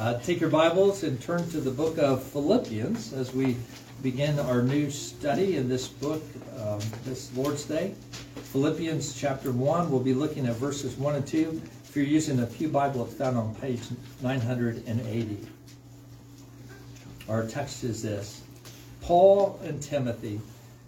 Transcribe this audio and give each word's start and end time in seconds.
Uh, 0.00 0.18
take 0.20 0.40
your 0.40 0.48
Bibles 0.48 1.02
and 1.02 1.20
turn 1.20 1.46
to 1.50 1.60
the 1.60 1.70
book 1.70 1.98
of 1.98 2.22
Philippians 2.22 3.12
as 3.12 3.34
we 3.34 3.54
begin 4.02 4.38
our 4.38 4.62
new 4.62 4.90
study 4.90 5.58
in 5.58 5.68
this 5.68 5.88
book 5.88 6.22
um, 6.58 6.80
this 7.04 7.30
Lord's 7.36 7.64
Day. 7.64 7.94
Philippians 8.50 9.12
chapter 9.20 9.52
1, 9.52 9.90
we'll 9.90 10.00
be 10.00 10.14
looking 10.14 10.46
at 10.46 10.56
verses 10.56 10.96
1 10.96 11.16
and 11.16 11.26
2. 11.26 11.60
If 11.84 11.94
you're 11.94 12.06
using 12.06 12.40
a 12.40 12.46
Pew 12.46 12.68
Bible, 12.68 13.04
it's 13.04 13.12
found 13.12 13.36
on 13.36 13.54
page 13.56 13.82
980. 14.22 15.46
Our 17.28 17.46
text 17.46 17.84
is 17.84 18.02
this 18.02 18.40
Paul 19.02 19.60
and 19.62 19.82
Timothy, 19.82 20.40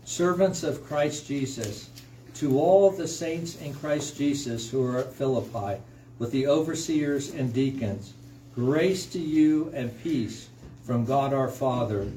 servants 0.07 0.63
of 0.63 0.87
Christ 0.87 1.27
Jesus, 1.27 1.91
to 2.37 2.59
all 2.59 2.91
the 2.91 3.07
saints 3.07 3.61
in 3.61 3.75
Christ 3.75 4.17
Jesus 4.17 4.71
who 4.71 4.83
are 4.83 5.01
at 5.01 5.13
Philippi, 5.13 5.83
with 6.19 6.33
the 6.33 6.47
overseers 6.47 7.35
and 7.35 7.53
deacons, 7.53 8.15
grace 8.55 9.07
to 9.07 9.19
you 9.19 9.71
and 9.75 10.03
peace 10.03 10.49
from 10.85 11.05
God 11.05 11.33
our 11.33 11.49
Father 11.49 12.11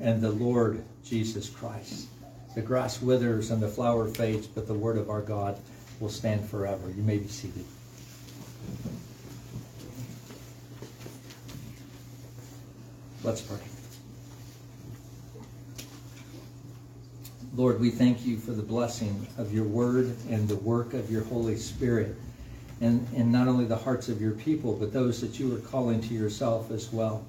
and 0.00 0.20
the 0.20 0.30
Lord 0.30 0.84
Jesus 1.04 1.48
Christ. 1.48 2.08
The 2.54 2.62
grass 2.62 3.00
withers 3.00 3.50
and 3.50 3.62
the 3.62 3.68
flower 3.68 4.08
fades, 4.08 4.46
but 4.46 4.66
the 4.66 4.74
word 4.74 4.98
of 4.98 5.10
our 5.10 5.22
God 5.22 5.58
will 6.00 6.10
stand 6.10 6.48
forever. 6.48 6.90
You 6.90 7.02
may 7.02 7.18
be 7.18 7.28
seated. 7.28 7.64
Let's 13.22 13.40
pray. 13.40 13.58
Lord, 17.56 17.80
we 17.80 17.90
thank 17.90 18.24
you 18.24 18.38
for 18.38 18.52
the 18.52 18.62
blessing 18.62 19.26
of 19.36 19.52
your 19.52 19.64
word 19.64 20.16
and 20.30 20.46
the 20.48 20.56
work 20.56 20.94
of 20.94 21.10
your 21.10 21.24
Holy 21.24 21.56
Spirit, 21.56 22.14
and, 22.80 23.32
not 23.32 23.48
only 23.48 23.64
the 23.64 23.76
hearts 23.76 24.08
of 24.08 24.20
your 24.20 24.32
people, 24.32 24.72
but 24.74 24.92
those 24.92 25.20
that 25.20 25.38
you 25.38 25.54
are 25.54 25.60
calling 25.60 26.00
to 26.00 26.14
yourself 26.14 26.70
as 26.70 26.92
well. 26.92 27.24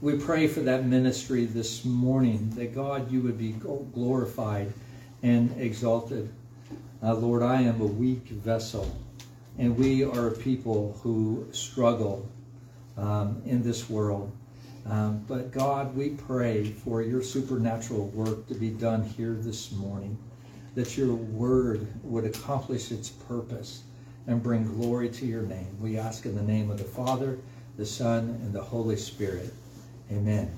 We 0.00 0.18
pray 0.18 0.48
for 0.48 0.60
that 0.60 0.84
ministry 0.84 1.46
this 1.46 1.84
morning, 1.84 2.50
that 2.56 2.74
God, 2.74 3.10
you 3.10 3.20
would 3.22 3.38
be 3.38 3.52
glorified 3.52 4.72
and 5.22 5.54
exalted. 5.60 6.28
Uh, 7.02 7.14
Lord, 7.14 7.42
I 7.42 7.62
am 7.62 7.80
a 7.80 7.86
weak 7.86 8.28
vessel, 8.28 8.94
and 9.58 9.76
we 9.76 10.04
are 10.04 10.28
a 10.28 10.32
people 10.32 10.98
who 11.02 11.46
struggle 11.52 12.28
um, 12.96 13.40
in 13.46 13.62
this 13.62 13.88
world. 13.88 14.30
Um, 14.84 15.24
but 15.28 15.52
God, 15.52 15.96
we 15.96 16.10
pray 16.10 16.64
for 16.64 17.02
your 17.02 17.22
supernatural 17.22 18.08
work 18.08 18.48
to 18.48 18.54
be 18.54 18.70
done 18.70 19.04
here 19.04 19.34
this 19.34 19.70
morning, 19.70 20.18
that 20.74 20.96
your 20.96 21.14
word 21.14 21.86
would 22.02 22.24
accomplish 22.24 22.90
its 22.90 23.08
purpose 23.08 23.82
and 24.26 24.42
bring 24.42 24.64
glory 24.64 25.08
to 25.08 25.26
your 25.26 25.42
name. 25.42 25.76
We 25.80 25.98
ask 25.98 26.26
in 26.26 26.34
the 26.34 26.42
name 26.42 26.70
of 26.70 26.78
the 26.78 26.84
Father, 26.84 27.38
the 27.76 27.86
Son, 27.86 28.40
and 28.42 28.52
the 28.52 28.62
Holy 28.62 28.96
Spirit. 28.96 29.52
Amen. 30.10 30.50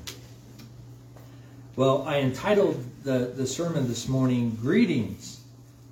Well, 1.76 2.02
I 2.06 2.18
entitled 2.18 2.84
the, 3.02 3.32
the 3.34 3.46
sermon 3.46 3.88
this 3.88 4.06
morning, 4.06 4.56
Greetings, 4.60 5.40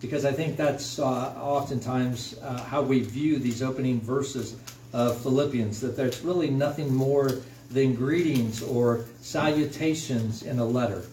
because 0.00 0.24
I 0.24 0.32
think 0.32 0.56
that's 0.56 0.98
uh, 0.98 1.04
oftentimes 1.04 2.36
uh, 2.42 2.62
how 2.64 2.82
we 2.82 3.00
view 3.00 3.38
these 3.38 3.62
opening 3.62 4.00
verses 4.00 4.56
of 4.92 5.20
Philippians, 5.22 5.80
that 5.80 5.96
there's 5.96 6.20
really 6.20 6.50
nothing 6.50 6.94
more 6.94 7.40
than 7.70 7.94
greetings 7.94 8.62
or 8.62 9.06
salutations 9.20 10.42
in 10.42 10.58
a 10.58 10.64
letter. 10.64 11.04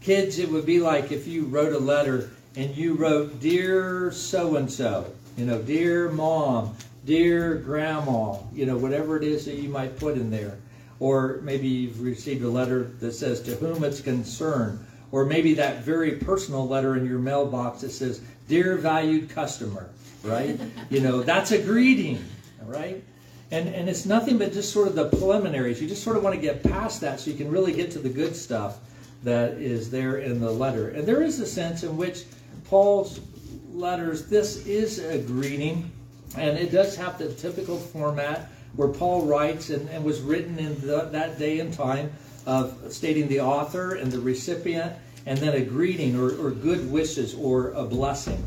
Kids, 0.00 0.38
it 0.38 0.48
would 0.50 0.66
be 0.66 0.80
like 0.80 1.10
if 1.10 1.26
you 1.26 1.46
wrote 1.46 1.72
a 1.72 1.78
letter 1.78 2.30
and 2.56 2.76
you 2.76 2.94
wrote, 2.94 3.40
Dear 3.40 4.12
so 4.12 4.56
and 4.56 4.70
so, 4.70 5.10
you 5.36 5.44
know, 5.44 5.60
Dear 5.60 6.10
mom, 6.10 6.76
Dear 7.04 7.56
grandma, 7.56 8.38
you 8.54 8.64
know, 8.64 8.78
whatever 8.78 9.16
it 9.16 9.24
is 9.24 9.44
that 9.44 9.56
you 9.56 9.68
might 9.68 9.98
put 9.98 10.16
in 10.16 10.30
there. 10.30 10.56
Or 11.00 11.40
maybe 11.42 11.68
you've 11.68 12.00
received 12.00 12.42
a 12.42 12.48
letter 12.48 12.84
that 13.00 13.12
says, 13.12 13.42
To 13.42 13.54
whom 13.56 13.84
it's 13.84 14.00
concerned. 14.00 14.78
Or 15.12 15.24
maybe 15.24 15.54
that 15.54 15.84
very 15.84 16.12
personal 16.12 16.66
letter 16.66 16.96
in 16.96 17.04
your 17.04 17.18
mailbox 17.18 17.82
that 17.82 17.90
says, 17.90 18.22
Dear 18.48 18.76
valued 18.76 19.28
customer, 19.28 19.90
right? 20.22 20.58
you 20.90 21.00
know, 21.00 21.22
that's 21.22 21.50
a 21.50 21.62
greeting, 21.62 22.24
right? 22.64 23.02
And, 23.50 23.68
and 23.68 23.88
it's 23.88 24.06
nothing 24.06 24.38
but 24.38 24.52
just 24.52 24.72
sort 24.72 24.88
of 24.88 24.94
the 24.94 25.10
preliminaries. 25.10 25.80
You 25.80 25.88
just 25.88 26.02
sort 26.02 26.16
of 26.16 26.24
want 26.24 26.34
to 26.34 26.40
get 26.40 26.62
past 26.62 27.02
that 27.02 27.20
so 27.20 27.30
you 27.30 27.36
can 27.36 27.50
really 27.50 27.72
get 27.72 27.90
to 27.92 27.98
the 27.98 28.08
good 28.08 28.34
stuff 28.34 28.78
that 29.24 29.52
is 29.52 29.90
there 29.90 30.18
in 30.18 30.40
the 30.40 30.50
letter. 30.50 30.88
And 30.88 31.06
there 31.06 31.22
is 31.22 31.38
a 31.40 31.46
sense 31.46 31.82
in 31.82 31.96
which 31.96 32.24
Paul's 32.64 33.20
letters, 33.74 34.26
this 34.26 34.64
is 34.66 34.98
a 35.00 35.18
greeting, 35.18 35.90
and 36.36 36.56
it 36.56 36.70
does 36.70 36.96
have 36.96 37.18
the 37.18 37.32
typical 37.34 37.76
format 37.76 38.50
where 38.76 38.88
Paul 38.88 39.26
writes 39.26 39.70
and, 39.70 39.88
and 39.90 40.04
was 40.04 40.20
written 40.20 40.58
in 40.58 40.80
the, 40.80 41.08
that 41.12 41.38
day 41.38 41.60
and 41.60 41.72
time 41.72 42.12
of 42.46 42.76
stating 42.92 43.28
the 43.28 43.40
author 43.40 43.94
and 43.94 44.10
the 44.10 44.20
recipient, 44.20 44.92
and 45.26 45.38
then 45.38 45.54
a 45.54 45.64
greeting 45.64 46.18
or, 46.18 46.30
or 46.36 46.50
good 46.50 46.90
wishes 46.90 47.34
or 47.34 47.70
a 47.72 47.84
blessing. 47.84 48.46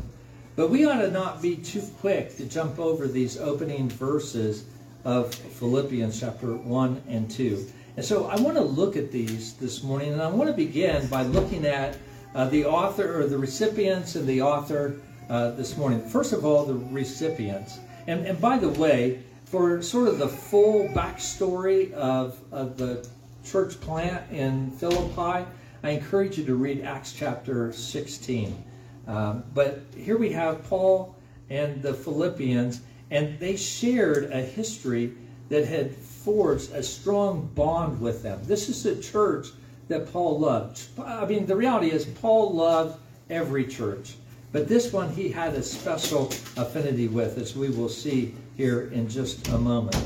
But 0.56 0.70
we 0.70 0.84
ought 0.84 1.00
to 1.00 1.10
not 1.10 1.42
be 1.42 1.56
too 1.56 1.82
quick 2.00 2.36
to 2.36 2.44
jump 2.44 2.78
over 2.78 3.06
these 3.06 3.36
opening 3.38 3.88
verses 3.88 4.64
of 5.04 5.34
Philippians 5.34 6.18
chapter 6.18 6.54
1 6.54 7.02
and 7.08 7.30
2. 7.30 7.66
And 7.96 8.04
so 8.04 8.26
I 8.26 8.40
want 8.40 8.56
to 8.56 8.62
look 8.62 8.96
at 8.96 9.10
these 9.10 9.54
this 9.54 9.82
morning, 9.82 10.12
and 10.12 10.22
I 10.22 10.28
want 10.30 10.48
to 10.48 10.56
begin 10.56 11.06
by 11.08 11.22
looking 11.22 11.66
at 11.66 11.96
uh, 12.34 12.48
the 12.48 12.64
author 12.64 13.20
or 13.20 13.26
the 13.26 13.38
recipients 13.38 14.14
and 14.14 14.26
the 14.26 14.42
author 14.42 15.00
uh, 15.28 15.50
this 15.52 15.76
morning. 15.76 16.00
First 16.00 16.32
of 16.32 16.44
all, 16.44 16.64
the 16.64 16.74
recipients. 16.74 17.78
And, 18.06 18.26
and 18.26 18.40
by 18.40 18.58
the 18.58 18.68
way, 18.68 19.22
for 19.44 19.80
sort 19.82 20.08
of 20.08 20.18
the 20.18 20.28
full 20.28 20.88
backstory 20.88 21.92
of, 21.92 22.40
of 22.52 22.76
the 22.76 23.06
church 23.44 23.80
plant 23.80 24.30
in 24.30 24.70
Philippi, 24.72 25.46
I 25.82 25.90
encourage 25.90 26.38
you 26.38 26.44
to 26.46 26.54
read 26.54 26.82
Acts 26.82 27.12
chapter 27.12 27.72
16. 27.72 28.64
Um, 29.06 29.44
but 29.54 29.82
here 29.96 30.18
we 30.18 30.32
have 30.32 30.68
Paul 30.68 31.16
and 31.48 31.82
the 31.82 31.94
Philippians, 31.94 32.80
and 33.10 33.38
they 33.38 33.56
shared 33.56 34.32
a 34.32 34.40
history 34.40 35.14
that 35.48 35.66
had 35.66 35.94
forged 35.94 36.72
a 36.72 36.82
strong 36.82 37.50
bond 37.54 38.00
with 38.00 38.22
them. 38.22 38.40
This 38.44 38.68
is 38.68 38.84
a 38.84 39.00
church 39.00 39.48
that 39.88 40.12
Paul 40.12 40.38
loved. 40.38 40.82
I 41.02 41.24
mean, 41.24 41.46
the 41.46 41.56
reality 41.56 41.90
is, 41.90 42.04
Paul 42.04 42.54
loved 42.54 42.98
every 43.30 43.66
church. 43.66 44.16
But 44.50 44.68
this 44.68 44.92
one 44.92 45.10
he 45.10 45.28
had 45.28 45.54
a 45.54 45.62
special 45.62 46.26
affinity 46.56 47.08
with, 47.08 47.36
as 47.38 47.54
we 47.54 47.68
will 47.68 47.88
see 47.88 48.34
here 48.56 48.90
in 48.92 49.08
just 49.08 49.48
a 49.48 49.58
moment. 49.58 49.96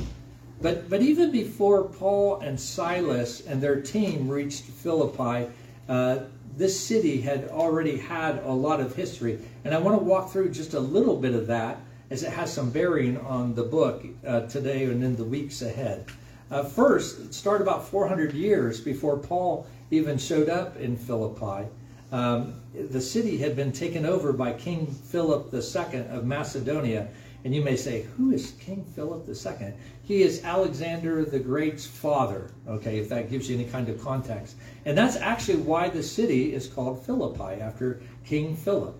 But, 0.60 0.88
but 0.88 1.02
even 1.02 1.30
before 1.30 1.84
Paul 1.84 2.40
and 2.40 2.58
Silas 2.58 3.40
and 3.46 3.60
their 3.60 3.80
team 3.80 4.28
reached 4.28 4.64
Philippi, 4.64 5.50
uh, 5.88 6.20
this 6.56 6.78
city 6.78 7.20
had 7.20 7.48
already 7.48 7.96
had 7.96 8.38
a 8.44 8.52
lot 8.52 8.80
of 8.80 8.94
history. 8.94 9.38
And 9.64 9.74
I 9.74 9.78
want 9.78 9.98
to 9.98 10.04
walk 10.04 10.30
through 10.30 10.50
just 10.50 10.74
a 10.74 10.80
little 10.80 11.16
bit 11.16 11.34
of 11.34 11.46
that 11.46 11.80
as 12.10 12.22
it 12.22 12.30
has 12.30 12.52
some 12.52 12.70
bearing 12.70 13.18
on 13.18 13.54
the 13.54 13.62
book 13.62 14.04
uh, 14.26 14.42
today 14.42 14.84
and 14.84 15.02
in 15.02 15.16
the 15.16 15.24
weeks 15.24 15.62
ahead. 15.62 16.06
Uh, 16.50 16.62
first, 16.62 17.18
it 17.20 17.32
started 17.32 17.62
about 17.62 17.88
400 17.88 18.34
years 18.34 18.80
before 18.80 19.16
Paul 19.16 19.66
even 19.90 20.18
showed 20.18 20.48
up 20.48 20.76
in 20.76 20.96
Philippi. 20.96 21.68
Um, 22.12 22.60
the 22.74 23.00
city 23.00 23.38
had 23.38 23.56
been 23.56 23.72
taken 23.72 24.04
over 24.04 24.34
by 24.34 24.52
King 24.52 24.86
Philip 24.86 25.52
II 25.52 26.00
of 26.10 26.24
Macedonia. 26.26 27.08
And 27.44 27.54
you 27.54 27.62
may 27.62 27.74
say, 27.74 28.02
who 28.02 28.30
is 28.30 28.52
King 28.60 28.84
Philip 28.94 29.26
II? 29.28 29.72
He 30.04 30.22
is 30.22 30.44
Alexander 30.44 31.24
the 31.24 31.40
Great's 31.40 31.86
father, 31.86 32.52
okay, 32.68 32.98
if 32.98 33.08
that 33.08 33.30
gives 33.30 33.48
you 33.48 33.56
any 33.56 33.64
kind 33.64 33.88
of 33.88 34.00
context. 34.00 34.56
And 34.84 34.96
that's 34.96 35.16
actually 35.16 35.56
why 35.56 35.88
the 35.88 36.02
city 36.02 36.54
is 36.54 36.68
called 36.68 37.04
Philippi, 37.04 37.60
after 37.60 38.00
King 38.24 38.54
Philip. 38.54 38.94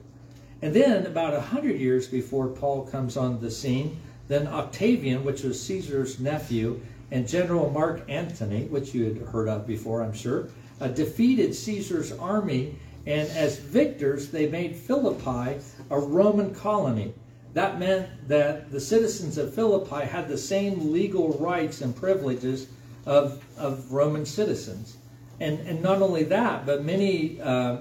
And 0.60 0.74
then, 0.74 1.06
about 1.06 1.34
100 1.34 1.78
years 1.78 2.08
before 2.08 2.48
Paul 2.48 2.86
comes 2.86 3.16
on 3.16 3.40
the 3.40 3.50
scene, 3.50 4.00
then 4.26 4.46
Octavian, 4.48 5.24
which 5.24 5.42
was 5.42 5.62
Caesar's 5.62 6.18
nephew, 6.18 6.80
and 7.10 7.28
General 7.28 7.70
Mark 7.70 8.02
Antony, 8.08 8.64
which 8.64 8.94
you 8.94 9.04
had 9.04 9.18
heard 9.28 9.48
of 9.48 9.66
before, 9.66 10.02
I'm 10.02 10.14
sure, 10.14 10.48
uh, 10.80 10.88
defeated 10.88 11.54
Caesar's 11.54 12.10
army, 12.12 12.76
and 13.06 13.28
as 13.30 13.58
victors, 13.58 14.28
they 14.28 14.48
made 14.48 14.76
Philippi 14.76 15.60
a 15.90 15.98
Roman 15.98 16.54
colony. 16.54 17.14
That 17.54 17.78
meant 17.78 18.28
that 18.28 18.70
the 18.70 18.80
citizens 18.80 19.38
of 19.38 19.54
Philippi 19.54 20.06
had 20.06 20.28
the 20.28 20.38
same 20.38 20.92
legal 20.92 21.32
rights 21.38 21.80
and 21.80 21.94
privileges 21.94 22.68
of, 23.04 23.44
of 23.58 23.92
Roman 23.92 24.24
citizens. 24.24 24.96
And, 25.40 25.58
and 25.66 25.82
not 25.82 26.00
only 26.00 26.22
that, 26.24 26.64
but 26.64 26.84
many 26.84 27.40
uh, 27.40 27.78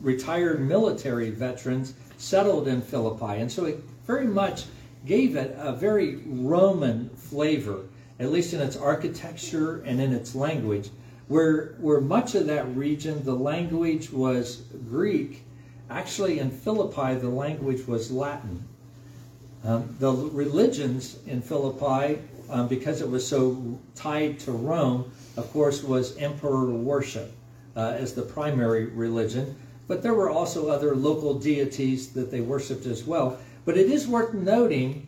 retired 0.00 0.60
military 0.60 1.30
veterans 1.30 1.94
settled 2.16 2.66
in 2.66 2.80
Philippi. 2.80 3.40
And 3.40 3.52
so 3.52 3.66
it 3.66 3.80
very 4.06 4.26
much 4.26 4.64
gave 5.06 5.36
it 5.36 5.54
a 5.58 5.72
very 5.72 6.16
Roman 6.26 7.10
flavor, 7.10 7.82
at 8.18 8.32
least 8.32 8.54
in 8.54 8.60
its 8.60 8.76
architecture 8.76 9.82
and 9.82 10.00
in 10.00 10.12
its 10.12 10.34
language, 10.34 10.90
where, 11.30 11.76
where 11.78 12.00
much 12.00 12.34
of 12.34 12.48
that 12.48 12.66
region, 12.74 13.22
the 13.24 13.32
language 13.32 14.10
was 14.10 14.62
Greek. 14.88 15.44
Actually, 15.88 16.40
in 16.40 16.50
Philippi, 16.50 17.14
the 17.14 17.28
language 17.28 17.86
was 17.86 18.10
Latin. 18.10 18.64
Um, 19.62 19.94
the 20.00 20.10
religions 20.10 21.20
in 21.28 21.40
Philippi 21.40 22.20
um, 22.48 22.66
because 22.66 23.00
it 23.00 23.08
was 23.08 23.24
so 23.24 23.78
tied 23.94 24.40
to 24.40 24.50
Rome, 24.50 25.12
of 25.36 25.48
course, 25.52 25.84
was 25.84 26.16
emperor 26.16 26.64
worship 26.64 27.32
uh, 27.76 27.94
as 27.96 28.12
the 28.12 28.22
primary 28.22 28.86
religion. 28.86 29.54
But 29.86 30.02
there 30.02 30.14
were 30.14 30.30
also 30.30 30.68
other 30.68 30.96
local 30.96 31.38
deities 31.38 32.08
that 32.14 32.32
they 32.32 32.40
worshipped 32.40 32.86
as 32.86 33.04
well. 33.04 33.38
But 33.64 33.76
it 33.76 33.88
is 33.88 34.08
worth 34.08 34.34
noting 34.34 35.06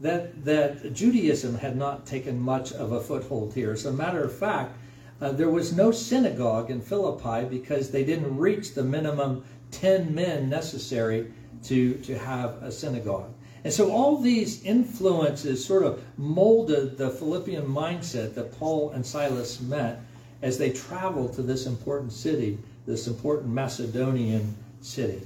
that, 0.00 0.44
that 0.44 0.94
Judaism 0.94 1.58
had 1.58 1.76
not 1.76 2.06
taken 2.06 2.38
much 2.38 2.70
of 2.70 2.92
a 2.92 3.00
foothold 3.00 3.54
here. 3.54 3.72
As 3.72 3.86
a 3.86 3.92
matter 3.92 4.22
of 4.22 4.32
fact, 4.32 4.76
uh, 5.24 5.32
there 5.32 5.50
was 5.50 5.72
no 5.72 5.90
synagogue 5.90 6.70
in 6.70 6.80
Philippi 6.80 7.46
because 7.48 7.90
they 7.90 8.04
didn't 8.04 8.36
reach 8.36 8.74
the 8.74 8.82
minimum 8.82 9.44
10 9.70 10.14
men 10.14 10.48
necessary 10.48 11.32
to, 11.64 11.94
to 11.94 12.18
have 12.18 12.62
a 12.62 12.70
synagogue. 12.70 13.32
And 13.64 13.72
so 13.72 13.90
all 13.90 14.18
these 14.18 14.62
influences 14.62 15.64
sort 15.64 15.84
of 15.84 16.02
molded 16.18 16.98
the 16.98 17.10
Philippian 17.10 17.66
mindset 17.66 18.34
that 18.34 18.58
Paul 18.58 18.90
and 18.90 19.04
Silas 19.04 19.60
met 19.60 20.02
as 20.42 20.58
they 20.58 20.70
traveled 20.70 21.32
to 21.34 21.42
this 21.42 21.64
important 21.66 22.12
city, 22.12 22.58
this 22.86 23.06
important 23.06 23.52
Macedonian 23.52 24.54
city. 24.82 25.22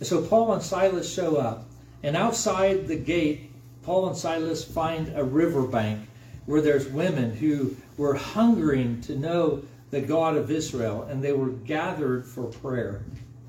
And 0.00 0.06
so 0.06 0.20
Paul 0.20 0.52
and 0.54 0.62
Silas 0.62 1.10
show 1.12 1.36
up, 1.36 1.66
and 2.02 2.16
outside 2.16 2.88
the 2.88 2.96
gate, 2.96 3.52
Paul 3.82 4.08
and 4.08 4.16
Silas 4.16 4.64
find 4.64 5.12
a 5.14 5.22
riverbank 5.22 6.05
where 6.46 6.60
there's 6.60 6.88
women 6.88 7.34
who 7.36 7.76
were 7.96 8.14
hungering 8.14 9.00
to 9.02 9.16
know 9.16 9.62
the 9.90 10.00
God 10.00 10.36
of 10.36 10.50
Israel, 10.50 11.02
and 11.10 11.22
they 11.22 11.32
were 11.32 11.50
gathered 11.50 12.24
for 12.24 12.44
prayer. 12.44 13.02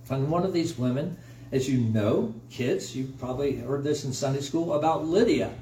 And 0.09 0.29
one 0.29 0.43
of 0.43 0.53
these 0.53 0.77
women, 0.77 1.17
as 1.51 1.69
you 1.69 1.79
know, 1.79 2.33
kids, 2.49 2.95
you 2.95 3.13
probably 3.19 3.57
heard 3.57 3.83
this 3.83 4.03
in 4.03 4.13
Sunday 4.13 4.41
school 4.41 4.73
about 4.73 5.05
Lydia 5.05 5.53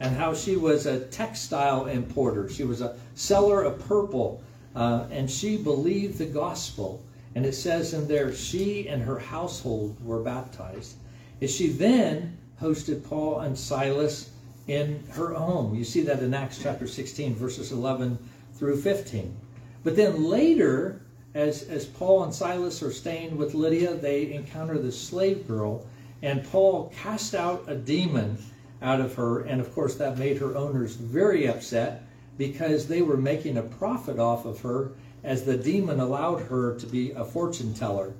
and 0.00 0.16
how 0.16 0.34
she 0.34 0.56
was 0.56 0.86
a 0.86 1.00
textile 1.06 1.86
importer. 1.86 2.48
She 2.48 2.64
was 2.64 2.80
a 2.80 2.96
seller 3.14 3.62
of 3.62 3.86
purple, 3.86 4.42
uh, 4.74 5.04
and 5.10 5.30
she 5.30 5.58
believed 5.58 6.18
the 6.18 6.26
gospel. 6.26 7.02
And 7.34 7.44
it 7.44 7.52
says 7.54 7.92
in 7.92 8.08
there, 8.08 8.32
she 8.34 8.88
and 8.88 9.02
her 9.02 9.18
household 9.18 9.96
were 10.02 10.22
baptized. 10.22 10.96
And 11.40 11.50
she 11.50 11.68
then 11.68 12.36
hosted 12.60 13.04
Paul 13.04 13.40
and 13.40 13.58
Silas 13.58 14.29
in 14.70 15.02
her 15.10 15.34
home. 15.34 15.74
You 15.74 15.82
see 15.82 16.02
that 16.02 16.22
in 16.22 16.32
Acts 16.32 16.60
chapter 16.62 16.86
16, 16.86 17.34
verses 17.34 17.72
11 17.72 18.16
through 18.54 18.80
15. 18.80 19.36
But 19.82 19.96
then 19.96 20.22
later, 20.22 21.02
as, 21.34 21.64
as 21.64 21.86
Paul 21.86 22.22
and 22.22 22.32
Silas 22.32 22.80
are 22.80 22.92
staying 22.92 23.36
with 23.36 23.52
Lydia, 23.52 23.94
they 23.94 24.32
encounter 24.32 24.78
this 24.78 25.00
slave 25.00 25.48
girl, 25.48 25.84
and 26.22 26.44
Paul 26.44 26.92
cast 26.96 27.34
out 27.34 27.64
a 27.66 27.74
demon 27.74 28.38
out 28.80 29.00
of 29.00 29.16
her. 29.16 29.40
And 29.40 29.60
of 29.60 29.74
course, 29.74 29.96
that 29.96 30.18
made 30.18 30.38
her 30.38 30.56
owners 30.56 30.94
very 30.94 31.48
upset 31.48 32.04
because 32.38 32.86
they 32.86 33.02
were 33.02 33.16
making 33.16 33.56
a 33.56 33.62
profit 33.62 34.20
off 34.20 34.44
of 34.44 34.60
her 34.60 34.92
as 35.24 35.42
the 35.42 35.56
demon 35.56 35.98
allowed 35.98 36.42
her 36.42 36.78
to 36.78 36.86
be 36.86 37.10
a 37.10 37.24
fortune 37.24 37.74
teller. 37.74 38.14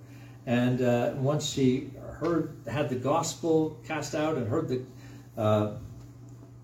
And 0.46 0.82
uh, 0.82 1.12
once 1.16 1.48
she 1.48 1.92
heard, 2.18 2.56
had 2.66 2.88
the 2.88 2.96
gospel 2.96 3.78
cast 3.86 4.16
out 4.16 4.36
and 4.36 4.48
heard 4.48 4.68
the 4.68 4.82
uh, 5.40 5.76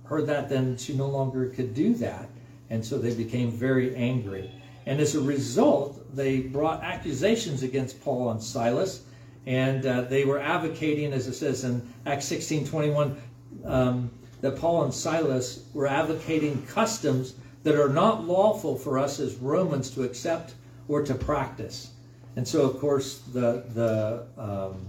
heard 0.08 0.26
that, 0.26 0.48
then 0.48 0.76
she 0.76 0.94
no 0.94 1.08
longer 1.08 1.48
could 1.48 1.74
do 1.74 1.94
that. 1.94 2.28
And 2.70 2.84
so 2.84 2.98
they 2.98 3.14
became 3.14 3.50
very 3.50 3.94
angry. 3.94 4.50
And 4.86 5.00
as 5.00 5.14
a 5.14 5.20
result, 5.20 6.14
they 6.14 6.40
brought 6.40 6.82
accusations 6.82 7.62
against 7.62 8.02
Paul 8.02 8.30
and 8.30 8.42
Silas, 8.42 9.02
and 9.46 9.84
uh, 9.86 10.02
they 10.02 10.24
were 10.24 10.40
advocating, 10.40 11.12
as 11.12 11.26
it 11.26 11.34
says 11.34 11.64
in 11.64 11.82
Acts 12.06 12.24
16 12.26 12.66
21, 12.66 13.16
um, 13.64 14.10
that 14.40 14.56
Paul 14.56 14.84
and 14.84 14.94
Silas 14.94 15.64
were 15.74 15.86
advocating 15.86 16.64
customs 16.66 17.34
that 17.62 17.74
are 17.74 17.88
not 17.88 18.24
lawful 18.24 18.76
for 18.76 18.98
us 18.98 19.18
as 19.18 19.34
Romans 19.36 19.90
to 19.90 20.02
accept 20.04 20.54
or 20.88 21.02
to 21.02 21.14
practice. 21.14 21.90
And 22.36 22.46
so, 22.46 22.62
of 22.62 22.78
course, 22.78 23.18
the, 23.32 23.64
the, 23.74 24.26
um, 24.40 24.88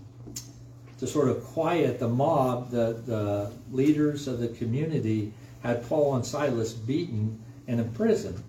to 0.99 1.07
sort 1.07 1.29
of 1.29 1.43
quiet 1.43 1.99
the 1.99 2.07
mob, 2.07 2.71
the, 2.71 3.01
the 3.05 3.51
leaders 3.71 4.27
of 4.27 4.39
the 4.39 4.47
community 4.49 5.33
had 5.63 5.87
Paul 5.87 6.15
and 6.15 6.25
Silas 6.25 6.73
beaten 6.73 7.39
and 7.67 7.79
imprisoned. 7.79 8.41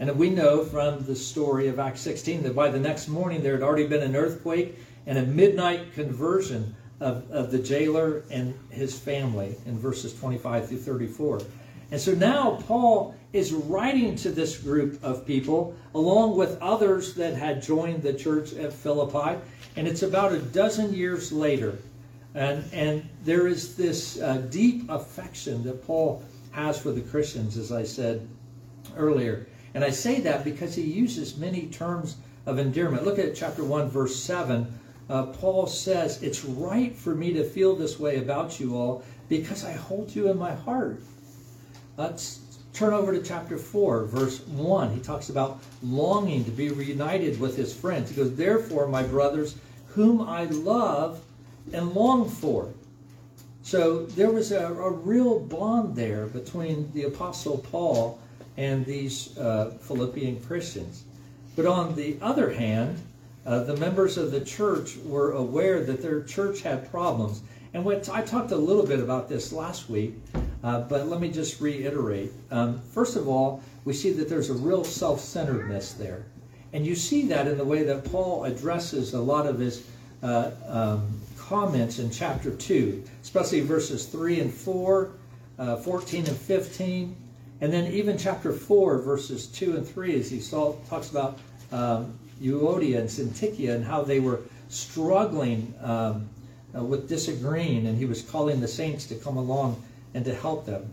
And 0.00 0.16
we 0.16 0.30
know 0.30 0.64
from 0.64 1.04
the 1.04 1.16
story 1.16 1.66
of 1.68 1.78
Acts 1.78 2.00
16 2.02 2.44
that 2.44 2.54
by 2.54 2.68
the 2.68 2.78
next 2.78 3.08
morning 3.08 3.42
there 3.42 3.54
had 3.54 3.62
already 3.62 3.86
been 3.86 4.02
an 4.02 4.14
earthquake 4.14 4.76
and 5.06 5.18
a 5.18 5.22
midnight 5.22 5.92
conversion 5.94 6.76
of, 7.00 7.28
of 7.30 7.50
the 7.50 7.58
jailer 7.58 8.22
and 8.30 8.54
his 8.70 8.98
family 8.98 9.56
in 9.66 9.78
verses 9.78 10.14
25 10.14 10.68
through 10.68 10.78
34. 10.78 11.42
And 11.90 12.00
so 12.00 12.12
now 12.12 12.62
Paul 12.66 13.14
is 13.32 13.52
writing 13.52 14.14
to 14.16 14.30
this 14.30 14.58
group 14.58 15.02
of 15.02 15.26
people 15.26 15.74
along 15.94 16.36
with 16.36 16.60
others 16.60 17.14
that 17.14 17.34
had 17.34 17.62
joined 17.62 18.02
the 18.02 18.12
church 18.12 18.52
at 18.54 18.72
Philippi. 18.72 19.40
And 19.76 19.88
it's 19.88 20.02
about 20.02 20.32
a 20.32 20.38
dozen 20.38 20.92
years 20.92 21.32
later. 21.32 21.78
And, 22.34 22.64
and 22.72 23.08
there 23.24 23.46
is 23.46 23.76
this 23.76 24.20
uh, 24.20 24.38
deep 24.50 24.88
affection 24.90 25.64
that 25.64 25.86
Paul 25.86 26.22
has 26.52 26.78
for 26.78 26.92
the 26.92 27.00
Christians, 27.00 27.56
as 27.56 27.72
I 27.72 27.84
said 27.84 28.26
earlier. 28.96 29.46
And 29.74 29.84
I 29.84 29.90
say 29.90 30.20
that 30.20 30.44
because 30.44 30.74
he 30.74 30.82
uses 30.82 31.36
many 31.36 31.66
terms 31.66 32.16
of 32.46 32.58
endearment. 32.58 33.04
Look 33.04 33.18
at 33.18 33.34
chapter 33.34 33.64
1, 33.64 33.88
verse 33.90 34.16
7. 34.16 34.66
Uh, 35.08 35.26
Paul 35.26 35.66
says, 35.66 36.22
It's 36.22 36.44
right 36.44 36.94
for 36.94 37.14
me 37.14 37.32
to 37.32 37.44
feel 37.44 37.74
this 37.74 37.98
way 37.98 38.18
about 38.18 38.60
you 38.60 38.76
all 38.76 39.04
because 39.28 39.64
I 39.64 39.72
hold 39.72 40.14
you 40.14 40.30
in 40.30 40.38
my 40.38 40.54
heart. 40.54 41.00
Let's 41.96 42.40
turn 42.72 42.92
over 42.92 43.12
to 43.12 43.22
chapter 43.22 43.58
4, 43.58 44.04
verse 44.04 44.40
1. 44.46 44.94
He 44.94 45.00
talks 45.00 45.30
about 45.30 45.60
longing 45.82 46.44
to 46.44 46.50
be 46.50 46.70
reunited 46.70 47.40
with 47.40 47.56
his 47.56 47.74
friends. 47.74 48.10
He 48.10 48.16
goes, 48.16 48.34
Therefore, 48.34 48.86
my 48.86 49.02
brothers, 49.02 49.56
whom 49.88 50.22
I 50.22 50.44
love 50.44 51.20
and 51.72 51.94
long 51.94 52.28
for. 52.28 52.68
So 53.62 54.06
there 54.06 54.30
was 54.30 54.52
a, 54.52 54.66
a 54.66 54.90
real 54.90 55.40
bond 55.40 55.94
there 55.94 56.26
between 56.26 56.90
the 56.94 57.04
Apostle 57.04 57.58
Paul 57.58 58.18
and 58.56 58.84
these 58.84 59.36
uh, 59.38 59.76
Philippian 59.80 60.40
Christians. 60.40 61.04
But 61.54 61.66
on 61.66 61.94
the 61.94 62.16
other 62.22 62.50
hand, 62.52 62.98
uh, 63.44 63.64
the 63.64 63.76
members 63.76 64.16
of 64.16 64.30
the 64.30 64.40
church 64.40 64.96
were 65.04 65.32
aware 65.32 65.84
that 65.84 66.02
their 66.02 66.22
church 66.22 66.62
had 66.62 66.90
problems. 66.90 67.42
And 67.74 67.84
what 67.84 68.08
I 68.08 68.22
talked 68.22 68.52
a 68.52 68.56
little 68.56 68.86
bit 68.86 69.00
about 69.00 69.28
this 69.28 69.52
last 69.52 69.90
week, 69.90 70.14
uh, 70.62 70.82
but 70.82 71.06
let 71.06 71.20
me 71.20 71.30
just 71.30 71.60
reiterate. 71.60 72.32
Um, 72.50 72.80
first 72.92 73.16
of 73.16 73.28
all, 73.28 73.62
we 73.84 73.92
see 73.92 74.12
that 74.12 74.28
there's 74.28 74.50
a 74.50 74.54
real 74.54 74.84
self 74.84 75.20
centeredness 75.20 75.92
there. 75.92 76.24
And 76.72 76.86
you 76.86 76.94
see 76.94 77.26
that 77.28 77.46
in 77.46 77.56
the 77.56 77.64
way 77.64 77.82
that 77.84 78.04
Paul 78.04 78.44
addresses 78.44 79.14
a 79.14 79.20
lot 79.20 79.46
of 79.46 79.58
his 79.58 79.86
uh, 80.22 80.50
um, 80.66 81.20
comments 81.48 81.98
in 81.98 82.10
chapter 82.10 82.50
2, 82.50 83.02
especially 83.22 83.60
verses 83.60 84.04
3 84.04 84.40
and 84.40 84.52
4, 84.52 85.10
uh, 85.58 85.76
14 85.76 86.26
and 86.26 86.36
15. 86.36 87.16
And 87.62 87.72
then 87.72 87.90
even 87.90 88.18
chapter 88.18 88.52
4, 88.52 88.98
verses 88.98 89.46
2 89.46 89.76
and 89.76 89.88
3, 89.88 90.20
as 90.20 90.30
he 90.30 90.40
saw, 90.40 90.74
talks 90.90 91.10
about 91.10 91.38
um, 91.72 92.18
Euodia 92.40 92.98
and 92.98 93.08
Syntyche 93.08 93.74
and 93.74 93.82
how 93.82 94.02
they 94.02 94.20
were 94.20 94.40
struggling 94.68 95.74
um, 95.80 96.28
uh, 96.76 96.84
with 96.84 97.08
disagreeing, 97.08 97.86
and 97.86 97.96
he 97.96 98.04
was 98.04 98.20
calling 98.20 98.60
the 98.60 98.68
saints 98.68 99.06
to 99.06 99.14
come 99.14 99.38
along 99.38 99.82
and 100.12 100.26
to 100.26 100.34
help 100.34 100.66
them. 100.66 100.92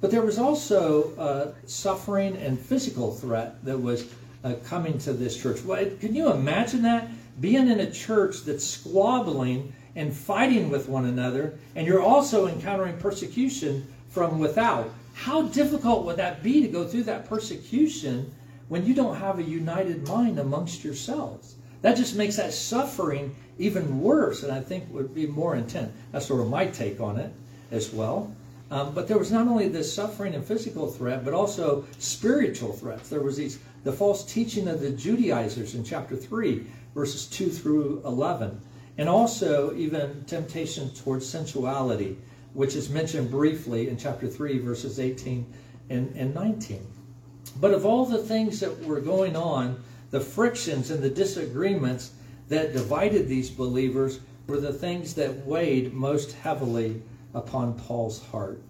But 0.00 0.10
there 0.10 0.22
was 0.22 0.36
also 0.36 1.14
uh, 1.16 1.52
suffering 1.66 2.36
and 2.36 2.58
physical 2.58 3.12
threat 3.12 3.64
that 3.64 3.78
was 3.78 4.12
uh, 4.42 4.54
coming 4.66 4.98
to 4.98 5.12
this 5.12 5.40
church. 5.40 5.62
Well, 5.62 5.86
can 6.00 6.12
you 6.12 6.32
imagine 6.32 6.82
that? 6.82 7.08
Being 7.40 7.68
in 7.68 7.78
a 7.80 7.90
church 7.90 8.42
that's 8.42 8.66
squabbling 8.66 9.72
and 9.94 10.14
fighting 10.14 10.70
with 10.70 10.88
one 10.88 11.06
another, 11.06 11.54
and 11.74 11.86
you're 11.86 12.02
also 12.02 12.46
encountering 12.46 12.96
persecution 12.98 13.86
from 14.08 14.38
without. 14.38 14.90
How 15.14 15.42
difficult 15.42 16.04
would 16.04 16.16
that 16.16 16.42
be 16.42 16.62
to 16.62 16.68
go 16.68 16.86
through 16.86 17.04
that 17.04 17.28
persecution 17.28 18.32
when 18.68 18.86
you 18.86 18.94
don't 18.94 19.16
have 19.16 19.38
a 19.38 19.42
united 19.42 20.08
mind 20.08 20.38
amongst 20.38 20.82
yourselves? 20.82 21.56
That 21.82 21.96
just 21.96 22.16
makes 22.16 22.36
that 22.36 22.52
suffering 22.52 23.34
even 23.58 24.00
worse, 24.00 24.42
and 24.42 24.52
I 24.52 24.60
think 24.60 24.84
would 24.90 25.14
be 25.14 25.26
more 25.26 25.56
intense. 25.56 25.92
That's 26.12 26.26
sort 26.26 26.40
of 26.40 26.48
my 26.48 26.66
take 26.66 27.00
on 27.00 27.18
it 27.18 27.32
as 27.70 27.92
well. 27.92 28.34
Um, 28.70 28.94
but 28.94 29.06
there 29.06 29.18
was 29.18 29.30
not 29.30 29.48
only 29.48 29.68
this 29.68 29.92
suffering 29.92 30.34
and 30.34 30.42
physical 30.42 30.90
threat, 30.90 31.24
but 31.24 31.34
also 31.34 31.84
spiritual 31.98 32.72
threats. 32.72 33.10
There 33.10 33.20
was 33.20 33.36
these 33.36 33.58
the 33.84 33.92
false 33.92 34.24
teaching 34.24 34.68
of 34.68 34.80
the 34.80 34.90
Judaizers 34.90 35.74
in 35.74 35.84
chapter 35.84 36.16
three, 36.16 36.66
verses 36.94 37.26
two 37.26 37.50
through 37.50 38.00
eleven, 38.06 38.58
and 39.02 39.10
also 39.10 39.74
even 39.74 40.24
temptation 40.26 40.88
towards 40.90 41.28
sensuality 41.28 42.16
which 42.54 42.76
is 42.76 42.88
mentioned 42.88 43.32
briefly 43.32 43.88
in 43.88 43.96
chapter 43.96 44.28
3, 44.28 44.60
verses 44.60 45.00
18 45.00 45.44
and, 45.90 46.14
and 46.14 46.32
19. 46.32 46.86
But 47.56 47.74
of 47.74 47.84
all 47.84 48.06
the 48.06 48.22
things 48.22 48.60
that 48.60 48.78
were 48.84 49.00
going 49.00 49.34
on, 49.34 49.82
the 50.12 50.20
frictions 50.20 50.92
and 50.92 51.02
the 51.02 51.10
disagreements 51.10 52.12
that 52.46 52.74
divided 52.74 53.26
these 53.26 53.50
believers 53.50 54.20
were 54.46 54.60
the 54.60 54.72
things 54.72 55.14
that 55.14 55.46
weighed 55.46 55.92
most 55.92 56.34
heavily 56.34 57.02
upon 57.34 57.74
Paul's 57.74 58.24
heart. 58.26 58.62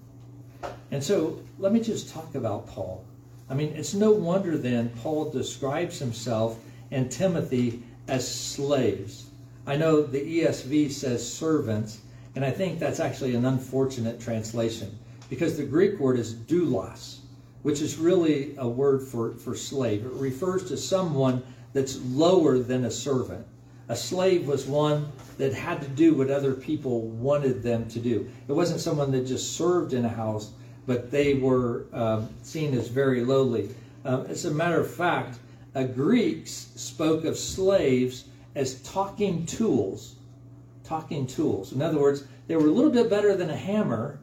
And 0.92 1.04
so 1.04 1.42
let 1.58 1.74
me 1.74 1.80
just 1.80 2.08
talk 2.08 2.36
about 2.36 2.66
Paul. 2.68 3.04
I 3.50 3.54
mean, 3.54 3.74
it's 3.76 3.92
no 3.92 4.12
wonder 4.12 4.56
then 4.56 4.88
Paul 5.02 5.30
describes 5.30 5.98
himself 5.98 6.58
and 6.90 7.12
Timothy 7.12 7.82
as 8.08 8.26
slaves. 8.26 9.26
I 9.66 9.76
know 9.76 10.02
the 10.02 10.20
ESV 10.20 10.90
says 10.90 11.32
servants, 11.32 12.00
and 12.34 12.44
I 12.44 12.50
think 12.50 12.78
that's 12.78 12.98
actually 12.98 13.34
an 13.36 13.44
unfortunate 13.44 14.20
translation 14.20 14.98
because 15.30 15.56
the 15.56 15.64
Greek 15.64 16.00
word 16.00 16.18
is 16.18 16.34
doulos, 16.34 17.18
which 17.62 17.80
is 17.80 17.96
really 17.96 18.56
a 18.58 18.68
word 18.68 19.02
for, 19.02 19.34
for 19.34 19.54
slave. 19.54 20.04
It 20.04 20.12
refers 20.12 20.68
to 20.68 20.76
someone 20.76 21.42
that's 21.72 22.00
lower 22.06 22.58
than 22.58 22.84
a 22.84 22.90
servant. 22.90 23.46
A 23.88 23.96
slave 23.96 24.48
was 24.48 24.66
one 24.66 25.12
that 25.38 25.54
had 25.54 25.80
to 25.82 25.88
do 25.88 26.14
what 26.14 26.30
other 26.30 26.54
people 26.54 27.02
wanted 27.02 27.62
them 27.62 27.88
to 27.90 28.00
do. 28.00 28.28
It 28.48 28.52
wasn't 28.52 28.80
someone 28.80 29.10
that 29.12 29.26
just 29.26 29.56
served 29.56 29.92
in 29.92 30.04
a 30.04 30.08
house, 30.08 30.50
but 30.86 31.10
they 31.10 31.34
were 31.34 31.86
um, 31.92 32.28
seen 32.42 32.74
as 32.74 32.88
very 32.88 33.24
lowly. 33.24 33.70
Uh, 34.04 34.24
as 34.28 34.44
a 34.44 34.50
matter 34.50 34.80
of 34.80 34.92
fact, 34.92 35.38
uh, 35.74 35.84
Greeks 35.84 36.68
spoke 36.74 37.24
of 37.24 37.36
slaves 37.38 38.24
as 38.54 38.80
talking 38.82 39.46
tools. 39.46 40.16
Talking 40.84 41.26
tools. 41.26 41.72
In 41.72 41.82
other 41.82 41.98
words, 41.98 42.24
they 42.46 42.56
were 42.56 42.66
a 42.66 42.72
little 42.72 42.90
bit 42.90 43.08
better 43.08 43.36
than 43.36 43.50
a 43.50 43.56
hammer 43.56 44.18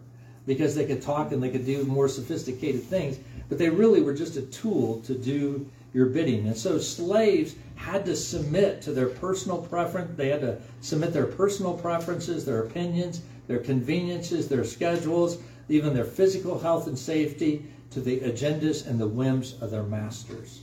because 0.46 0.76
they 0.76 0.86
could 0.86 1.02
talk 1.02 1.32
and 1.32 1.42
they 1.42 1.50
could 1.50 1.66
do 1.66 1.84
more 1.86 2.08
sophisticated 2.08 2.84
things, 2.84 3.20
but 3.48 3.58
they 3.58 3.70
really 3.70 4.02
were 4.02 4.14
just 4.14 4.36
a 4.36 4.42
tool 4.44 5.00
to 5.02 5.14
do 5.14 5.70
your 5.94 6.08
bidding. 6.08 6.48
And 6.48 6.58
so 6.58 6.78
slaves 6.78 7.56
had 7.76 8.06
to 8.06 8.16
submit 8.16 8.82
to 8.84 8.92
their 8.92 9.08
personal 9.08 9.60
preference. 9.60 10.16
They 10.18 10.30
had 10.30 10.42
to 10.42 10.62
submit 10.82 11.14
their 11.14 11.26
personal 11.26 11.78
preferences, 11.78 12.46
their 12.46 12.64
opinions, 12.64 13.22
their 13.48 13.60
conveniences, 13.60 14.48
their 14.48 14.66
schedules, 14.66 15.40
even 15.70 15.94
their 15.94 16.06
physical 16.06 16.60
health 16.60 16.88
and 16.88 16.98
safety 16.98 17.66
to 17.92 18.02
the 18.02 18.20
agendas 18.20 18.86
and 18.86 19.00
the 19.00 19.08
whims 19.08 19.56
of 19.62 19.72
their 19.72 19.84
masters. 19.84 20.62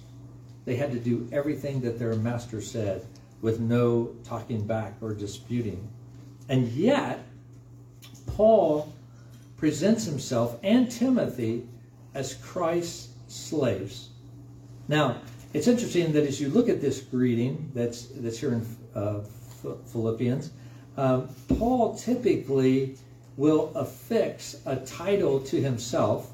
They 0.65 0.77
had 0.77 0.93
to 0.93 0.99
do 0.99 1.29
everything 1.33 1.81
that 1.81 1.99
their 1.99 2.15
master 2.15 2.61
said 2.61 3.05
with 3.47 3.61
no 3.61 4.13
talking 4.25 4.67
back 4.67 4.95
or 5.01 5.15
disputing. 5.15 5.89
And 6.49 6.67
yet, 6.67 7.25
Paul 8.27 8.93
presents 9.57 10.05
himself 10.05 10.59
and 10.65 10.91
Timothy 10.91 11.65
as 12.13 12.35
Christ's 12.35 13.11
slaves. 13.29 14.09
Now, 14.89 15.19
it's 15.55 15.69
interesting 15.69 16.13
that 16.15 16.25
as 16.25 16.41
you 16.41 16.49
look 16.49 16.69
at 16.69 16.81
this 16.81 17.01
greeting 17.01 17.71
that's, 17.73 18.07
that's 18.17 18.37
here 18.37 18.53
in 18.53 18.67
uh, 18.97 19.21
Philippians, 19.93 20.51
um, 20.97 21.29
Paul 21.57 21.95
typically 21.95 22.97
will 23.37 23.71
affix 23.77 24.57
a 24.67 24.75
title 24.75 25.39
to 25.43 25.63
himself 25.63 26.33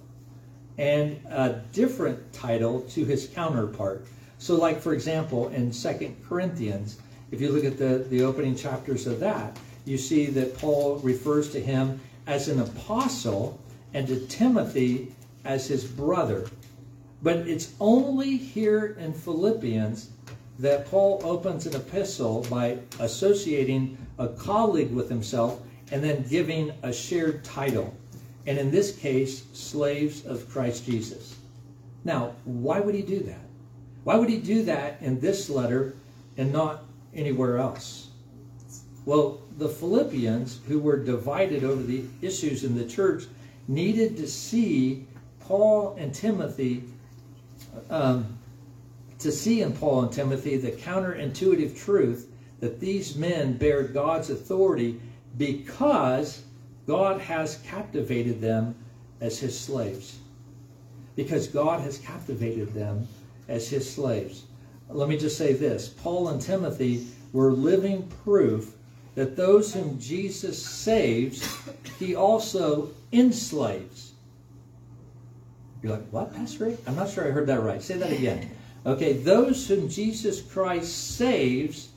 and 0.79 1.21
a 1.29 1.61
different 1.73 2.33
title 2.33 2.81
to 2.81 3.05
his 3.05 3.29
counterpart. 3.35 4.07
So, 4.43 4.57
like 4.57 4.81
for 4.81 4.93
example, 4.93 5.51
in 5.51 5.73
Second 5.73 6.17
Corinthians, 6.29 6.99
if 7.31 7.41
you 7.41 7.53
look 7.53 7.65
at 7.65 7.79
the, 7.79 8.05
the 8.11 8.25
opening 8.25 8.57
chapters 8.57 9.07
of 9.07 9.21
that, 9.21 9.57
you 9.85 9.97
see 9.97 10.27
that 10.27 10.59
Paul 10.59 10.97
refers 10.97 11.53
to 11.53 11.61
him 11.61 12.01
as 12.27 12.49
an 12.49 12.59
apostle 12.59 13.61
and 13.95 14.05
to 14.09 14.27
Timothy 14.27 15.15
as 15.45 15.69
his 15.69 15.85
brother. 15.85 16.49
But 17.23 17.37
it's 17.47 17.75
only 17.79 18.37
here 18.37 18.97
in 18.99 19.13
Philippians 19.13 20.11
that 20.59 20.91
Paul 20.91 21.21
opens 21.23 21.67
an 21.67 21.77
epistle 21.77 22.45
by 22.51 22.79
associating 22.99 23.97
a 24.19 24.27
colleague 24.27 24.91
with 24.91 25.09
himself 25.09 25.61
and 25.93 26.03
then 26.03 26.25
giving 26.29 26.73
a 26.83 26.93
shared 26.93 27.45
title. 27.45 27.97
And 28.49 28.59
in 28.59 28.73
this 28.73 28.97
case, 28.97 29.45
slaves 29.53 30.27
of 30.27 30.51
Christ 30.51 30.85
Jesus. 30.85 31.37
Now, 32.03 32.35
why 32.45 32.81
would 32.81 32.97
he 32.97 33.03
do 33.03 33.21
that? 33.21 33.52
Why 34.05 34.17
would 34.17 34.29
he 34.29 34.39
do 34.39 34.65
that 34.65 35.01
in 35.01 35.21
this 35.21 35.49
letter 35.49 35.95
and 36.37 36.53
not 36.53 36.85
anywhere 37.15 37.59
else? 37.59 38.09
Well, 39.05 39.41
the 39.59 39.69
Philippians, 39.69 40.61
who 40.67 40.79
were 40.79 40.97
divided 40.97 41.65
over 41.65 41.83
the 41.83 42.05
issues 42.21 42.65
in 42.65 42.77
the 42.77 42.85
church, 42.85 43.25
needed 43.69 44.17
to 44.17 44.27
see 44.27 45.07
Paul 45.41 45.97
and 45.99 46.15
Timothy, 46.15 46.85
um, 47.91 48.39
to 49.19 49.31
see 49.31 49.63
in 49.63 49.73
Paul 49.73 50.03
and 50.03 50.13
Timothy 50.13 50.57
the 50.57 50.73
counterintuitive 50.73 51.77
truth 51.77 52.31
that 52.61 52.81
these 52.81 53.17
men 53.17 53.57
bear 53.57 53.83
God's 53.83 54.31
authority 54.31 55.01
because 55.37 56.43
God 56.87 57.21
has 57.21 57.59
captivated 57.65 58.41
them 58.41 58.75
as 59.21 59.39
his 59.39 59.59
slaves. 59.59 60.19
Because 61.15 61.47
God 61.47 61.81
has 61.81 61.99
captivated 61.99 62.73
them 62.73 63.07
as 63.53 63.69
his 63.69 63.89
slaves. 63.89 64.45
Let 64.89 65.09
me 65.09 65.17
just 65.17 65.37
say 65.37 65.53
this 65.53 65.89
Paul 65.89 66.29
and 66.29 66.41
Timothy 66.41 67.07
were 67.33 67.53
living 67.53 68.09
proof 68.25 68.75
that 69.15 69.37
those 69.37 69.75
whom 69.75 70.01
Jesus 70.01 70.61
saves, 70.61 71.47
he 71.99 72.17
also 72.17 72.91
enslaves. 73.13 74.13
You're 75.83 75.93
like, 75.93 76.09
what, 76.11 76.35
Pastor 76.35 76.67
Rick? 76.67 76.79
I'm 76.87 76.97
not 76.97 77.11
sure 77.11 77.27
I 77.27 77.31
heard 77.31 77.47
that 77.49 77.61
right. 77.61 77.83
Say 77.83 77.99
that 77.99 78.13
again. 78.13 78.51
Okay, 78.87 79.13
those 79.13 79.69
whom 79.69 79.89
Jesus 79.89 80.41
Christ 80.41 81.17
saves, 81.17 81.89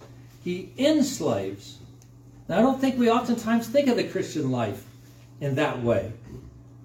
he 0.44 0.72
enslaves. 0.78 1.78
Now, 2.50 2.60
I 2.60 2.62
don't 2.62 2.82
think 2.82 3.00
we 3.00 3.10
oftentimes 3.10 3.68
think 3.68 3.88
of 3.88 3.96
the 3.96 4.04
Christian 4.04 4.52
life 4.52 4.86
in 5.40 5.56
that 5.56 5.82
way. 5.82 6.12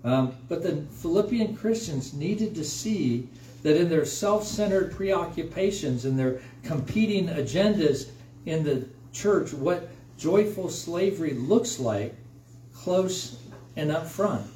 Um, 0.04 0.34
but 0.48 0.62
the 0.62 0.82
Philippian 1.02 1.56
Christians 1.56 2.14
needed 2.14 2.54
to 2.54 2.64
see 2.64 3.28
that 3.62 3.76
in 3.76 3.88
their 3.88 4.04
self 4.04 4.44
centered 4.44 4.92
preoccupations 4.94 6.04
and 6.04 6.18
their 6.18 6.40
competing 6.62 7.28
agendas 7.28 8.10
in 8.46 8.64
the 8.64 8.86
church, 9.12 9.52
what 9.52 9.90
joyful 10.16 10.68
slavery 10.68 11.34
looks 11.34 11.78
like 11.78 12.14
close 12.74 13.38
and 13.76 13.90
up 13.90 14.06
front. 14.06 14.46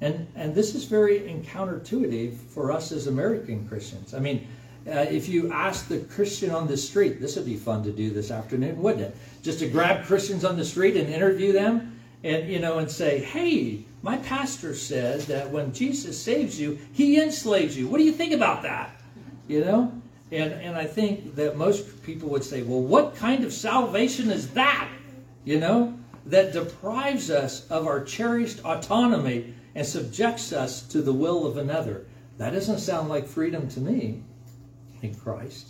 And, 0.00 0.26
and 0.34 0.54
this 0.54 0.74
is 0.74 0.84
very 0.84 1.20
counterintuitive 1.46 2.34
for 2.34 2.72
us 2.72 2.90
as 2.92 3.06
American 3.06 3.68
Christians. 3.68 4.14
I 4.14 4.18
mean, 4.18 4.48
uh, 4.86 5.00
if 5.10 5.28
you 5.28 5.52
ask 5.52 5.88
the 5.88 5.98
Christian 5.98 6.50
on 6.50 6.66
the 6.66 6.76
street, 6.76 7.20
this 7.20 7.36
would 7.36 7.44
be 7.44 7.56
fun 7.56 7.84
to 7.84 7.92
do 7.92 8.10
this 8.10 8.30
afternoon, 8.30 8.80
wouldn't 8.80 9.02
it? 9.02 9.16
Just 9.42 9.58
to 9.58 9.68
grab 9.68 10.06
Christians 10.06 10.44
on 10.44 10.56
the 10.56 10.64
street 10.64 10.96
and 10.96 11.08
interview 11.12 11.52
them 11.52 12.00
and, 12.24 12.48
you 12.48 12.58
know, 12.58 12.78
and 12.78 12.90
say, 12.90 13.18
hey, 13.18 13.84
my 14.02 14.16
pastor 14.18 14.74
says 14.74 15.26
that 15.26 15.50
when 15.50 15.72
Jesus 15.72 16.20
saves 16.20 16.58
you, 16.58 16.78
he 16.92 17.20
enslaves 17.20 17.76
you. 17.76 17.86
What 17.86 17.98
do 17.98 18.04
you 18.04 18.12
think 18.12 18.32
about 18.32 18.62
that? 18.62 18.98
You 19.46 19.64
know? 19.64 19.92
And, 20.32 20.52
and 20.52 20.76
I 20.76 20.84
think 20.84 21.34
that 21.34 21.56
most 21.56 22.02
people 22.02 22.28
would 22.30 22.44
say, 22.44 22.62
well, 22.62 22.80
what 22.80 23.16
kind 23.16 23.44
of 23.44 23.52
salvation 23.52 24.30
is 24.30 24.50
that? 24.52 24.88
You 25.44 25.58
know? 25.58 25.98
That 26.26 26.52
deprives 26.52 27.30
us 27.30 27.66
of 27.68 27.86
our 27.86 28.02
cherished 28.04 28.64
autonomy 28.64 29.54
and 29.74 29.86
subjects 29.86 30.52
us 30.52 30.82
to 30.88 31.02
the 31.02 31.12
will 31.12 31.46
of 31.46 31.56
another. 31.56 32.06
That 32.38 32.50
doesn't 32.50 32.78
sound 32.78 33.08
like 33.08 33.26
freedom 33.26 33.68
to 33.68 33.80
me 33.80 34.22
in 35.02 35.14
Christ. 35.14 35.68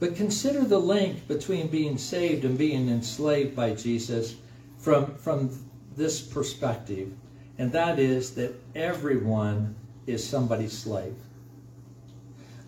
But 0.00 0.16
consider 0.16 0.64
the 0.64 0.78
link 0.78 1.26
between 1.26 1.68
being 1.68 1.98
saved 1.98 2.44
and 2.44 2.56
being 2.56 2.88
enslaved 2.88 3.56
by 3.56 3.74
Jesus 3.74 4.36
from, 4.78 5.14
from 5.16 5.50
this 5.98 6.20
perspective, 6.20 7.12
and 7.58 7.72
that 7.72 7.98
is 7.98 8.34
that 8.36 8.54
everyone 8.74 9.74
is 10.06 10.26
somebody's 10.26 10.72
slave. 10.72 11.14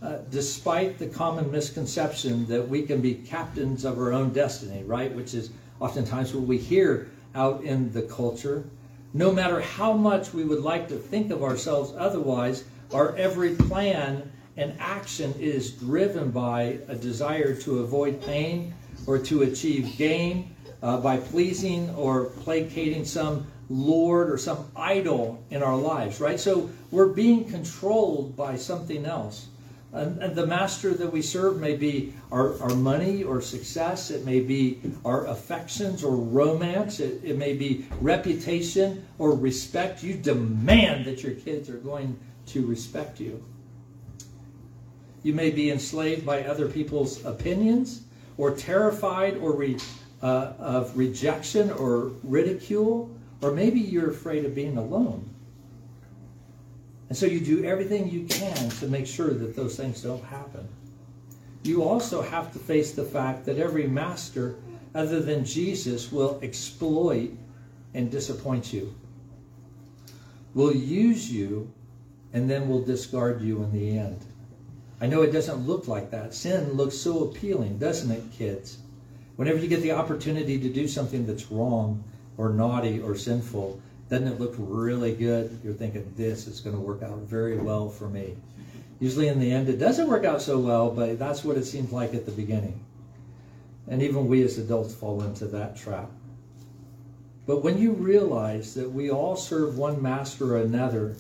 Uh, 0.03 0.19
despite 0.31 0.99
the 0.99 1.07
common 1.07 1.51
misconception 1.51 2.47
that 2.47 2.67
we 2.67 2.83
can 2.83 3.01
be 3.01 3.15
captains 3.15 3.85
of 3.85 3.99
our 3.99 4.13
own 4.13 4.33
destiny, 4.33 4.83
right, 4.85 5.15
which 5.15 5.35
is 5.35 5.51
oftentimes 5.79 6.35
what 6.35 6.45
we 6.45 6.59
hear 6.59 7.11
out 7.35 7.63
in 7.63 7.93
the 7.93 8.03
culture, 8.03 8.65
no 9.13 9.31
matter 9.31 9.61
how 9.61 9.93
much 9.93 10.33
we 10.33 10.45
would 10.45 10.63
like 10.63 10.89
to 10.89 10.97
think 10.97 11.31
of 11.31 11.43
ourselves 11.43 11.93
otherwise, 11.97 12.65
our 12.93 13.15
every 13.17 13.55
plan 13.55 14.31
and 14.57 14.75
action 14.79 15.35
is 15.39 15.73
driven 15.73 16.31
by 16.31 16.79
a 16.89 16.95
desire 16.95 17.55
to 17.55 17.81
avoid 17.81 18.21
pain 18.23 18.75
or 19.07 19.19
to 19.19 19.43
achieve 19.43 19.97
gain 19.97 20.55
uh, 20.83 20.99
by 20.99 21.17
pleasing 21.17 21.91
or 21.95 22.27
placating 22.27 23.05
some 23.05 23.47
lord 23.69 24.31
or 24.31 24.37
some 24.37 24.71
idol 24.75 25.43
in 25.51 25.63
our 25.63 25.77
lives, 25.77 26.21
right? 26.21 26.41
So 26.41 26.71
we're 26.91 27.07
being 27.07 27.49
controlled 27.49 28.37
by 28.37 28.57
something 28.57 29.07
else. 29.07 29.47
And, 29.93 30.23
and, 30.23 30.37
the 30.37 30.47
master 30.47 30.95
that 30.95 31.13
we 31.13 31.21
serve 31.21 31.61
may 31.61 31.77
be 31.77 32.13
our, 32.31 32.61
our 32.63 32.75
money 32.75 33.25
or 33.25 33.41
success. 33.41 34.13
It 34.13 34.25
may 34.25 34.39
be 34.39 34.81
our 35.05 35.27
affections 35.27 36.05
or 36.05 36.15
romance. 36.15 37.01
It, 37.01 37.21
it 37.25 37.37
may 37.37 37.55
be 37.55 37.87
reputation 38.01 39.05
or 39.19 39.35
respect. 39.35 40.05
You 40.05 40.15
demand 40.15 41.07
that 41.07 41.25
your 41.25 41.33
kids 41.33 41.69
are 41.69 41.79
going 41.79 42.17
to 42.47 42.65
respect 42.65 43.19
you. 43.19 43.45
You 45.25 45.35
may 45.35 45.51
be 45.51 45.71
enslaved 45.71 46.25
by 46.25 46.45
other 46.45 46.69
people's 46.69 47.25
opinions 47.25 48.03
or 48.39 48.53
terrified 48.53 49.39
or 49.39 49.53
re, 49.57 49.77
uh, 50.23 50.53
of 50.59 50.97
rejection 50.97 51.71
or 51.73 52.13
ridicule 52.23 53.11
Or 53.43 53.53
maybe 53.53 53.81
you're 53.81 54.11
afraid 54.11 54.45
of 54.45 54.55
being 54.55 54.77
alone. 54.77 55.29
And 57.09 57.17
so 57.17 57.27
you 57.27 57.41
do 57.41 57.65
everything 57.65 58.09
you 58.09 58.25
can 58.27 58.69
to 58.69 58.87
make 58.87 59.07
sure 59.07 59.31
that 59.31 59.57
those 59.57 59.77
things 59.77 60.03
don't 60.03 60.23
happen. 60.25 60.69
You 61.63 61.83
also 61.83 62.23
have 62.23 62.53
to 62.53 62.59
face 62.59 62.93
the 62.93 63.05
fact 63.05 63.45
that 63.47 63.59
every 63.59 63.87
master 63.87 64.57
other 64.95 65.21
than 65.21 65.45
Jesus 65.45 66.13
will 66.13 66.39
exploit 66.43 67.31
and 67.95 68.11
disappoint 68.11 68.73
you, 68.73 68.95
will 70.55 70.75
use 70.75 71.31
you, 71.31 71.73
and 72.33 72.49
then 72.49 72.69
will 72.69 72.83
discard 72.83 73.41
you 73.41 73.63
in 73.63 73.73
the 73.73 73.99
end. 73.99 74.25
I 75.01 75.07
know 75.07 75.23
it 75.23 75.33
doesn't 75.33 75.67
look 75.67 75.89
like 75.89 76.11
that. 76.11 76.35
Sin 76.35 76.73
looks 76.75 76.97
so 76.97 77.25
appealing, 77.25 77.79
doesn't 77.79 78.11
it, 78.11 78.33
kids? 78.33 78.79
Whenever 79.41 79.59
you 79.59 79.69
get 79.69 79.81
the 79.81 79.93
opportunity 79.93 80.61
to 80.61 80.69
do 80.69 80.87
something 80.87 81.25
that's 81.25 81.51
wrong 81.51 82.05
or 82.37 82.51
naughty 82.51 83.01
or 83.01 83.17
sinful, 83.17 83.81
doesn't 84.11 84.29
it 84.29 84.39
look 84.39 84.55
really 84.59 85.15
good? 85.15 85.59
You're 85.65 85.73
thinking, 85.73 86.13
this 86.15 86.47
is 86.47 86.61
going 86.61 86.77
to 86.77 86.83
work 86.83 87.03
out 87.03 87.21
very 87.21 87.57
well 87.57 87.89
for 87.89 88.07
me. 88.07 88.37
Usually 88.99 89.29
in 89.29 89.41
the 89.41 89.51
end, 89.51 89.71
it 89.71 89.79
doesn't 89.79 90.09
work 90.09 90.27
out 90.27 90.43
so 90.43 90.59
well, 90.59 90.91
but 90.91 91.19
that's 91.19 91.43
what 91.43 91.57
it 91.57 91.65
seems 91.65 91.91
like 91.91 92.13
at 92.13 92.27
the 92.27 92.33
beginning. 92.33 92.85
And 93.89 94.03
even 94.03 94.29
we 94.29 94.43
as 94.43 94.59
adults 94.59 94.95
fall 94.95 95.23
into 95.23 95.47
that 95.47 95.75
trap. 95.75 96.11
But 97.47 97.65
when 97.65 97.79
you 97.79 97.93
realize 97.93 98.75
that 98.75 98.93
we 98.93 99.11
all 99.11 99.37
serve 99.37 99.79
one 99.79 100.03
master 100.03 100.55
or 100.55 100.61
another, 100.61 101.17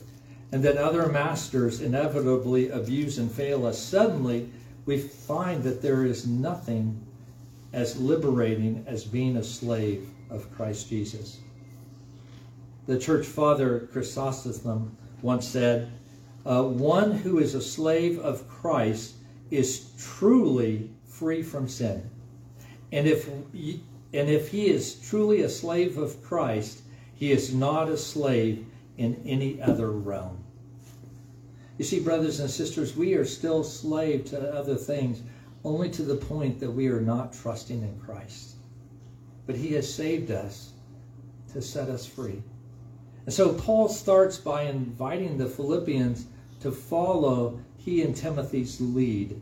and 0.53 0.63
that 0.63 0.77
other 0.77 1.07
masters 1.07 1.81
inevitably 1.81 2.69
abuse 2.69 3.17
and 3.17 3.33
fail 3.33 3.65
us, 3.65 3.79
suddenly 3.79 4.51
we 4.85 4.99
find 4.99 5.63
that 5.63 5.81
there 5.81 6.05
is 6.05 6.27
nothing 6.27 7.07
as 7.73 8.01
liberating 8.01 8.85
as 8.87 9.05
being 9.05 9.37
a 9.37 9.45
slave 9.45 10.09
of 10.29 10.51
Christ 10.55 10.89
Jesus. 10.89 11.39
The 12.87 12.99
church 12.99 13.27
father 13.27 13.89
Chrysostom 13.93 14.97
once 15.23 15.47
said, 15.47 15.93
uh, 16.45 16.63
One 16.65 17.13
who 17.13 17.39
is 17.39 17.55
a 17.55 17.63
slave 17.63 18.19
of 18.19 18.49
Christ 18.49 19.15
is 19.51 19.93
truly 19.99 20.91
free 21.05 21.43
from 21.43 21.69
sin. 21.69 22.09
And 22.93 23.07
if, 23.07 23.29
and 23.29 23.83
if 24.13 24.49
he 24.49 24.69
is 24.69 24.95
truly 24.95 25.43
a 25.43 25.49
slave 25.49 25.99
of 25.99 26.23
Christ, 26.23 26.83
he 27.15 27.31
is 27.31 27.55
not 27.55 27.89
a 27.89 27.97
slave 27.97 28.65
in 28.97 29.23
any 29.25 29.61
other 29.63 29.91
realm. 29.91 30.43
You 31.79 31.85
see, 31.85 32.01
brothers 32.01 32.41
and 32.41 32.51
sisters, 32.51 32.97
we 32.97 33.15
are 33.15 33.25
still 33.25 33.63
slave 33.63 34.25
to 34.27 34.55
other 34.55 34.75
things, 34.75 35.23
only 35.65 35.91
to 35.91 36.03
the 36.03 36.17
point 36.17 36.61
that 36.61 36.71
we 36.71 36.89
are 36.89 37.01
not 37.01 37.33
trusting 37.33 37.83
in 37.83 38.01
Christ. 38.01 38.55
But 39.47 39.57
he 39.57 39.73
has 39.75 39.93
saved 39.93 40.31
us 40.31 40.73
to 41.53 41.61
set 41.61 41.89
us 41.89 42.07
free. 42.07 42.43
And 43.27 43.35
so 43.35 43.53
Paul 43.53 43.89
starts 43.89 44.39
by 44.39 44.63
inviting 44.63 45.37
the 45.37 45.47
Philippians 45.49 46.27
to 46.61 46.71
follow 46.71 47.61
he 47.77 48.03
and 48.03 48.15
Timothy's 48.15 48.81
lead, 48.81 49.41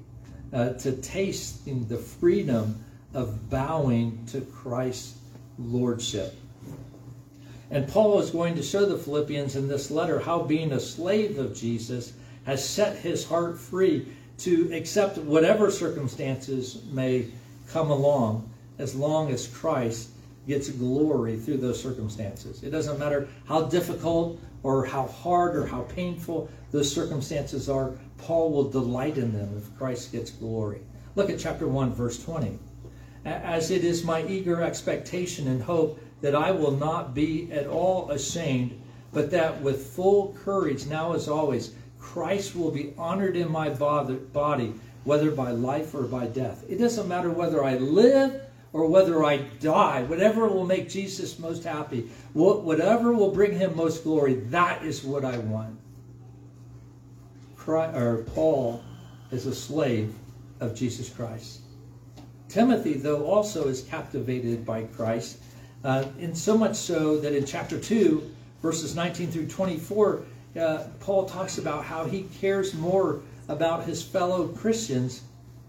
uh, 0.52 0.70
to 0.70 0.92
tasting 0.92 1.86
the 1.88 1.96
freedom 1.96 2.84
of 3.14 3.50
bowing 3.50 4.24
to 4.26 4.40
Christ's 4.40 5.18
lordship. 5.58 6.34
And 7.70 7.86
Paul 7.88 8.20
is 8.20 8.30
going 8.30 8.54
to 8.56 8.62
show 8.62 8.86
the 8.86 8.96
Philippians 8.96 9.56
in 9.56 9.68
this 9.68 9.90
letter 9.90 10.18
how 10.18 10.42
being 10.42 10.72
a 10.72 10.80
slave 10.80 11.38
of 11.38 11.54
Jesus 11.54 12.12
has 12.44 12.66
set 12.66 12.96
his 12.96 13.26
heart 13.26 13.58
free 13.58 14.08
to 14.38 14.72
accept 14.72 15.18
whatever 15.18 15.70
circumstances 15.70 16.82
may 16.90 17.26
come 17.68 17.90
along 17.90 18.48
as 18.78 18.94
long 18.94 19.30
as 19.30 19.48
Christ 19.48 20.10
gets 20.46 20.70
glory 20.70 21.36
through 21.36 21.58
those 21.58 21.82
circumstances. 21.82 22.62
It 22.62 22.70
doesn't 22.70 22.98
matter 22.98 23.28
how 23.46 23.62
difficult 23.62 24.40
or 24.62 24.84
how 24.84 25.06
hard 25.06 25.56
or 25.56 25.66
how 25.66 25.82
painful 25.82 26.48
those 26.70 26.92
circumstances 26.92 27.68
are, 27.68 27.92
Paul 28.18 28.50
will 28.50 28.70
delight 28.70 29.18
in 29.18 29.32
them 29.32 29.56
if 29.56 29.76
Christ 29.78 30.12
gets 30.12 30.30
glory. 30.30 30.80
Look 31.14 31.30
at 31.30 31.38
chapter 31.38 31.66
1, 31.68 31.92
verse 31.92 32.22
20 32.22 32.58
as 33.24 33.70
it 33.70 33.84
is 33.84 34.04
my 34.04 34.24
eager 34.26 34.62
expectation 34.62 35.48
and 35.48 35.62
hope 35.62 36.00
that 36.20 36.34
I 36.34 36.50
will 36.50 36.72
not 36.72 37.14
be 37.14 37.50
at 37.52 37.66
all 37.66 38.10
ashamed, 38.10 38.80
but 39.12 39.30
that 39.30 39.60
with 39.60 39.86
full 39.86 40.34
courage, 40.44 40.86
now 40.86 41.12
as 41.12 41.28
always, 41.28 41.72
Christ 42.12 42.56
will 42.56 42.70
be 42.70 42.94
honored 42.96 43.36
in 43.36 43.52
my 43.52 43.68
body, 43.68 44.72
whether 45.04 45.30
by 45.30 45.50
life 45.50 45.94
or 45.94 46.04
by 46.04 46.26
death. 46.26 46.64
It 46.66 46.78
doesn't 46.78 47.06
matter 47.06 47.30
whether 47.30 47.62
I 47.62 47.76
live 47.76 48.40
or 48.72 48.86
whether 48.86 49.22
I 49.24 49.36
die, 49.60 50.04
whatever 50.04 50.48
will 50.48 50.64
make 50.64 50.88
Jesus 50.88 51.38
most 51.38 51.64
happy, 51.64 52.08
whatever 52.32 53.12
will 53.12 53.30
bring 53.30 53.52
him 53.58 53.76
most 53.76 54.04
glory, 54.04 54.34
that 54.46 54.82
is 54.82 55.04
what 55.04 55.22
I 55.22 55.36
want. 55.36 55.78
Or 57.66 58.24
Paul 58.34 58.82
is 59.30 59.44
a 59.44 59.54
slave 59.54 60.14
of 60.60 60.74
Jesus 60.74 61.10
Christ. 61.10 61.60
Timothy, 62.48 62.94
though, 62.94 63.26
also 63.26 63.68
is 63.68 63.82
captivated 63.82 64.64
by 64.64 64.84
Christ, 64.84 65.40
uh, 65.84 66.06
so 66.32 66.56
much 66.56 66.76
so 66.76 67.18
that 67.18 67.34
in 67.34 67.44
chapter 67.44 67.78
2, 67.78 68.34
verses 68.62 68.96
19 68.96 69.30
through 69.30 69.48
24, 69.48 70.22
uh, 70.56 70.84
Paul 71.00 71.26
talks 71.26 71.58
about 71.58 71.84
how 71.84 72.04
he 72.04 72.22
cares 72.40 72.74
more 72.74 73.20
about 73.48 73.84
his 73.84 74.02
fellow 74.02 74.48
Christians 74.48 75.22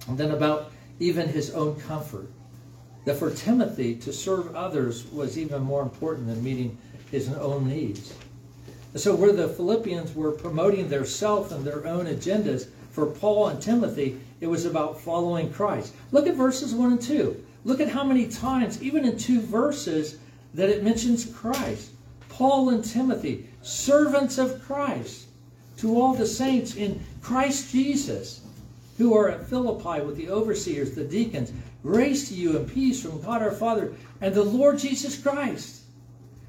than 0.10 0.32
about 0.32 0.72
even 1.00 1.28
his 1.28 1.52
own 1.52 1.80
comfort. 1.82 2.28
That 3.06 3.16
for 3.16 3.32
Timothy, 3.32 3.96
to 3.96 4.14
serve 4.14 4.56
others 4.56 5.06
was 5.08 5.38
even 5.38 5.62
more 5.62 5.82
important 5.82 6.28
than 6.28 6.44
meeting 6.44 6.78
his 7.12 7.30
own 7.30 7.68
needs. 7.68 8.14
So, 8.96 9.16
where 9.16 9.32
the 9.32 9.48
Philippians 9.48 10.16
were 10.16 10.32
promoting 10.32 10.90
their 10.90 11.06
self 11.06 11.52
and 11.52 11.64
their 11.64 11.86
own 11.86 12.08
agendas, 12.08 12.68
for 12.92 13.06
Paul 13.06 13.48
and 13.48 13.62
Timothy, 13.62 14.20
it 14.42 14.48
was 14.48 14.66
about 14.66 15.00
following 15.00 15.52
Christ. 15.52 15.94
Look 16.12 16.28
at 16.28 16.36
verses 16.36 16.74
1 16.74 16.94
and 16.94 17.02
2. 17.02 17.44
Look 17.66 17.80
at 17.80 17.90
how 17.90 18.04
many 18.04 18.28
times, 18.28 18.82
even 18.82 19.06
in 19.06 19.18
two 19.18 19.42
verses, 19.42 20.18
that 20.54 20.70
it 20.70 20.84
mentions 20.84 21.26
Christ. 21.26 21.92
Paul 22.30 22.70
and 22.70 22.84
Timothy, 22.84 23.49
servants 23.62 24.38
of 24.38 24.62
Christ, 24.64 25.28
to 25.78 26.00
all 26.00 26.14
the 26.14 26.26
saints 26.26 26.76
in 26.76 27.00
Christ 27.22 27.72
Jesus, 27.72 28.42
who 28.98 29.16
are 29.16 29.30
at 29.30 29.48
Philippi 29.48 30.04
with 30.04 30.18
the 30.18 30.30
overseers, 30.30 30.92
the 30.92 31.04
deacons, 31.04 31.52
grace 31.84 32.30
to 32.30 32.36
you 32.36 32.58
and 32.58 32.72
peace 32.72 33.02
from 33.02 33.22
God 33.22 33.42
our 33.42 33.52
Father 33.52 33.94
and 34.22 34.34
the 34.34 34.44
Lord 34.44 34.78
Jesus 34.78 35.18
Christ. 35.22 35.84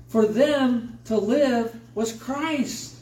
For 0.08 0.26
them 0.26 0.98
to 1.04 1.16
live 1.16 1.78
was 1.94 2.12
Christ. 2.12 2.96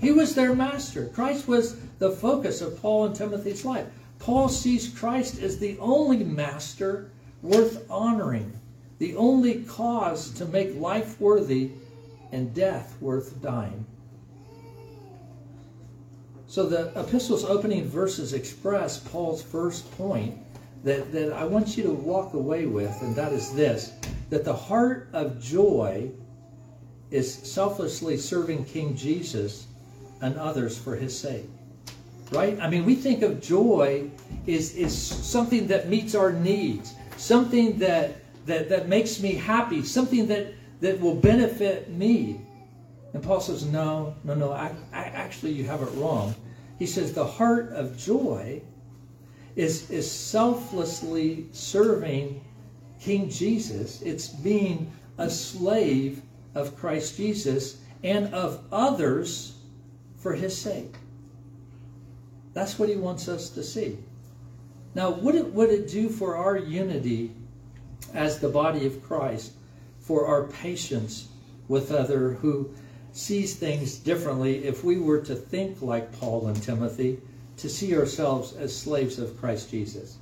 He 0.00 0.12
was 0.12 0.34
their 0.34 0.54
master. 0.54 1.06
Christ 1.08 1.48
was 1.48 1.76
the 1.98 2.10
focus 2.10 2.60
of 2.60 2.80
Paul 2.82 3.06
and 3.06 3.16
Timothy's 3.16 3.64
life. 3.64 3.86
Paul 4.18 4.50
sees 4.50 4.88
Christ 4.88 5.40
as 5.40 5.58
the 5.58 5.78
only 5.78 6.22
master 6.22 7.10
worth 7.40 7.90
honoring, 7.90 8.52
the 8.98 9.16
only 9.16 9.62
cause 9.64 10.30
to 10.32 10.44
make 10.44 10.78
life 10.78 11.18
worthy 11.20 11.70
and 12.34 12.52
death 12.52 12.96
worth 13.00 13.40
dying. 13.40 13.86
So 16.46 16.66
the 16.66 16.92
epistle's 16.98 17.44
opening 17.44 17.84
verses 17.88 18.32
express 18.32 18.98
Paul's 18.98 19.42
first 19.42 19.90
point 19.96 20.36
that, 20.84 21.10
that 21.12 21.32
I 21.32 21.44
want 21.44 21.76
you 21.76 21.82
to 21.84 21.92
walk 21.92 22.34
away 22.34 22.66
with, 22.66 23.00
and 23.02 23.16
that 23.16 23.32
is 23.32 23.54
this 23.54 23.92
that 24.30 24.44
the 24.44 24.54
heart 24.54 25.08
of 25.12 25.40
joy 25.40 26.10
is 27.10 27.32
selflessly 27.32 28.16
serving 28.16 28.64
King 28.64 28.96
Jesus 28.96 29.66
and 30.20 30.36
others 30.36 30.76
for 30.76 30.96
his 30.96 31.16
sake 31.16 31.46
right? 32.32 32.58
I 32.60 32.68
mean, 32.68 32.84
we 32.84 32.94
think 32.94 33.22
of 33.22 33.40
joy 33.40 34.10
is, 34.46 34.74
is 34.74 34.96
something 34.96 35.66
that 35.68 35.88
meets 35.88 36.14
our 36.14 36.32
needs, 36.32 36.94
something 37.16 37.78
that, 37.78 38.16
that, 38.46 38.68
that 38.68 38.88
makes 38.88 39.20
me 39.20 39.34
happy, 39.34 39.82
something 39.82 40.26
that, 40.28 40.54
that 40.84 41.00
will 41.00 41.14
benefit 41.14 41.88
me. 41.88 42.38
And 43.14 43.22
Paul 43.22 43.40
says, 43.40 43.64
no, 43.64 44.14
no, 44.22 44.34
no, 44.34 44.52
I, 44.52 44.70
I, 44.92 45.04
actually, 45.04 45.52
you 45.52 45.64
have 45.64 45.80
it 45.80 45.88
wrong. 45.94 46.34
He 46.78 46.84
says 46.84 47.14
the 47.14 47.26
heart 47.26 47.72
of 47.72 47.96
joy 47.96 48.60
is, 49.56 49.90
is 49.90 50.10
selflessly 50.10 51.46
serving 51.52 52.44
King 53.00 53.30
Jesus. 53.30 54.02
It's 54.02 54.28
being 54.28 54.92
a 55.16 55.30
slave 55.30 56.20
of 56.54 56.76
Christ 56.76 57.16
Jesus 57.16 57.78
and 58.02 58.34
of 58.34 58.62
others 58.70 59.56
for 60.18 60.34
his 60.34 60.54
sake. 60.54 60.96
That's 62.52 62.78
what 62.78 62.90
he 62.90 62.96
wants 62.96 63.26
us 63.26 63.48
to 63.50 63.62
see. 63.62 63.96
Now, 64.94 65.12
what 65.12 65.34
it, 65.34 65.46
would 65.46 65.70
it 65.70 65.88
do 65.88 66.10
for 66.10 66.36
our 66.36 66.58
unity 66.58 67.32
as 68.12 68.38
the 68.38 68.50
body 68.50 68.86
of 68.86 69.02
Christ, 69.02 69.52
for 70.04 70.26
our 70.26 70.44
patience 70.44 71.28
with 71.68 71.90
other 71.90 72.34
who 72.34 72.70
sees 73.12 73.56
things 73.56 73.96
differently 73.96 74.64
if 74.64 74.84
we 74.84 74.98
were 74.98 75.20
to 75.20 75.34
think 75.34 75.80
like 75.80 76.12
Paul 76.20 76.48
and 76.48 76.62
Timothy, 76.62 77.20
to 77.56 77.68
see 77.68 77.96
ourselves 77.96 78.54
as 78.54 78.76
slaves 78.76 79.18
of 79.18 79.38
Christ 79.40 79.70
Jesus? 79.70 80.18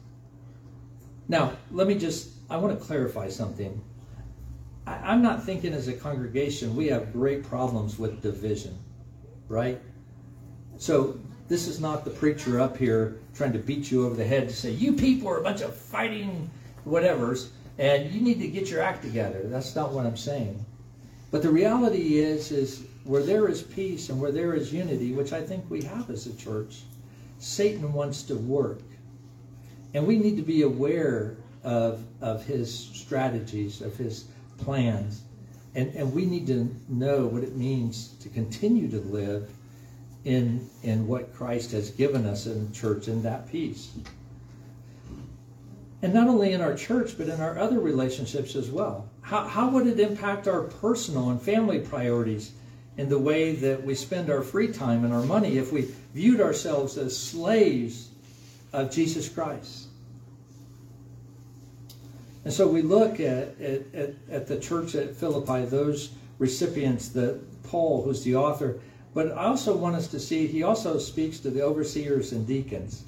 Now, 1.28 1.52
let 1.72 1.86
me 1.86 1.96
just, 1.96 2.30
I 2.48 2.58
want 2.58 2.78
to 2.78 2.84
clarify 2.84 3.28
something. 3.28 3.82
I, 4.86 5.12
am 5.12 5.22
not 5.22 5.42
thinking 5.42 5.72
as 5.72 5.88
a 5.88 5.92
congregation 5.92 6.76
we 6.76 6.88
have 6.88 7.12
great 7.12 7.42
problems 7.42 7.98
with 7.98 8.22
division, 8.22 8.78
right? 9.48 9.80
So 10.76 11.18
this 11.48 11.66
is 11.66 11.80
not 11.80 12.04
the 12.04 12.10
preacher 12.10 12.60
up 12.60 12.76
here 12.76 13.18
trying 13.34 13.52
to 13.52 13.58
beat 13.58 13.90
you 13.90 14.06
over 14.06 14.14
the 14.14 14.24
head 14.24 14.48
to 14.48 14.54
say, 14.54 14.70
you 14.70 14.92
people 14.92 15.28
are 15.28 15.38
a 15.38 15.42
bunch 15.42 15.60
of 15.62 15.74
fighting 15.74 16.50
whatevers, 16.86 17.48
and 17.82 18.12
you 18.12 18.20
need 18.20 18.38
to 18.38 18.46
get 18.46 18.70
your 18.70 18.80
act 18.80 19.02
together. 19.02 19.42
That's 19.46 19.74
not 19.74 19.92
what 19.92 20.06
I'm 20.06 20.16
saying. 20.16 20.64
But 21.32 21.42
the 21.42 21.50
reality 21.50 22.18
is, 22.18 22.52
is 22.52 22.84
where 23.02 23.24
there 23.24 23.48
is 23.48 23.60
peace 23.60 24.08
and 24.08 24.20
where 24.20 24.30
there 24.30 24.54
is 24.54 24.72
unity, 24.72 25.10
which 25.10 25.32
I 25.32 25.42
think 25.42 25.68
we 25.68 25.82
have 25.82 26.08
as 26.08 26.28
a 26.28 26.36
church, 26.36 26.82
Satan 27.40 27.92
wants 27.92 28.22
to 28.24 28.36
work. 28.36 28.82
And 29.94 30.06
we 30.06 30.16
need 30.16 30.36
to 30.36 30.44
be 30.44 30.62
aware 30.62 31.38
of, 31.64 32.04
of 32.20 32.44
his 32.44 32.72
strategies, 32.72 33.80
of 33.80 33.96
his 33.96 34.26
plans. 34.58 35.22
And, 35.74 35.92
and 35.96 36.14
we 36.14 36.24
need 36.24 36.46
to 36.46 36.72
know 36.88 37.26
what 37.26 37.42
it 37.42 37.56
means 37.56 38.14
to 38.20 38.28
continue 38.28 38.88
to 38.90 39.00
live 39.00 39.50
in, 40.24 40.70
in 40.84 41.08
what 41.08 41.34
Christ 41.34 41.72
has 41.72 41.90
given 41.90 42.26
us 42.26 42.46
in 42.46 42.72
church 42.72 43.08
in 43.08 43.24
that 43.24 43.50
peace. 43.50 43.90
And 46.02 46.12
not 46.12 46.26
only 46.26 46.52
in 46.52 46.60
our 46.60 46.74
church, 46.74 47.16
but 47.16 47.28
in 47.28 47.40
our 47.40 47.58
other 47.58 47.78
relationships 47.78 48.56
as 48.56 48.70
well. 48.70 49.08
How, 49.20 49.44
how 49.44 49.70
would 49.70 49.86
it 49.86 50.00
impact 50.00 50.48
our 50.48 50.62
personal 50.62 51.30
and 51.30 51.40
family 51.40 51.78
priorities 51.78 52.52
in 52.96 53.08
the 53.08 53.18
way 53.18 53.54
that 53.54 53.84
we 53.84 53.94
spend 53.94 54.28
our 54.28 54.42
free 54.42 54.68
time 54.68 55.04
and 55.04 55.14
our 55.14 55.22
money 55.22 55.58
if 55.58 55.72
we 55.72 55.92
viewed 56.12 56.40
ourselves 56.40 56.98
as 56.98 57.16
slaves 57.16 58.10
of 58.72 58.90
Jesus 58.90 59.28
Christ? 59.28 59.86
And 62.44 62.52
so 62.52 62.66
we 62.66 62.82
look 62.82 63.20
at, 63.20 63.60
at, 63.60 64.14
at, 64.28 64.46
the 64.48 64.58
church 64.58 64.96
at 64.96 65.14
Philippi, 65.14 65.64
those 65.66 66.10
recipients 66.40 67.08
that 67.10 67.40
Paul, 67.62 68.02
who's 68.02 68.24
the 68.24 68.34
author, 68.34 68.80
but 69.14 69.30
I 69.30 69.44
also 69.44 69.76
want 69.76 69.94
us 69.94 70.08
to 70.08 70.18
see 70.18 70.46
he 70.48 70.64
also 70.64 70.98
speaks 70.98 71.38
to 71.40 71.50
the 71.50 71.62
overseers 71.62 72.32
and 72.32 72.46
deacons. 72.46 73.04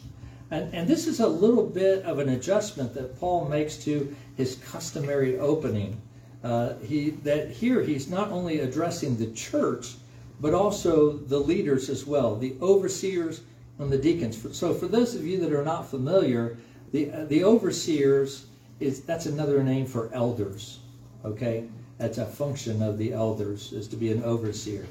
And, 0.55 0.73
and 0.73 0.87
this 0.87 1.09
is 1.09 1.19
a 1.19 1.27
little 1.27 1.67
bit 1.67 2.05
of 2.05 2.21
an 2.21 2.29
adjustment 2.29 2.95
that 2.95 3.19
Paul 3.19 3.49
makes 3.49 3.77
to 3.79 4.15
his 4.37 4.55
customary 4.71 5.37
opening. 5.37 6.01
Uh, 6.45 6.75
he 6.79 7.11
that 7.25 7.51
here 7.51 7.83
he's 7.83 8.09
not 8.09 8.31
only 8.31 8.61
addressing 8.61 9.17
the 9.17 9.33
church, 9.33 9.97
but 10.41 10.55
also 10.55 11.15
the 11.17 11.41
leaders 11.41 11.91
as 11.91 12.07
well, 12.07 12.37
the 12.37 12.55
overseers 12.63 13.41
and 13.81 13.91
the 13.91 13.99
deacons. 13.99 14.57
So 14.57 14.73
for 14.73 14.87
those 14.87 15.17
of 15.17 15.27
you 15.27 15.41
that 15.41 15.53
are 15.53 15.65
not 15.65 15.91
familiar, 15.91 16.57
the 16.93 17.07
the 17.27 17.43
overseers 17.43 18.47
is 18.79 19.01
that's 19.01 19.27
another 19.27 19.61
name 19.65 19.87
for 19.87 20.09
elders. 20.15 20.79
Okay, 21.25 21.65
that's 21.99 22.19
a 22.19 22.27
function 22.27 22.81
of 22.81 22.97
the 22.97 23.13
elders 23.13 23.73
is 23.73 23.89
to 23.89 23.97
be 23.97 24.13
an 24.13 24.23
overseer. 24.23 24.87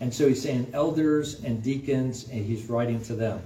And 0.00 0.12
so 0.12 0.28
he's 0.28 0.42
saying 0.42 0.72
elders 0.74 1.42
and 1.42 1.62
deacons, 1.62 2.28
and 2.28 2.44
he's 2.44 2.66
writing 2.66 3.00
to 3.04 3.14
them. 3.14 3.40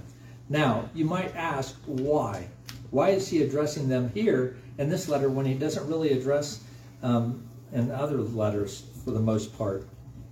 Now, 0.51 0.89
you 0.93 1.05
might 1.05 1.33
ask 1.33 1.77
why? 1.85 2.45
Why 2.89 3.11
is 3.11 3.29
he 3.29 3.41
addressing 3.41 3.87
them 3.87 4.11
here 4.13 4.57
in 4.77 4.89
this 4.89 5.07
letter 5.07 5.29
when 5.29 5.45
he 5.45 5.53
doesn't 5.53 5.87
really 5.87 6.11
address 6.11 6.61
um, 7.01 7.47
in 7.71 7.89
other 7.89 8.17
letters 8.17 8.83
for 9.05 9.11
the 9.11 9.21
most 9.21 9.57
part? 9.57 9.87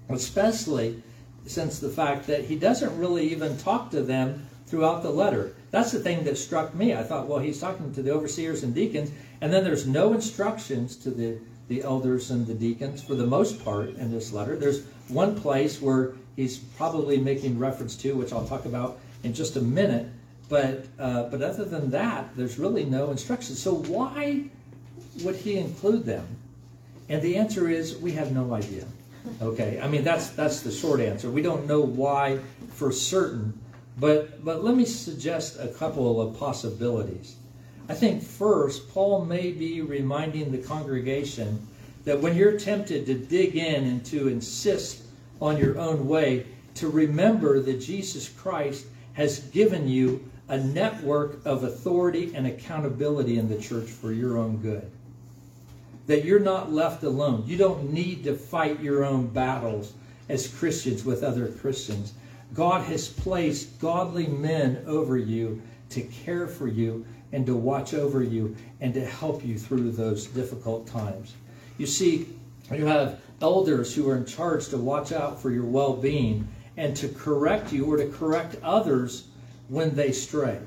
Especially 0.10 1.02
since 1.46 1.80
the 1.80 1.88
fact 1.88 2.28
that 2.28 2.44
he 2.44 2.58
doesn't 2.58 3.00
really 3.00 3.32
even 3.32 3.58
talk 3.60 3.92
to 3.92 4.02
them 4.02 4.46
throughout 4.68 5.04
the 5.04 5.10
letter. 5.10 5.56
That's 5.72 5.94
the 5.94 6.00
thing 6.00 6.26
that 6.26 6.38
struck 6.38 6.76
me. 6.76 6.94
I 6.94 7.04
thought, 7.04 7.28
well, 7.28 7.40
he's 7.40 7.62
talking 7.62 7.94
to 7.94 8.02
the 8.02 8.12
overseers 8.12 8.64
and 8.64 8.76
deacons, 8.76 9.12
and 9.40 9.54
then 9.54 9.64
there's 9.64 9.88
no 9.88 10.12
instructions 10.12 10.98
to 10.98 11.12
the, 11.12 11.38
the 11.70 11.82
elders 11.82 12.30
and 12.30 12.46
the 12.46 12.54
deacons 12.54 13.02
for 13.02 13.16
the 13.16 13.26
most 13.26 13.64
part 13.64 13.92
in 13.92 14.12
this 14.12 14.34
letter. 14.34 14.58
There's 14.58 14.84
one 15.08 15.40
place 15.40 15.82
where 15.82 16.16
he's 16.36 16.58
probably 16.58 17.20
making 17.20 17.58
reference 17.58 17.96
to, 17.98 18.18
which 18.18 18.34
I'll 18.34 18.46
talk 18.46 18.66
about 18.66 19.00
in 19.24 19.34
just 19.34 19.56
a 19.56 19.62
minute. 19.62 20.08
But 20.48 20.86
uh, 20.98 21.24
but 21.24 21.42
other 21.42 21.66
than 21.66 21.92
that, 21.92 22.36
there's 22.36 22.58
really 22.58 22.86
no 22.86 23.12
instructions. 23.12 23.62
So 23.62 23.76
why 23.76 24.46
would 25.24 25.36
he 25.36 25.58
include 25.58 26.06
them? 26.06 26.26
And 27.08 27.22
the 27.22 27.38
answer 27.38 27.70
is 27.70 27.98
we 27.98 28.12
have 28.14 28.32
no 28.32 28.54
idea. 28.54 28.86
Okay, 29.42 29.80
I 29.82 29.88
mean 29.88 30.04
that's 30.04 30.30
that's 30.30 30.62
the 30.62 30.72
short 30.72 31.00
answer. 31.00 31.30
We 31.30 31.42
don't 31.42 31.68
know 31.68 31.82
why 31.82 32.40
for 32.74 32.92
certain. 32.92 33.60
But 34.00 34.44
but 34.44 34.64
let 34.64 34.76
me 34.76 34.86
suggest 34.86 35.60
a 35.60 35.68
couple 35.68 36.22
of 36.22 36.40
possibilities. 36.40 37.36
I 37.90 37.96
think 37.96 38.24
first, 38.24 38.90
Paul 38.94 39.26
may 39.26 39.52
be 39.52 39.82
reminding 39.82 40.52
the 40.52 40.60
congregation 40.60 41.68
that 42.06 42.22
when 42.22 42.36
you're 42.36 42.58
tempted 42.58 43.06
to 43.08 43.16
dig 43.16 43.56
in 43.56 43.84
and 43.84 44.06
to 44.06 44.28
insist 44.28 45.04
on 45.42 45.58
your 45.58 45.78
own 45.78 46.08
way, 46.08 46.46
to 46.76 46.88
remember 46.88 47.60
that 47.62 47.82
Jesus 47.82 48.30
Christ 48.30 48.86
has 49.20 49.40
given 49.40 49.86
you 49.86 50.24
a 50.48 50.58
network 50.58 51.46
of 51.46 51.66
authority 51.66 52.32
and 52.34 52.48
accountability 52.48 53.38
in 53.38 53.50
the 53.50 53.60
church 53.60 53.90
for 53.90 54.14
your 54.14 54.38
own 54.38 54.56
good. 54.62 54.90
That 56.08 56.24
you're 56.24 56.40
not 56.40 56.72
left 56.72 57.04
alone. 57.04 57.44
You 57.46 57.58
don't 57.58 57.92
need 57.92 58.24
to 58.24 58.34
fight 58.34 58.80
your 58.80 59.04
own 59.04 59.28
battles 59.28 59.94
as 60.30 60.48
Christians 60.48 61.04
with 61.04 61.22
other 61.22 61.50
Christians. 61.50 62.14
God 62.54 62.86
has 62.86 63.10
placed 63.10 63.78
godly 63.82 64.28
men 64.28 64.86
over 64.88 65.18
you 65.18 65.62
to 65.90 66.02
care 66.02 66.48
for 66.48 66.70
you 66.70 67.06
and 67.34 67.46
to 67.46 67.58
watch 67.58 67.94
over 67.94 68.24
you 68.24 68.56
and 68.80 68.94
to 68.94 69.06
help 69.06 69.44
you 69.44 69.60
through 69.60 69.92
those 69.92 70.28
difficult 70.28 70.88
times. 70.88 71.34
You 71.78 71.88
see, 71.88 72.30
you 72.72 72.86
have 72.86 73.20
elders 73.42 73.94
who 73.94 74.10
are 74.10 74.16
in 74.16 74.26
charge 74.26 74.70
to 74.70 74.78
watch 74.78 75.12
out 75.12 75.42
for 75.42 75.52
your 75.52 75.66
well 75.66 75.94
being 75.94 76.48
and 76.78 76.96
to 76.96 77.10
correct 77.10 77.74
you 77.74 77.86
or 77.86 77.98
to 77.98 78.08
correct 78.10 78.56
others 78.64 79.28
when 79.68 79.96
they 79.96 80.12
stray. 80.12 80.60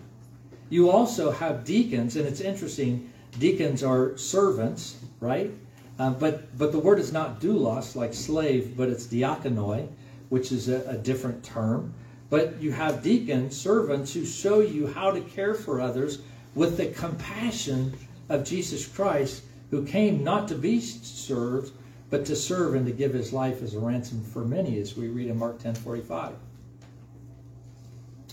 You 0.70 0.90
also 0.90 1.30
have 1.30 1.64
deacons, 1.64 2.16
and 2.16 2.26
it's 2.26 2.40
interesting, 2.40 3.10
deacons 3.38 3.82
are 3.82 4.16
servants, 4.16 4.96
right? 5.20 5.50
Uh, 5.98 6.10
but, 6.10 6.56
but 6.56 6.72
the 6.72 6.78
word 6.78 6.98
is 6.98 7.12
not 7.12 7.40
doulos, 7.40 7.94
like 7.94 8.14
slave, 8.14 8.76
but 8.76 8.88
it's 8.88 9.06
diakonoi, 9.06 9.86
which 10.30 10.50
is 10.50 10.68
a, 10.68 10.82
a 10.88 10.96
different 10.96 11.44
term. 11.44 11.92
But 12.30 12.60
you 12.60 12.72
have 12.72 13.02
deacons, 13.02 13.56
servants, 13.56 14.14
who 14.14 14.24
show 14.24 14.60
you 14.60 14.86
how 14.86 15.10
to 15.10 15.20
care 15.20 15.54
for 15.54 15.80
others 15.80 16.20
with 16.54 16.76
the 16.78 16.86
compassion 16.86 17.92
of 18.28 18.44
Jesus 18.44 18.86
Christ, 18.86 19.42
who 19.70 19.84
came 19.84 20.24
not 20.24 20.48
to 20.48 20.54
be 20.54 20.80
served, 20.80 21.72
but 22.12 22.26
to 22.26 22.36
serve 22.36 22.74
and 22.74 22.84
to 22.84 22.92
give 22.92 23.14
his 23.14 23.32
life 23.32 23.62
as 23.62 23.74
a 23.74 23.80
ransom 23.80 24.22
for 24.22 24.44
many, 24.44 24.78
as 24.78 24.98
we 24.98 25.08
read 25.08 25.28
in 25.28 25.38
Mark 25.38 25.58
10 25.58 25.74
45. 25.74 26.34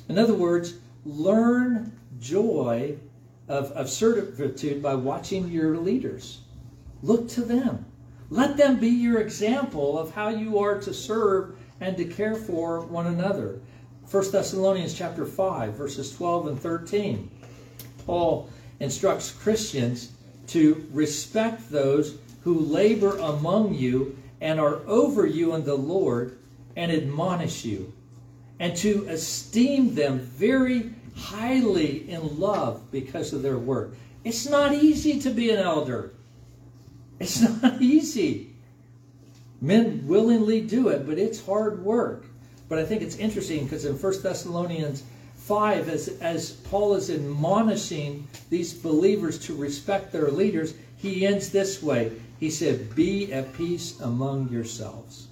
In 0.09 0.19
other 0.19 0.33
words, 0.33 0.73
learn 1.05 1.97
joy 2.19 2.97
of, 3.47 3.71
of 3.71 3.89
servitude 3.89 4.83
by 4.83 4.95
watching 4.95 5.47
your 5.47 5.77
leaders. 5.77 6.41
Look 7.01 7.29
to 7.29 7.41
them. 7.41 7.85
Let 8.29 8.57
them 8.57 8.81
be 8.81 8.89
your 8.89 9.21
example 9.21 9.97
of 9.97 10.13
how 10.13 10.27
you 10.27 10.59
are 10.59 10.77
to 10.81 10.93
serve 10.93 11.57
and 11.79 11.95
to 11.95 12.03
care 12.03 12.35
for 12.35 12.81
one 12.81 13.07
another. 13.07 13.61
1 14.11 14.31
Thessalonians 14.31 14.93
chapter 14.93 15.25
5, 15.25 15.73
verses 15.75 16.13
12 16.17 16.47
and 16.47 16.59
13. 16.59 17.31
Paul 18.05 18.49
instructs 18.81 19.31
Christians 19.31 20.11
to 20.47 20.85
respect 20.91 21.69
those 21.69 22.17
who 22.41 22.59
labor 22.59 23.17
among 23.17 23.73
you 23.73 24.17
and 24.41 24.59
are 24.59 24.81
over 24.87 25.25
you 25.25 25.55
in 25.55 25.63
the 25.65 25.75
Lord 25.75 26.37
and 26.75 26.91
admonish 26.91 27.65
you, 27.65 27.93
and 28.59 28.75
to 28.77 29.05
esteem 29.09 29.95
them 29.95 30.19
very 30.19 30.93
highly 31.15 32.09
in 32.09 32.39
love 32.39 32.89
because 32.91 33.33
of 33.33 33.41
their 33.41 33.57
work. 33.57 33.93
It's 34.23 34.47
not 34.47 34.73
easy 34.73 35.19
to 35.21 35.29
be 35.29 35.51
an 35.51 35.59
elder. 35.59 36.13
It's 37.19 37.41
not 37.61 37.81
easy. 37.81 38.53
Men 39.61 40.07
willingly 40.07 40.61
do 40.61 40.87
it, 40.87 41.05
but 41.05 41.17
it's 41.17 41.45
hard 41.45 41.83
work. 41.83 42.25
But 42.69 42.79
I 42.79 42.85
think 42.85 43.01
it's 43.01 43.17
interesting 43.17 43.63
because 43.63 43.85
in 43.85 43.95
1 43.95 44.21
Thessalonians 44.21 45.03
5, 45.35 45.89
as, 45.89 46.07
as 46.21 46.51
Paul 46.51 46.93
is 46.95 47.09
admonishing 47.09 48.27
these 48.49 48.73
believers 48.73 49.39
to 49.47 49.55
respect 49.55 50.11
their 50.11 50.29
leaders, 50.29 50.75
he 50.95 51.25
ends 51.25 51.49
this 51.49 51.81
way. 51.81 52.11
He 52.39 52.49
said, 52.49 52.95
Be 52.95 53.31
at 53.33 53.53
peace 53.53 53.99
among 53.99 54.49
yourselves. 54.49 55.27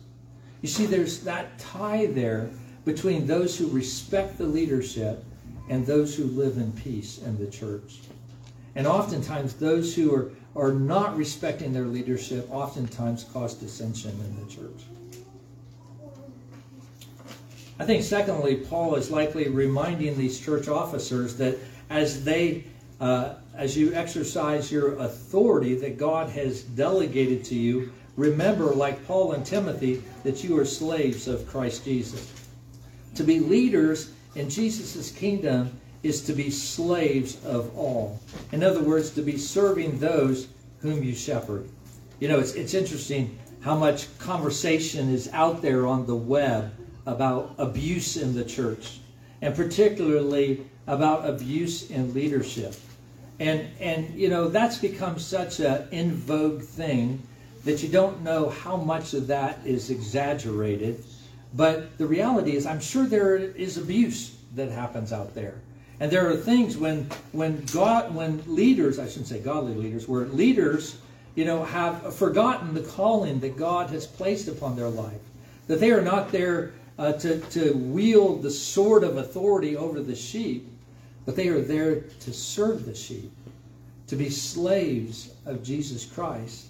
You 0.62 0.70
see, 0.70 0.86
there's 0.86 1.22
that 1.22 1.58
tie 1.60 2.08
there 2.08 2.50
between 2.84 3.28
those 3.28 3.58
who 3.58 3.68
respect 3.68 4.38
the 4.38 4.46
leadership 4.46 5.24
and 5.70 5.86
those 5.86 6.16
who 6.16 6.26
live 6.26 6.58
in 6.58 6.72
peace 6.74 7.20
in 7.20 7.38
the 7.38 7.48
church. 7.48 8.00
And 8.76 8.86
oftentimes, 8.86 9.54
those 9.54 9.96
who 9.96 10.14
are, 10.14 10.32
are 10.56 10.74
not 10.74 11.18
respecting 11.18 11.74
their 11.74 11.86
leadership 11.86 12.48
oftentimes 12.52 13.24
cause 13.26 13.56
dissension 13.56 14.12
in 14.12 14.46
the 14.46 14.54
church. 14.54 14.84
I 17.80 17.86
think, 17.86 18.04
secondly, 18.04 18.56
Paul 18.56 18.96
is 18.96 19.12
likely 19.12 19.50
reminding 19.50 20.18
these 20.18 20.40
church 20.40 20.68
officers 20.68 21.36
that 21.38 21.58
as 21.90 22.24
they 22.24 22.66
uh, 23.00 23.36
as 23.58 23.76
you 23.76 23.94
exercise 23.94 24.72
your 24.72 24.94
authority 25.00 25.76
that 25.76 25.98
God 25.98 26.30
has 26.30 26.62
delegated 26.62 27.44
to 27.46 27.56
you 27.56 27.92
remember, 28.16 28.66
like 28.66 29.06
Paul 29.08 29.34
and 29.34 29.46
Timothy, 29.46 30.04
that 30.24 30.44
you 30.44 30.58
are 30.58 30.66
slaves 30.66 31.28
of 31.28 31.48
Christ 31.48 31.86
Jesus. 31.86 32.34
To 33.16 33.24
be 33.24 33.40
leaders 33.40 34.12
in 34.36 34.50
Jesus' 34.50 35.12
kingdom 35.12 35.80
is 36.04 36.22
to 36.26 36.34
be 36.34 36.50
slaves 36.50 37.44
of 37.46 37.76
all. 37.78 38.20
In 38.52 38.64
other 38.64 38.82
words, 38.82 39.12
to 39.12 39.22
be 39.22 39.38
serving 39.38 40.00
those 40.00 40.48
whom 40.82 41.04
you 41.04 41.16
shepherd. 41.16 41.68
You 42.20 42.28
know, 42.28 42.40
it's, 42.40 42.54
it's 42.54 42.74
interesting 42.74 43.38
how 43.62 43.76
much 43.76 44.16
conversation 44.20 45.10
is 45.10 45.30
out 45.34 45.62
there 45.62 45.88
on 45.88 46.06
the 46.06 46.16
web 46.16 46.72
about 47.06 47.56
abuse 47.58 48.18
in 48.18 48.36
the 48.36 48.46
church, 48.46 49.00
and 49.42 49.56
particularly 49.56 50.66
about 50.86 51.28
abuse 51.28 51.90
in 51.90 52.14
leadership. 52.14 52.76
And, 53.40 53.68
and 53.80 54.14
you 54.16 54.30
know, 54.30 54.48
that's 54.48 54.78
become 54.78 55.20
such 55.20 55.60
an 55.60 55.88
in 55.92 56.14
vogue 56.14 56.62
thing 56.62 57.22
that 57.66 57.84
you 57.84 57.90
don't 57.90 58.24
know 58.24 58.50
how 58.50 58.78
much 58.78 59.14
of 59.14 59.28
that 59.28 59.60
is 59.66 59.90
exaggerated. 59.90 61.04
But 61.54 61.98
the 61.98 62.06
reality 62.06 62.56
is, 62.56 62.66
I'm 62.66 62.80
sure 62.80 63.06
there 63.06 63.36
is 63.38 63.78
abuse 63.78 64.36
that 64.56 64.72
happens 64.72 65.14
out 65.14 65.36
there. 65.36 65.56
And 66.00 66.12
there 66.12 66.30
are 66.30 66.36
things 66.36 66.78
when 66.78 67.10
when 67.32 67.66
God 67.74 68.14
when 68.14 68.44
leaders, 68.46 69.00
I 69.00 69.08
shouldn't 69.08 69.28
say 69.28 69.40
godly 69.40 69.74
leaders, 69.74 70.08
where 70.08 70.26
leaders, 70.26 70.98
you 71.36 71.46
know, 71.46 71.64
have 71.64 72.16
forgotten 72.16 72.74
the 72.74 72.84
calling 72.84 73.40
that 73.40 73.58
God 73.58 73.90
has 73.90 74.06
placed 74.06 74.48
upon 74.48 74.76
their 74.76 74.90
life. 74.90 75.22
That 75.68 75.80
they 75.80 75.92
are 75.92 76.02
not 76.02 76.32
there 76.32 76.74
uh, 77.00 77.14
to, 77.14 77.40
to 77.40 77.74
wield 77.74 78.44
the 78.44 78.52
sword 78.52 79.04
of 79.04 79.18
authority 79.18 79.76
over 79.76 80.02
the 80.02 80.16
sheep, 80.16 80.70
but 81.28 81.36
they 81.36 81.50
are 81.50 81.60
there 81.60 82.00
to 82.22 82.32
serve 82.32 82.86
the 82.86 82.96
sheep, 82.96 83.30
to 84.08 84.16
be 84.16 84.30
slaves 84.30 85.32
of 85.46 85.62
Jesus 85.62 86.06
Christ, 86.06 86.68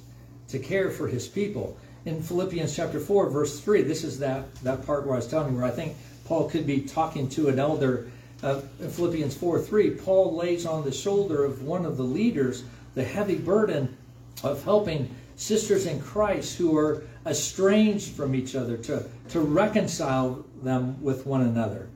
to 0.47 0.57
care 0.57 0.89
for 0.89 1.07
his 1.07 1.27
people. 1.27 1.77
In 2.05 2.23
Philippians 2.23 2.75
chapter 2.75 2.99
4, 2.99 3.29
verse 3.29 3.59
3, 3.59 3.83
this 3.83 4.03
is 4.03 4.17
that, 4.17 4.51
that 4.63 4.83
part 4.83 5.05
where 5.05 5.13
I 5.13 5.17
was 5.17 5.27
telling 5.27 5.51
you 5.51 5.59
where 5.59 5.67
I 5.67 5.69
think 5.69 5.95
Paul 6.25 6.49
could 6.49 6.65
be 6.65 6.81
talking 6.81 7.29
to 7.29 7.49
an 7.49 7.59
elder 7.59 8.09
uh, 8.41 8.61
in 8.79 8.89
Philippians 8.89 9.35
4 9.35 9.59
3, 9.61 9.91
Paul 9.91 10.35
lays 10.35 10.65
on 10.65 10.83
the 10.83 10.91
shoulder 10.91 11.45
of 11.45 11.61
one 11.61 11.85
of 11.85 11.97
the 11.97 12.03
leaders 12.03 12.63
the 12.95 13.03
heavy 13.03 13.37
burden 13.37 13.95
of 14.43 14.63
helping 14.63 15.15
sisters 15.35 15.85
in 15.85 16.01
Christ 16.01 16.57
who 16.57 16.75
are 16.75 17.03
estranged 17.27 18.15
from 18.15 18.33
each 18.33 18.55
other 18.55 18.75
to, 18.77 19.05
to 19.29 19.39
reconcile 19.39 20.43
them 20.63 20.99
with 21.03 21.27
one 21.27 21.41
another. 21.41 21.89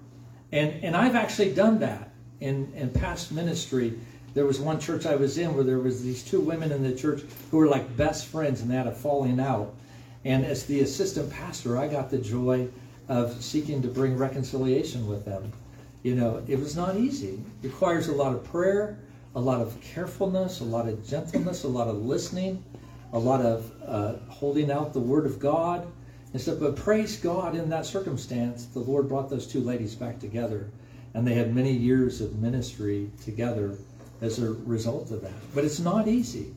And, 0.51 0.83
and 0.83 0.95
I've 0.95 1.15
actually 1.15 1.55
done 1.55 1.79
that 1.79 2.10
in, 2.41 2.71
in 2.75 2.89
past 2.89 3.31
ministry. 3.31 3.97
There 4.33 4.45
was 4.45 4.59
one 4.59 4.79
church 4.79 5.05
I 5.05 5.15
was 5.15 5.37
in 5.37 5.55
where 5.55 5.63
there 5.63 5.79
was 5.79 6.03
these 6.03 6.23
two 6.23 6.41
women 6.41 6.71
in 6.71 6.83
the 6.83 6.95
church 6.95 7.23
who 7.49 7.57
were 7.57 7.67
like 7.67 7.95
best 7.95 8.27
friends 8.27 8.61
and 8.61 8.69
they 8.69 8.75
had 8.75 8.87
a 8.87 8.91
falling 8.91 9.39
out. 9.39 9.73
And 10.25 10.45
as 10.45 10.65
the 10.65 10.81
assistant 10.81 11.31
pastor, 11.31 11.77
I 11.77 11.87
got 11.87 12.09
the 12.09 12.17
joy 12.17 12.67
of 13.07 13.41
seeking 13.41 13.81
to 13.81 13.87
bring 13.87 14.17
reconciliation 14.17 15.07
with 15.07 15.25
them 15.25 15.51
you 16.03 16.15
know, 16.15 16.41
it 16.47 16.59
was 16.59 16.75
not 16.75 16.97
easy. 16.97 17.43
It 17.61 17.67
requires 17.67 18.07
a 18.07 18.13
lot 18.13 18.33
of 18.33 18.43
prayer, 18.43 18.97
a 19.35 19.39
lot 19.39 19.61
of 19.61 19.79
carefulness, 19.81 20.59
a 20.59 20.63
lot 20.63 20.87
of 20.87 21.07
gentleness, 21.07 21.63
a 21.63 21.67
lot 21.67 21.87
of 21.87 21.97
listening, 21.97 22.63
a 23.13 23.19
lot 23.19 23.41
of 23.41 23.71
uh, 23.85 24.13
holding 24.29 24.71
out 24.71 24.93
the 24.93 24.99
Word 24.99 25.25
of 25.25 25.39
God. 25.39 25.87
And 26.33 26.41
so, 26.41 26.55
but 26.55 26.75
praise 26.75 27.17
God 27.17 27.55
in 27.55 27.69
that 27.69 27.85
circumstance, 27.85 28.65
the 28.65 28.79
Lord 28.79 29.09
brought 29.09 29.29
those 29.29 29.45
two 29.45 29.61
ladies 29.61 29.95
back 29.95 30.19
together, 30.19 30.69
and 31.13 31.27
they 31.27 31.33
had 31.33 31.53
many 31.53 31.71
years 31.71 32.21
of 32.21 32.39
ministry 32.39 33.09
together 33.23 33.77
as 34.21 34.39
a 34.39 34.53
result 34.65 35.11
of 35.11 35.21
that. 35.21 35.33
But 35.53 35.65
it's 35.65 35.79
not 35.79 36.07
easy. 36.07 36.53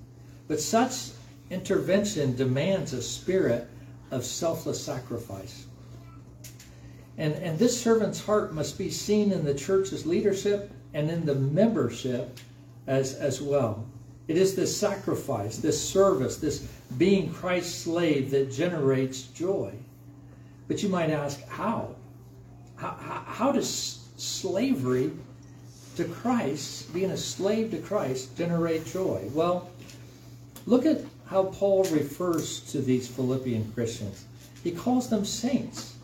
But 0.48 0.60
such 0.60 1.10
intervention 1.50 2.36
demands 2.36 2.92
a 2.92 3.02
spirit 3.02 3.68
of 4.10 4.24
selfless 4.24 4.82
sacrifice. 4.82 5.66
And, 7.16 7.34
and 7.34 7.58
this 7.58 7.80
servant's 7.80 8.24
heart 8.24 8.52
must 8.52 8.76
be 8.76 8.90
seen 8.90 9.32
in 9.32 9.44
the 9.44 9.54
church's 9.54 10.04
leadership 10.04 10.70
and 10.94 11.10
in 11.10 11.24
the 11.24 11.34
membership 11.34 12.38
as, 12.86 13.14
as 13.14 13.40
well. 13.40 13.86
It 14.26 14.36
is 14.36 14.54
this 14.54 14.74
sacrifice, 14.74 15.58
this 15.58 15.80
service, 15.80 16.36
this 16.38 16.66
being 16.96 17.32
Christ's 17.32 17.74
slave 17.74 18.30
that 18.30 18.52
generates 18.52 19.22
joy. 19.22 19.72
But 20.66 20.82
you 20.82 20.88
might 20.88 21.10
ask, 21.10 21.46
how? 21.48 21.94
How, 22.76 22.96
how, 23.00 23.22
how 23.26 23.52
does 23.52 24.03
slavery 24.16 25.12
to 25.96 26.04
Christ, 26.04 26.92
being 26.92 27.10
a 27.10 27.16
slave 27.16 27.70
to 27.70 27.78
Christ, 27.78 28.36
generate 28.36 28.86
joy? 28.86 29.28
Well, 29.32 29.70
look 30.66 30.86
at 30.86 31.02
how 31.26 31.44
Paul 31.44 31.84
refers 31.84 32.60
to 32.72 32.80
these 32.80 33.08
Philippian 33.08 33.72
Christians. 33.72 34.24
He 34.62 34.70
calls 34.70 35.08
them 35.08 35.24
saints. 35.24 35.96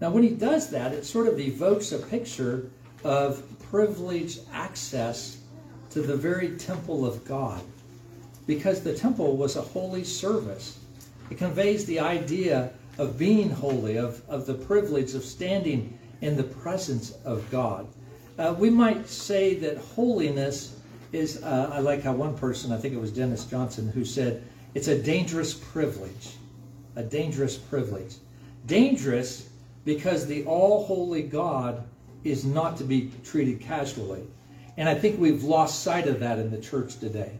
Now, 0.00 0.10
when 0.10 0.22
he 0.22 0.30
does 0.30 0.70
that, 0.70 0.92
it 0.92 1.04
sort 1.04 1.28
of 1.28 1.38
evokes 1.38 1.92
a 1.92 1.98
picture 1.98 2.70
of 3.04 3.42
privileged 3.70 4.40
access 4.52 5.38
to 5.90 6.00
the 6.00 6.16
very 6.16 6.56
temple 6.56 7.04
of 7.04 7.24
God. 7.24 7.62
Because 8.46 8.82
the 8.82 8.94
temple 8.94 9.36
was 9.36 9.56
a 9.56 9.62
holy 9.62 10.04
service. 10.04 10.78
It 11.30 11.38
conveys 11.38 11.84
the 11.84 12.00
idea 12.00 12.70
of 12.98 13.18
being 13.18 13.50
holy, 13.50 13.96
of, 13.96 14.22
of 14.28 14.46
the 14.46 14.54
privilege 14.54 15.14
of 15.14 15.24
standing 15.24 15.98
in 16.20 16.36
the 16.36 16.42
presence 16.42 17.12
of 17.24 17.48
God. 17.50 17.86
Uh, 18.38 18.54
we 18.58 18.70
might 18.70 19.08
say 19.08 19.54
that 19.54 19.76
holiness 19.78 20.76
is, 21.12 21.42
uh, 21.42 21.70
I 21.72 21.80
like 21.80 22.02
how 22.02 22.12
one 22.12 22.36
person, 22.36 22.72
I 22.72 22.78
think 22.78 22.94
it 22.94 23.00
was 23.00 23.12
Dennis 23.12 23.44
Johnson, 23.44 23.88
who 23.88 24.04
said, 24.04 24.42
it's 24.74 24.88
a 24.88 25.00
dangerous 25.00 25.54
privilege. 25.54 26.36
A 26.96 27.02
dangerous 27.02 27.56
privilege. 27.56 28.16
Dangerous 28.66 29.48
because 29.84 30.26
the 30.26 30.44
all 30.44 30.84
holy 30.86 31.22
God 31.22 31.82
is 32.24 32.44
not 32.44 32.76
to 32.78 32.84
be 32.84 33.10
treated 33.24 33.60
casually. 33.60 34.22
And 34.76 34.88
I 34.88 34.94
think 34.94 35.18
we've 35.18 35.42
lost 35.42 35.82
sight 35.82 36.06
of 36.06 36.20
that 36.20 36.38
in 36.38 36.50
the 36.50 36.60
church 36.60 36.98
today. 36.98 37.32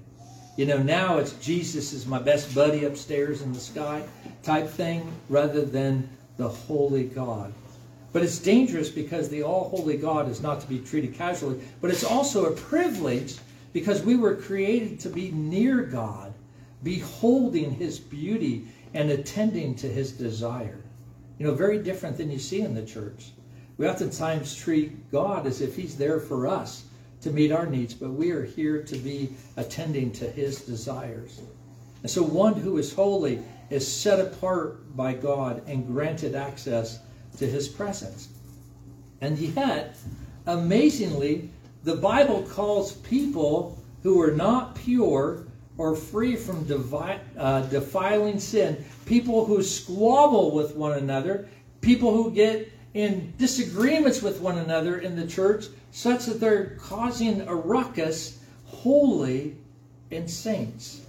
You 0.57 0.67
know, 0.67 0.83
now 0.83 1.19
it's 1.19 1.33
Jesus 1.35 1.93
is 1.93 2.07
my 2.07 2.19
best 2.19 2.55
buddy 2.55 2.85
upstairs 2.85 3.43
in 3.43 3.53
the 3.53 3.61
sky 3.61 4.03
type 4.43 4.69
thing 4.69 5.11
rather 5.29 5.63
than 5.63 6.09
the 6.37 6.49
holy 6.49 7.05
God. 7.05 7.53
But 8.13 8.23
it's 8.23 8.39
dangerous 8.39 8.89
because 8.89 9.29
the 9.29 9.43
all 9.43 9.69
holy 9.69 9.97
God 9.97 10.29
is 10.29 10.41
not 10.41 10.61
to 10.61 10.67
be 10.67 10.79
treated 10.81 11.15
casually, 11.15 11.61
but 11.81 11.91
it's 11.91 12.05
also 12.05 12.47
a 12.47 12.57
privilege 12.57 13.37
because 13.73 14.03
we 14.03 14.17
were 14.17 14.35
created 14.35 14.99
to 15.01 15.09
be 15.09 15.31
near 15.31 15.83
God, 15.83 16.35
beholding 16.83 17.71
his 17.71 18.01
beauty 18.01 18.67
and 18.95 19.11
attending 19.11 19.75
to 19.77 19.87
his 19.87 20.13
desire. 20.13 20.83
You 21.39 21.47
know, 21.47 21.55
very 21.55 21.79
different 21.79 22.17
than 22.17 22.31
you 22.31 22.39
see 22.39 22.61
in 22.61 22.75
the 22.75 22.85
church. 22.85 23.31
We 23.81 23.89
oftentimes 23.89 24.55
treat 24.55 25.11
God 25.11 25.47
as 25.47 25.63
if 25.63 25.75
He's 25.75 25.97
there 25.97 26.21
for 26.21 26.47
us 26.47 26.85
to 27.23 27.31
meet 27.31 27.51
our 27.51 27.65
needs, 27.65 27.95
but 27.95 28.11
we 28.11 28.31
are 28.31 28.45
here 28.45 28.83
to 28.83 28.97
be 28.99 29.31
attending 29.57 30.13
to 30.13 30.31
His 30.31 30.61
desires. 30.61 31.41
And 32.03 32.11
so, 32.11 32.23
one 32.23 32.53
who 32.53 32.77
is 32.77 32.93
holy 32.93 33.41
is 33.71 33.91
set 33.91 34.21
apart 34.21 34.95
by 34.95 35.15
God 35.15 35.63
and 35.67 35.87
granted 35.87 36.35
access 36.35 36.99
to 37.39 37.47
His 37.47 37.69
presence. 37.69 38.29
And 39.21 39.39
yet, 39.39 39.97
amazingly, 40.47 41.51
the 41.85 41.97
Bible 41.97 42.43
calls 42.43 42.93
people 42.93 43.79
who 44.03 44.21
are 44.21 44.33
not 44.33 44.75
pure 44.75 45.47
or 45.79 45.97
free 45.97 46.37
from 46.37 46.65
devi- 46.65 47.21
uh, 47.39 47.63
defiling 47.63 48.39
sin, 48.39 48.85
people 49.07 49.45
who 49.47 49.63
squabble 49.63 50.51
with 50.51 50.77
one 50.77 50.99
another, 50.99 51.49
people 51.81 52.13
who 52.13 52.31
get 52.31 52.71
in 52.95 53.33
disagreements 53.39 54.21
with 54.21 54.41
one 54.41 54.59
another 54.59 54.99
in 54.99 55.17
the 55.17 55.27
church, 55.27 55.67
such 55.91 56.27
that 56.27 56.41
they're 56.41 56.77
causing 56.81 57.41
a 57.49 57.55
ruckus, 57.55 58.41
holy 58.67 59.57
and 60.11 60.29
saints. 60.29 61.01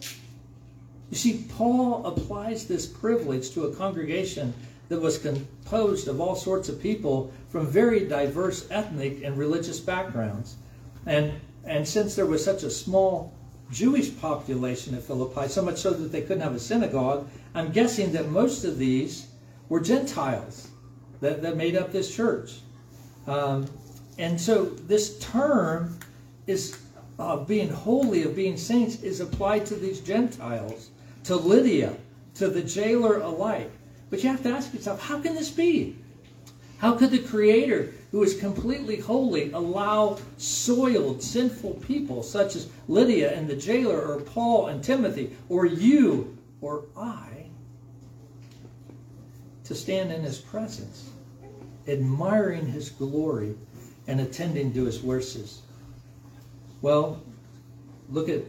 You 1.09 1.17
see, 1.17 1.45
Paul 1.57 2.05
applies 2.05 2.65
this 2.65 2.85
privilege 2.87 3.51
to 3.51 3.65
a 3.65 3.75
congregation 3.75 4.53
that 4.91 4.99
was 4.99 5.17
composed 5.17 6.09
of 6.09 6.19
all 6.19 6.35
sorts 6.35 6.67
of 6.67 6.77
people 6.81 7.31
from 7.47 7.65
very 7.65 8.01
diverse 8.01 8.67
ethnic 8.69 9.23
and 9.23 9.37
religious 9.37 9.79
backgrounds. 9.79 10.57
And, 11.05 11.31
and 11.63 11.87
since 11.87 12.13
there 12.13 12.25
was 12.25 12.43
such 12.43 12.63
a 12.63 12.69
small 12.69 13.33
Jewish 13.71 14.13
population 14.19 14.93
at 14.93 15.03
Philippi, 15.03 15.47
so 15.47 15.61
much 15.61 15.77
so 15.77 15.91
that 15.91 16.11
they 16.11 16.19
couldn't 16.19 16.41
have 16.41 16.55
a 16.55 16.59
synagogue. 16.59 17.25
I'm 17.55 17.71
guessing 17.71 18.11
that 18.11 18.27
most 18.31 18.65
of 18.65 18.77
these 18.77 19.27
were 19.69 19.79
Gentiles 19.79 20.67
that, 21.21 21.41
that 21.41 21.55
made 21.55 21.77
up 21.77 21.93
this 21.93 22.13
church. 22.13 22.59
Um, 23.27 23.67
and 24.17 24.39
so 24.39 24.65
this 24.65 25.19
term 25.19 25.97
is 26.47 26.77
uh, 27.17 27.37
being 27.37 27.69
holy, 27.69 28.23
of 28.23 28.35
being 28.35 28.57
saints, 28.57 29.01
is 29.03 29.21
applied 29.21 29.65
to 29.67 29.75
these 29.75 30.01
Gentiles, 30.01 30.89
to 31.23 31.37
Lydia, 31.37 31.95
to 32.35 32.49
the 32.49 32.61
jailer 32.61 33.21
alike. 33.21 33.71
But 34.11 34.23
you 34.23 34.29
have 34.29 34.43
to 34.43 34.49
ask 34.49 34.73
yourself, 34.73 35.01
how 35.01 35.19
can 35.19 35.33
this 35.33 35.49
be? 35.49 35.95
How 36.77 36.95
could 36.95 37.11
the 37.11 37.19
Creator, 37.19 37.93
who 38.11 38.21
is 38.23 38.39
completely 38.39 38.97
holy, 38.97 39.51
allow 39.51 40.19
soiled, 40.37 41.23
sinful 41.23 41.75
people 41.75 42.21
such 42.21 42.55
as 42.55 42.69
Lydia 42.87 43.33
and 43.33 43.47
the 43.47 43.55
jailer, 43.55 44.01
or 44.01 44.19
Paul 44.19 44.67
and 44.67 44.83
Timothy, 44.83 45.35
or 45.47 45.65
you 45.65 46.37
or 46.59 46.85
I 46.97 47.45
to 49.63 49.73
stand 49.73 50.11
in 50.11 50.23
his 50.23 50.39
presence, 50.39 51.11
admiring 51.87 52.65
his 52.65 52.89
glory 52.89 53.55
and 54.07 54.19
attending 54.19 54.73
to 54.73 54.85
his 54.85 54.97
verses. 54.97 55.61
Well, 56.81 57.23
look 58.09 58.27
at 58.27 58.41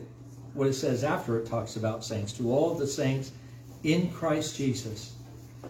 what 0.54 0.66
it 0.66 0.74
says 0.74 1.04
after 1.04 1.38
it 1.38 1.46
talks 1.46 1.76
about 1.76 2.04
saints. 2.04 2.32
To 2.34 2.50
all 2.50 2.74
the 2.74 2.86
saints 2.86 3.30
in 3.84 4.10
Christ 4.10 4.56
Jesus. 4.56 5.14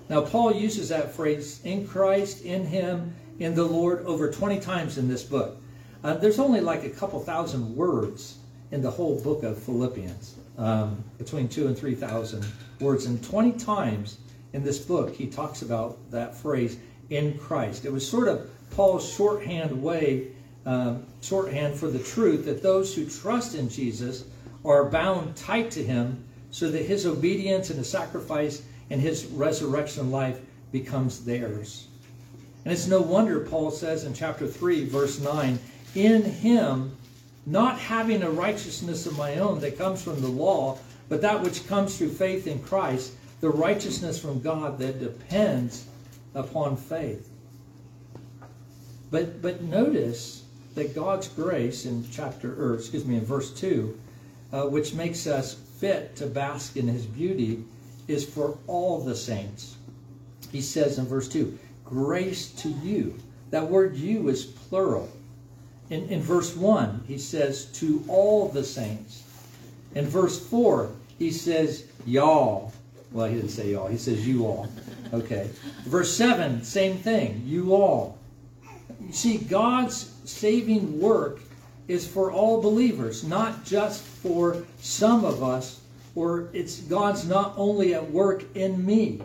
Now, 0.09 0.23
Paul 0.23 0.55
uses 0.55 0.89
that 0.89 1.15
phrase, 1.15 1.61
in 1.65 1.87
Christ, 1.87 2.45
in 2.45 2.67
him, 2.67 3.15
in 3.39 3.55
the 3.55 3.65
Lord, 3.65 4.05
over 4.05 4.31
20 4.31 4.61
times 4.61 4.99
in 4.99 5.09
this 5.09 5.23
book. 5.23 5.57
Uh, 6.05 6.15
there's 6.15 6.39
only 6.39 6.61
like 6.61 6.85
a 6.85 6.91
couple 6.91 7.21
thousand 7.21 7.75
words 7.77 8.39
in 8.71 8.83
the 8.83 8.91
whole 8.91 9.21
book 9.21 9.43
of 9.43 9.59
Philippians, 9.63 10.35
um, 10.59 11.03
between 11.19 11.49
two 11.49 11.67
and 11.67 11.77
3,000 11.77 12.45
words. 12.81 13.07
And 13.07 13.23
20 13.23 13.53
times 13.53 14.19
in 14.53 14.65
this 14.65 14.79
book, 14.79 15.15
he 15.15 15.27
talks 15.27 15.63
about 15.63 15.99
that 16.11 16.35
phrase, 16.35 16.79
in 17.11 17.39
Christ. 17.39 17.85
It 17.85 17.93
was 17.93 18.09
sort 18.09 18.29
of 18.29 18.49
Paul's 18.71 19.13
shorthand 19.13 19.83
way, 19.83 20.29
um, 20.65 21.07
shorthand 21.21 21.75
for 21.75 21.89
the 21.89 21.99
truth 21.99 22.47
that 22.47 22.63
those 22.63 22.95
who 22.95 23.05
trust 23.07 23.55
in 23.55 23.69
Jesus 23.69 24.25
are 24.65 24.89
bound 24.89 25.37
tight 25.37 25.71
to 25.73 25.85
him 25.85 26.25
so 26.51 26.71
that 26.71 26.85
his 26.85 27.07
obedience 27.07 27.71
and 27.71 27.79
his 27.79 27.89
sacrifice 27.89 28.63
and 28.93 29.01
his 29.01 29.25
resurrection 29.25 30.11
life 30.11 30.39
becomes 30.71 31.25
theirs. 31.25 31.89
And 32.65 32.73
it's 32.73 32.87
no 32.87 33.01
wonder 33.01 33.41
Paul 33.41 33.71
says 33.71 34.05
in 34.05 34.13
chapter 34.13 34.47
3, 34.47 34.85
verse 34.85 35.19
9, 35.19 35.59
in 35.95 36.23
him, 36.23 36.95
not 37.47 37.79
having 37.79 38.23
a 38.23 38.31
righteousness 38.31 39.07
of 39.07 39.17
my 39.17 39.37
own 39.37 39.61
that 39.61 39.79
comes 39.79 40.03
from 40.03 40.21
the 40.21 40.29
law, 40.29 40.79
but 41.09 41.23
that 41.23 41.43
which 41.43 41.67
comes 41.67 41.97
through 41.97 42.11
faith 42.11 42.47
in 42.47 42.63
Christ, 42.63 43.15
the 43.41 43.49
righteousness 43.49 44.21
from 44.21 44.43
God 44.43 44.79
that 44.79 45.01
depends 45.01 45.87
upon 46.35 46.77
faith. 46.77 47.31
But 49.11 49.41
but 49.41 49.63
notice 49.63 50.45
that 50.75 50.95
God's 50.95 51.29
grace 51.29 51.87
in 51.87 52.07
chapter 52.13 52.55
or 52.63 52.75
excuse 52.75 53.07
me 53.07 53.17
in 53.17 53.25
verse 53.25 53.53
2, 53.53 53.99
uh, 54.53 54.63
which 54.67 54.93
makes 54.95 55.27
us 55.27 55.55
fit 55.55 56.15
to 56.17 56.27
bask 56.27 56.77
in 56.77 56.89
his 56.89 57.07
beauty, 57.07 57.65
is 58.13 58.25
for 58.25 58.59
all 58.67 59.01
the 59.01 59.17
saints. 59.17 59.77
He 60.51 60.61
says 60.61 60.99
in 60.99 61.07
verse 61.07 61.29
2, 61.29 61.59
grace 61.85 62.53
to 62.53 62.69
you. 62.69 63.19
That 63.51 63.69
word 63.69 63.97
you 63.97 64.29
is 64.29 64.45
plural. 64.45 65.11
In, 65.91 66.09
in 66.09 66.23
verse 66.23 66.57
1, 66.57 67.05
he 67.07 67.19
says, 67.19 67.67
to 67.67 68.05
all 68.09 68.49
the 68.49 68.65
saints. 68.65 69.25
In 69.95 70.07
verse 70.07 70.45
4, 70.49 70.91
he 71.19 71.31
says, 71.31 71.85
y'all. 72.07 72.73
Well, 73.13 73.27
he 73.27 73.37
didn't 73.37 73.51
say 73.51 73.73
y'all. 73.73 73.89
He 73.89 73.99
says 73.99 74.27
you 74.27 74.47
all. 74.47 74.69
Okay. 75.13 75.51
Verse 75.85 76.17
7, 76.17 76.63
same 76.63 76.97
thing. 76.97 77.43
You 77.45 77.75
all. 77.75 78.19
You 79.07 79.13
see, 79.13 79.37
God's 79.37 80.15
saving 80.25 80.99
work 80.99 81.41
is 81.89 82.07
for 82.07 82.33
all 82.33 82.63
believers, 82.63 83.23
not 83.23 83.65
just 83.65 84.03
for 84.03 84.65
some 84.81 85.25
of 85.25 85.43
us, 85.43 85.82
or 86.15 86.49
it's 86.53 86.81
God's 86.81 87.27
not 87.27 87.55
only 87.57 87.95
at 87.95 88.11
work 88.11 88.45
in 88.55 88.85
me, 88.85 89.23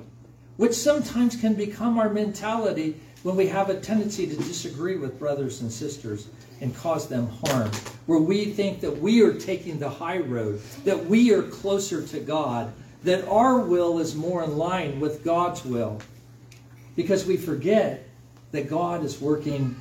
which 0.57 0.73
sometimes 0.73 1.35
can 1.35 1.53
become 1.53 1.99
our 1.99 2.09
mentality 2.09 2.99
when 3.23 3.35
we 3.35 3.47
have 3.47 3.69
a 3.69 3.79
tendency 3.79 4.27
to 4.27 4.35
disagree 4.35 4.97
with 4.97 5.19
brothers 5.19 5.61
and 5.61 5.71
sisters 5.71 6.27
and 6.61 6.75
cause 6.75 7.07
them 7.07 7.27
harm, 7.45 7.69
where 8.05 8.19
we 8.19 8.45
think 8.45 8.81
that 8.81 8.97
we 8.99 9.21
are 9.21 9.33
taking 9.33 9.77
the 9.77 9.89
high 9.89 10.17
road, 10.17 10.61
that 10.85 11.05
we 11.05 11.33
are 11.33 11.43
closer 11.43 12.05
to 12.07 12.19
God, 12.19 12.71
that 13.03 13.27
our 13.27 13.59
will 13.59 13.99
is 13.99 14.15
more 14.15 14.43
in 14.43 14.57
line 14.57 14.99
with 14.99 15.23
God's 15.23 15.63
will. 15.63 15.99
Because 16.95 17.25
we 17.25 17.37
forget 17.37 18.07
that 18.51 18.69
God 18.69 19.03
is 19.03 19.21
working 19.21 19.75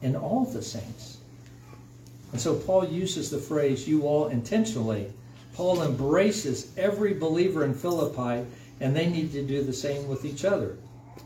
in 0.00 0.16
all 0.16 0.44
the 0.44 0.62
saints. 0.62 1.18
And 2.32 2.40
so 2.40 2.54
Paul 2.54 2.86
uses 2.86 3.30
the 3.30 3.38
phrase, 3.38 3.88
you 3.88 4.02
all 4.02 4.28
intentionally. 4.28 5.12
Paul 5.58 5.82
embraces 5.82 6.70
every 6.76 7.14
believer 7.14 7.64
in 7.64 7.74
Philippi, 7.74 8.46
and 8.78 8.94
they 8.94 9.10
need 9.10 9.32
to 9.32 9.42
do 9.42 9.64
the 9.64 9.72
same 9.72 10.06
with 10.06 10.24
each 10.24 10.44
other. 10.44 10.78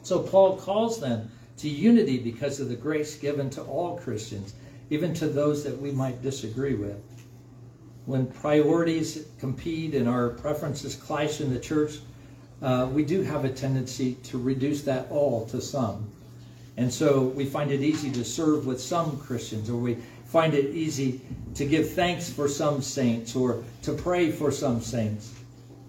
So 0.02 0.20
Paul 0.20 0.56
calls 0.56 0.98
them 0.98 1.30
to 1.58 1.68
unity 1.68 2.16
because 2.16 2.58
of 2.58 2.70
the 2.70 2.74
grace 2.74 3.14
given 3.14 3.50
to 3.50 3.62
all 3.62 3.98
Christians 3.98 4.54
even 4.88 5.12
to 5.12 5.28
those 5.28 5.62
that 5.64 5.78
we 5.78 5.90
might 5.90 6.22
disagree 6.22 6.74
with. 6.74 6.96
When 8.06 8.26
priorities 8.26 9.26
compete 9.38 9.94
and 9.94 10.08
our 10.08 10.30
preferences 10.30 10.96
clash 10.96 11.42
in 11.42 11.52
the 11.52 11.60
church, 11.60 11.98
uh, 12.62 12.88
we 12.90 13.04
do 13.04 13.20
have 13.20 13.44
a 13.44 13.50
tendency 13.50 14.14
to 14.24 14.38
reduce 14.38 14.80
that 14.84 15.10
all 15.10 15.44
to 15.48 15.60
some. 15.60 16.10
And 16.78 16.90
so 16.90 17.20
we 17.20 17.44
find 17.44 17.70
it 17.70 17.82
easy 17.82 18.10
to 18.12 18.24
serve 18.24 18.64
with 18.64 18.80
some 18.80 19.18
Christians, 19.18 19.68
or 19.68 19.76
we 19.76 19.98
find 20.32 20.54
it 20.54 20.74
easy 20.74 21.20
to 21.54 21.66
give 21.66 21.92
thanks 21.92 22.32
for 22.32 22.48
some 22.48 22.80
saints, 22.80 23.36
or 23.36 23.62
to 23.82 23.92
pray 23.92 24.32
for 24.32 24.50
some 24.50 24.80
saints. 24.80 25.34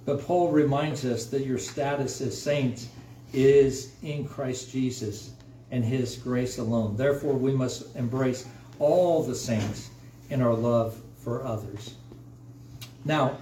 But 0.06 0.22
Paul 0.22 0.52
reminds 0.52 1.06
us 1.06 1.28
that 1.28 1.46
your 1.46 1.58
status 1.58 2.20
as 2.20 2.40
saints 2.40 2.90
is 3.32 3.94
in 4.04 4.28
Christ 4.28 4.70
Jesus 4.70 5.32
and 5.72 5.84
his 5.84 6.18
grace 6.18 6.58
alone. 6.58 6.98
Therefore, 6.98 7.36
we 7.36 7.54
must 7.54 7.96
embrace 7.96 8.46
all 8.80 9.24
the 9.24 9.34
saints 9.34 9.90
in 10.30 10.42
our 10.42 10.54
love 10.54 11.00
for 11.24 11.46
others. 11.46 11.96
Now, 13.06 13.38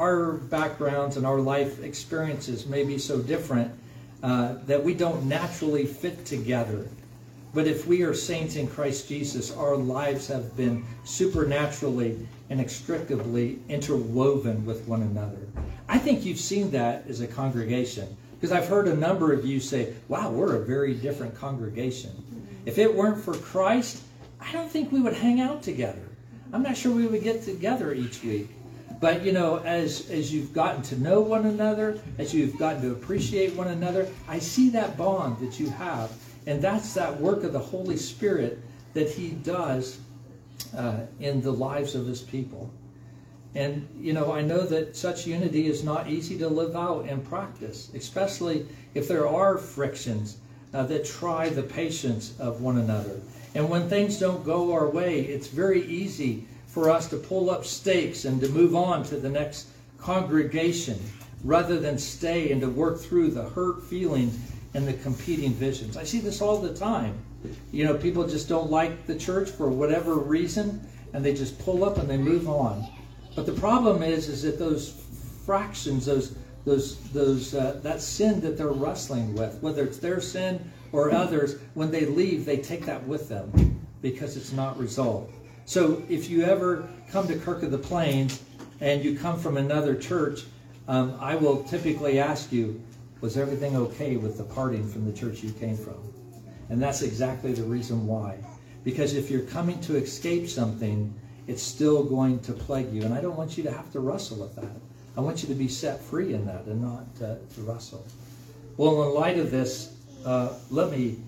our 0.00 0.32
backgrounds 0.32 1.16
and 1.16 1.24
our 1.24 1.38
life 1.38 1.80
experiences 1.82 2.66
may 2.66 2.82
be 2.82 2.98
so 2.98 3.20
different 3.20 3.70
uh, 4.22 4.54
that 4.66 4.82
we 4.82 4.94
don't 4.94 5.26
naturally 5.26 5.86
fit 5.86 6.26
together. 6.26 6.88
But 7.52 7.66
if 7.66 7.86
we 7.86 8.02
are 8.02 8.14
saints 8.14 8.56
in 8.56 8.68
Christ 8.68 9.08
Jesus, 9.08 9.54
our 9.56 9.76
lives 9.76 10.28
have 10.28 10.56
been 10.56 10.84
supernaturally 11.04 12.10
and 12.48 12.60
inextricably 12.60 13.58
interwoven 13.68 14.64
with 14.64 14.86
one 14.86 15.02
another. 15.02 15.38
I 15.88 15.98
think 15.98 16.24
you've 16.24 16.38
seen 16.38 16.70
that 16.72 17.04
as 17.08 17.20
a 17.20 17.26
congregation 17.26 18.16
because 18.34 18.52
I've 18.52 18.68
heard 18.68 18.88
a 18.88 18.96
number 18.96 19.32
of 19.32 19.44
you 19.44 19.60
say, 19.60 19.94
wow, 20.08 20.30
we're 20.30 20.56
a 20.56 20.64
very 20.64 20.94
different 20.94 21.34
congregation. 21.34 22.10
If 22.66 22.78
it 22.78 22.94
weren't 22.94 23.22
for 23.22 23.34
Christ, 23.34 24.02
I 24.40 24.52
don't 24.52 24.70
think 24.70 24.92
we 24.92 25.00
would 25.00 25.14
hang 25.14 25.40
out 25.40 25.62
together. 25.62 26.08
I'm 26.52 26.62
not 26.62 26.76
sure 26.76 26.92
we 26.92 27.06
would 27.06 27.22
get 27.22 27.42
together 27.42 27.92
each 27.92 28.22
week. 28.24 28.48
But 29.00 29.22
you 29.22 29.32
know, 29.32 29.58
as 29.58 30.10
as 30.10 30.32
you've 30.32 30.52
gotten 30.52 30.82
to 30.82 31.00
know 31.00 31.20
one 31.20 31.46
another, 31.46 31.98
as 32.18 32.34
you've 32.34 32.58
gotten 32.58 32.82
to 32.82 32.92
appreciate 32.92 33.54
one 33.54 33.68
another, 33.68 34.08
I 34.28 34.38
see 34.38 34.68
that 34.70 34.96
bond 34.96 35.38
that 35.38 35.58
you 35.58 35.70
have, 35.70 36.12
and 36.50 36.60
that's 36.60 36.94
that 36.94 37.20
work 37.20 37.44
of 37.44 37.52
the 37.52 37.60
Holy 37.60 37.96
Spirit 37.96 38.58
that 38.92 39.08
He 39.08 39.28
does 39.28 40.00
uh, 40.76 41.02
in 41.20 41.40
the 41.40 41.52
lives 41.52 41.94
of 41.94 42.06
His 42.06 42.22
people. 42.22 42.68
And 43.54 43.86
you 44.00 44.12
know, 44.12 44.32
I 44.32 44.42
know 44.42 44.66
that 44.66 44.96
such 44.96 45.28
unity 45.28 45.68
is 45.68 45.84
not 45.84 46.08
easy 46.08 46.36
to 46.38 46.48
live 46.48 46.74
out 46.74 47.04
and 47.08 47.24
practice, 47.24 47.92
especially 47.94 48.66
if 48.94 49.06
there 49.06 49.28
are 49.28 49.58
frictions 49.58 50.38
uh, 50.74 50.82
that 50.86 51.04
try 51.04 51.50
the 51.50 51.62
patience 51.62 52.34
of 52.40 52.60
one 52.62 52.78
another. 52.78 53.20
And 53.54 53.70
when 53.70 53.88
things 53.88 54.18
don't 54.18 54.44
go 54.44 54.72
our 54.72 54.88
way, 54.88 55.20
it's 55.20 55.46
very 55.46 55.86
easy 55.86 56.48
for 56.66 56.90
us 56.90 57.08
to 57.10 57.16
pull 57.16 57.48
up 57.48 57.64
stakes 57.64 58.24
and 58.24 58.40
to 58.40 58.48
move 58.48 58.74
on 58.74 59.04
to 59.04 59.18
the 59.18 59.30
next 59.30 59.68
congregation 59.98 60.98
rather 61.44 61.78
than 61.78 61.96
stay 61.96 62.50
and 62.50 62.60
to 62.60 62.68
work 62.68 62.98
through 62.98 63.30
the 63.30 63.48
hurt 63.50 63.84
feelings 63.84 64.36
and 64.74 64.86
the 64.86 64.94
competing 64.94 65.52
visions. 65.52 65.96
I 65.96 66.04
see 66.04 66.20
this 66.20 66.40
all 66.40 66.58
the 66.58 66.74
time. 66.74 67.18
You 67.72 67.84
know, 67.84 67.94
people 67.94 68.26
just 68.26 68.48
don't 68.48 68.70
like 68.70 69.06
the 69.06 69.16
church 69.16 69.50
for 69.50 69.68
whatever 69.68 70.14
reason 70.14 70.86
and 71.12 71.24
they 71.24 71.34
just 71.34 71.58
pull 71.58 71.84
up 71.84 71.98
and 71.98 72.08
they 72.08 72.16
move 72.16 72.48
on. 72.48 72.86
But 73.34 73.46
the 73.46 73.52
problem 73.52 74.02
is 74.02 74.28
is 74.28 74.42
that 74.42 74.58
those 74.58 74.90
fractions, 75.44 76.06
those 76.06 76.34
those 76.64 76.98
those 77.10 77.54
uh, 77.54 77.80
that 77.82 78.00
sin 78.00 78.40
that 78.40 78.58
they're 78.58 78.68
wrestling 78.68 79.34
with, 79.34 79.60
whether 79.62 79.84
it's 79.84 79.98
their 79.98 80.20
sin 80.20 80.70
or 80.92 81.10
others, 81.10 81.56
when 81.74 81.90
they 81.90 82.04
leave, 82.06 82.44
they 82.44 82.58
take 82.58 82.84
that 82.86 83.06
with 83.06 83.28
them 83.28 83.80
because 84.02 84.36
it's 84.36 84.52
not 84.52 84.78
resolved. 84.78 85.34
So 85.64 86.02
if 86.08 86.28
you 86.28 86.42
ever 86.42 86.88
come 87.10 87.28
to 87.28 87.36
Kirk 87.36 87.62
of 87.62 87.70
the 87.70 87.78
Plains 87.78 88.42
and 88.80 89.04
you 89.04 89.18
come 89.18 89.38
from 89.38 89.56
another 89.56 89.94
church, 89.94 90.44
um, 90.88 91.16
I 91.20 91.36
will 91.36 91.62
typically 91.64 92.18
ask 92.18 92.50
you, 92.50 92.82
was 93.20 93.36
everything 93.36 93.76
okay 93.76 94.16
with 94.16 94.38
the 94.38 94.44
parting 94.44 94.88
from 94.88 95.04
the 95.04 95.12
church 95.12 95.42
you 95.42 95.52
came 95.52 95.76
from? 95.76 95.98
And 96.68 96.80
that's 96.80 97.02
exactly 97.02 97.52
the 97.52 97.64
reason 97.64 98.06
why. 98.06 98.38
Because 98.84 99.14
if 99.14 99.30
you're 99.30 99.42
coming 99.42 99.80
to 99.82 99.96
escape 99.96 100.48
something, 100.48 101.12
it's 101.46 101.62
still 101.62 102.04
going 102.04 102.38
to 102.40 102.52
plague 102.52 102.92
you. 102.92 103.02
And 103.02 103.12
I 103.12 103.20
don't 103.20 103.36
want 103.36 103.58
you 103.58 103.64
to 103.64 103.72
have 103.72 103.90
to 103.92 104.00
wrestle 104.00 104.38
with 104.38 104.56
that. 104.56 104.70
I 105.16 105.20
want 105.20 105.42
you 105.42 105.48
to 105.48 105.54
be 105.54 105.68
set 105.68 106.00
free 106.00 106.32
in 106.32 106.46
that 106.46 106.64
and 106.66 106.80
not 106.80 107.06
uh, 107.22 107.34
to 107.54 107.60
wrestle. 107.62 108.06
Well, 108.76 109.02
in 109.02 109.14
light 109.14 109.38
of 109.38 109.50
this, 109.50 109.94
uh, 110.24 110.54
let 110.70 110.90
me 110.90 111.18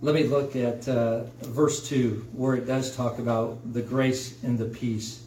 let 0.00 0.14
me 0.14 0.24
look 0.24 0.54
at 0.54 0.86
uh, 0.88 1.24
verse 1.42 1.88
2 1.88 2.28
where 2.32 2.54
it 2.54 2.66
does 2.66 2.94
talk 2.94 3.18
about 3.18 3.72
the 3.72 3.82
grace 3.82 4.42
and 4.44 4.58
the 4.58 4.66
peace 4.66 5.22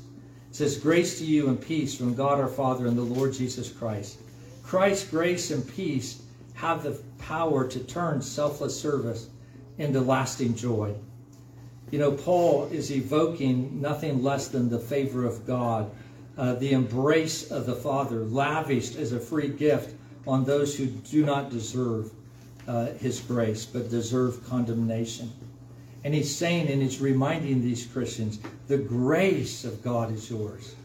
says, 0.61 0.77
Grace 0.77 1.17
to 1.17 1.25
you 1.25 1.49
and 1.49 1.59
peace 1.59 1.95
from 1.95 2.13
God 2.13 2.39
our 2.39 2.47
Father 2.47 2.85
and 2.85 2.95
the 2.95 3.01
Lord 3.01 3.33
Jesus 3.33 3.71
Christ. 3.71 4.19
Christ's 4.61 5.09
grace 5.09 5.49
and 5.49 5.67
peace 5.67 6.21
have 6.53 6.83
the 6.83 7.01
power 7.17 7.67
to 7.67 7.79
turn 7.79 8.21
selfless 8.21 8.79
service 8.79 9.27
into 9.79 9.99
lasting 9.99 10.53
joy. 10.53 10.93
You 11.89 11.97
know, 11.97 12.11
Paul 12.11 12.65
is 12.65 12.91
evoking 12.91 13.81
nothing 13.81 14.21
less 14.21 14.49
than 14.49 14.69
the 14.69 14.77
favor 14.77 15.25
of 15.25 15.47
God, 15.47 15.89
uh, 16.37 16.53
the 16.53 16.73
embrace 16.73 17.49
of 17.49 17.65
the 17.65 17.75
Father, 17.75 18.23
lavished 18.25 18.95
as 18.97 19.13
a 19.13 19.19
free 19.19 19.47
gift 19.47 19.95
on 20.27 20.43
those 20.43 20.77
who 20.77 20.85
do 20.85 21.25
not 21.25 21.49
deserve 21.49 22.11
uh, 22.67 22.91
his 22.99 23.19
grace, 23.19 23.65
but 23.65 23.89
deserve 23.89 24.47
condemnation. 24.47 25.33
And 26.03 26.13
he's 26.13 26.35
saying 26.35 26.67
and 26.69 26.81
he's 26.81 26.99
reminding 26.99 27.61
these 27.61 27.85
Christians, 27.85 28.39
the 28.67 28.77
grace 28.77 29.63
of 29.65 29.83
God 29.83 30.11
is 30.11 30.29
yours. 30.29 30.75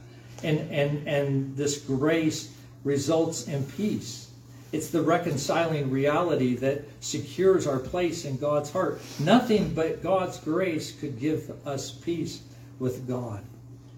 And, 0.42 0.70
and, 0.70 1.06
and 1.08 1.56
this 1.56 1.78
grace 1.78 2.52
results 2.84 3.48
in 3.48 3.64
peace. 3.64 4.30
It's 4.72 4.90
the 4.90 5.00
reconciling 5.00 5.90
reality 5.90 6.54
that 6.56 6.84
secures 7.00 7.66
our 7.66 7.78
place 7.78 8.24
in 8.24 8.36
God's 8.36 8.70
heart. 8.70 9.00
Nothing 9.18 9.72
but 9.72 10.02
God's 10.02 10.38
grace 10.38 10.92
could 10.92 11.18
give 11.18 11.50
us 11.66 11.90
peace 11.90 12.42
with 12.78 13.08
God. 13.08 13.42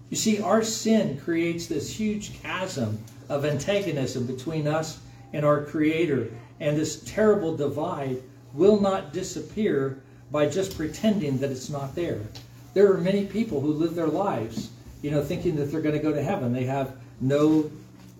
You 0.09 0.17
see, 0.17 0.41
our 0.41 0.63
sin 0.63 1.19
creates 1.19 1.67
this 1.67 1.93
huge 1.93 2.41
chasm 2.41 2.97
of 3.27 3.45
antagonism 3.45 4.25
between 4.25 4.67
us 4.67 4.99
and 5.33 5.45
our 5.45 5.65
Creator. 5.65 6.31
And 6.59 6.77
this 6.77 7.03
terrible 7.03 7.55
divide 7.55 8.21
will 8.53 8.79
not 8.79 9.13
disappear 9.13 10.01
by 10.31 10.47
just 10.47 10.77
pretending 10.77 11.37
that 11.39 11.51
it's 11.51 11.69
not 11.69 11.95
there. 11.95 12.21
There 12.73 12.91
are 12.91 12.97
many 12.97 13.25
people 13.25 13.61
who 13.61 13.73
live 13.73 13.95
their 13.95 14.07
lives, 14.07 14.69
you 15.01 15.11
know, 15.11 15.23
thinking 15.23 15.55
that 15.55 15.71
they're 15.71 15.81
going 15.81 15.95
to 15.95 16.01
go 16.01 16.13
to 16.13 16.21
heaven. 16.21 16.53
They 16.53 16.65
have 16.65 16.95
no 17.19 17.71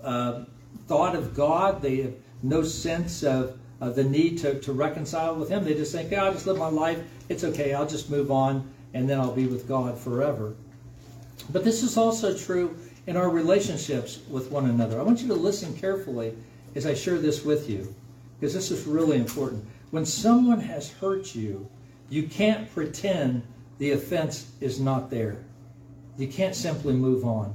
uh, 0.04 0.46
thought 0.88 1.16
of 1.16 1.36
God. 1.36 1.82
They 1.82 1.98
have 1.98 2.14
no 2.42 2.64
sense 2.64 3.24
of, 3.24 3.58
of 3.80 3.96
the 3.96 4.04
need 4.04 4.40
to, 4.40 4.60
to 4.62 4.74
reconcile 4.74 5.36
with 5.36 5.50
Him. 5.50 5.64
They 5.64 5.76
just 5.76 5.92
think, 5.92 6.12
yeah, 6.12 6.26
I'll 6.26 6.34
just 6.34 6.48
live 6.48 6.58
my 6.58 6.70
life. 6.70 7.00
It's 7.30 7.44
okay. 7.44 7.74
I'll 7.74 7.88
just 7.88 8.10
move 8.10 8.32
on, 8.32 8.68
and 8.94 9.08
then 9.10 9.20
I'll 9.20 9.32
be 9.32 9.46
with 9.46 9.68
God 9.68 9.98
forever. 9.98 10.56
But 11.52 11.64
this 11.64 11.84
is 11.84 11.98
also 11.98 12.36
true 12.38 12.76
in 13.08 13.18
our 13.18 13.30
relationships 13.30 14.20
with 14.30 14.52
one 14.52 14.66
another. 14.66 15.00
I 15.00 15.04
want 15.04 15.22
you 15.22 15.28
to 15.30 15.34
listen 15.36 15.76
carefully 15.78 16.34
as 16.76 16.86
I 16.86 16.94
share 16.94 17.18
this 17.18 17.46
with 17.46 17.70
you, 17.70 17.94
because 18.40 18.54
this 18.54 18.72
is 18.72 18.86
really 18.86 19.18
important. 19.18 19.66
When 19.92 20.06
someone 20.06 20.60
has 20.60 20.92
hurt 20.92 21.34
you, 21.36 21.68
you 22.10 22.24
can't 22.24 22.72
pretend 22.74 23.44
the 23.78 23.92
offense 23.92 24.52
is 24.60 24.80
not 24.80 25.10
there. 25.10 25.38
You 26.18 26.28
can't 26.28 26.56
simply 26.56 26.94
move 26.94 27.24
on. 27.24 27.54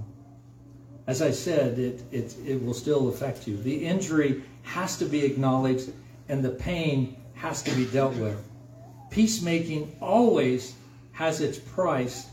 As 1.07 1.20
I 1.20 1.32
said, 1.32 1.78
it, 1.78 2.02
it, 2.12 2.34
it 2.46 2.64
will 2.64 2.72
still 2.72 3.09
affect 3.09 3.46
you. 3.46 3.59
The 3.59 3.84
injury 3.84 4.42
has 4.62 4.96
to 4.98 5.05
be 5.05 5.24
acknowledged 5.24 5.90
and 6.28 6.42
the 6.42 6.50
pain 6.50 7.16
has 7.34 7.62
to 7.64 7.70
be 7.72 7.84
dealt 7.86 8.14
with. 8.14 8.42
Peacemaking 9.11 9.94
always 10.00 10.74
has 11.12 11.40
its 11.40 11.59
price, 11.59 12.28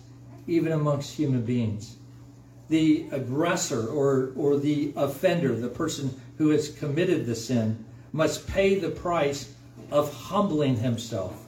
even 0.48 0.72
amongst 0.72 1.16
human 1.16 1.42
beings. 1.44 1.98
The 2.70 3.08
aggressor 3.12 3.88
or, 3.88 4.32
or 4.38 4.58
the 4.58 4.94
offender, 4.96 5.54
the 5.56 5.68
person 5.68 6.20
who 6.38 6.50
has 6.50 6.70
committed 6.70 7.26
the 7.26 7.36
sin, 7.36 7.84
must 8.14 8.48
pay 8.48 8.76
the 8.76 8.90
price 8.90 9.54
of 9.92 10.14
humbling 10.14 10.78
himself 10.78 11.41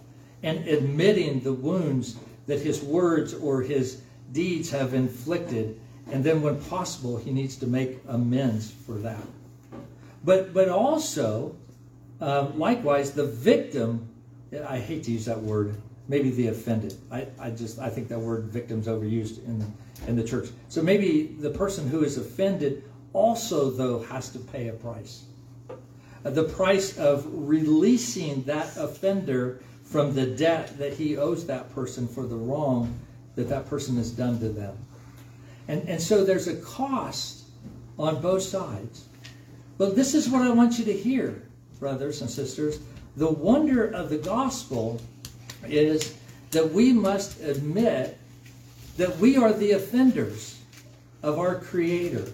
and 0.44 0.68
admitting 0.68 1.40
the 1.40 1.54
wounds 1.54 2.18
that 2.48 2.60
his 2.60 2.82
words 2.82 3.34
or 3.34 3.62
his 3.62 4.02
deeds 4.32 4.70
have 4.70 4.94
inflicted. 4.94 5.80
And 6.12 6.24
then, 6.24 6.42
when 6.42 6.60
possible, 6.64 7.18
he 7.18 7.32
needs 7.32 7.56
to 7.58 7.68
make 7.68 8.00
amends 8.08 8.70
for 8.70 8.96
that. 9.00 9.24
But, 10.26 10.54
but 10.54 10.70
also, 10.70 11.56
um, 12.20 12.60
likewise, 12.60 13.12
the 13.12 13.26
victim, 13.26 14.08
I 14.68 14.80
hate 14.80 15.04
to 15.06 15.12
use 15.12 15.26
that 15.26 15.42
word, 15.42 15.76
maybe 16.10 16.30
the 16.30 16.48
offended. 16.48 16.96
I, 17.10 17.28
I 17.40 17.50
just, 17.52 17.80
I 17.80 17.90
think 17.90 18.10
that 18.10 18.20
word 18.20 18.46
victim's 18.46 18.88
overused 18.88 19.46
in 19.46 19.66
in 20.08 20.16
the 20.16 20.24
church. 20.24 20.50
So 20.70 20.82
maybe 20.82 21.36
the 21.40 21.50
person 21.50 21.88
who 21.88 22.04
is 22.04 22.18
offended 22.18 22.84
also, 23.14 23.70
though, 23.70 24.00
has 24.04 24.30
to 24.30 24.40
pay 24.40 24.70
a 24.70 24.74
price. 24.74 25.24
Uh, 25.70 26.30
the 26.30 26.44
price 26.44 26.98
of 26.98 27.26
releasing 27.30 28.44
that 28.44 28.76
offender 28.78 29.62
from 29.94 30.16
the 30.16 30.26
debt 30.26 30.76
that 30.80 30.92
he 30.92 31.18
owes 31.18 31.46
that 31.46 31.72
person 31.76 32.08
for 32.08 32.26
the 32.26 32.36
wrong 32.36 33.00
that 33.36 33.48
that 33.48 33.70
person 33.70 33.96
has 33.96 34.10
done 34.10 34.40
to 34.40 34.50
them. 34.50 34.76
And, 35.68 35.88
and 35.88 36.02
so 36.02 36.24
there's 36.24 36.48
a 36.48 36.56
cost 36.56 37.44
on 38.00 38.20
both 38.20 38.42
sides. 38.42 39.06
But 39.78 39.96
this 39.96 40.16
is 40.16 40.32
what 40.32 40.42
I 40.42 40.50
want 40.50 40.80
you 40.80 40.86
to 40.86 40.94
hear, 40.94 41.44
brothers 41.80 42.22
and 42.22 42.30
sisters. 42.30 42.80
The 43.18 43.30
wonder 43.30 43.86
of 43.86 44.10
the 44.10 44.18
gospel 44.18 45.00
is 45.68 46.16
that 46.50 46.72
we 46.72 46.92
must 46.92 47.40
admit 47.42 48.18
that 48.98 49.16
we 49.18 49.38
are 49.38 49.54
the 49.54 49.74
offenders 49.74 50.60
of 51.22 51.38
our 51.38 51.54
Creator. 51.54 52.32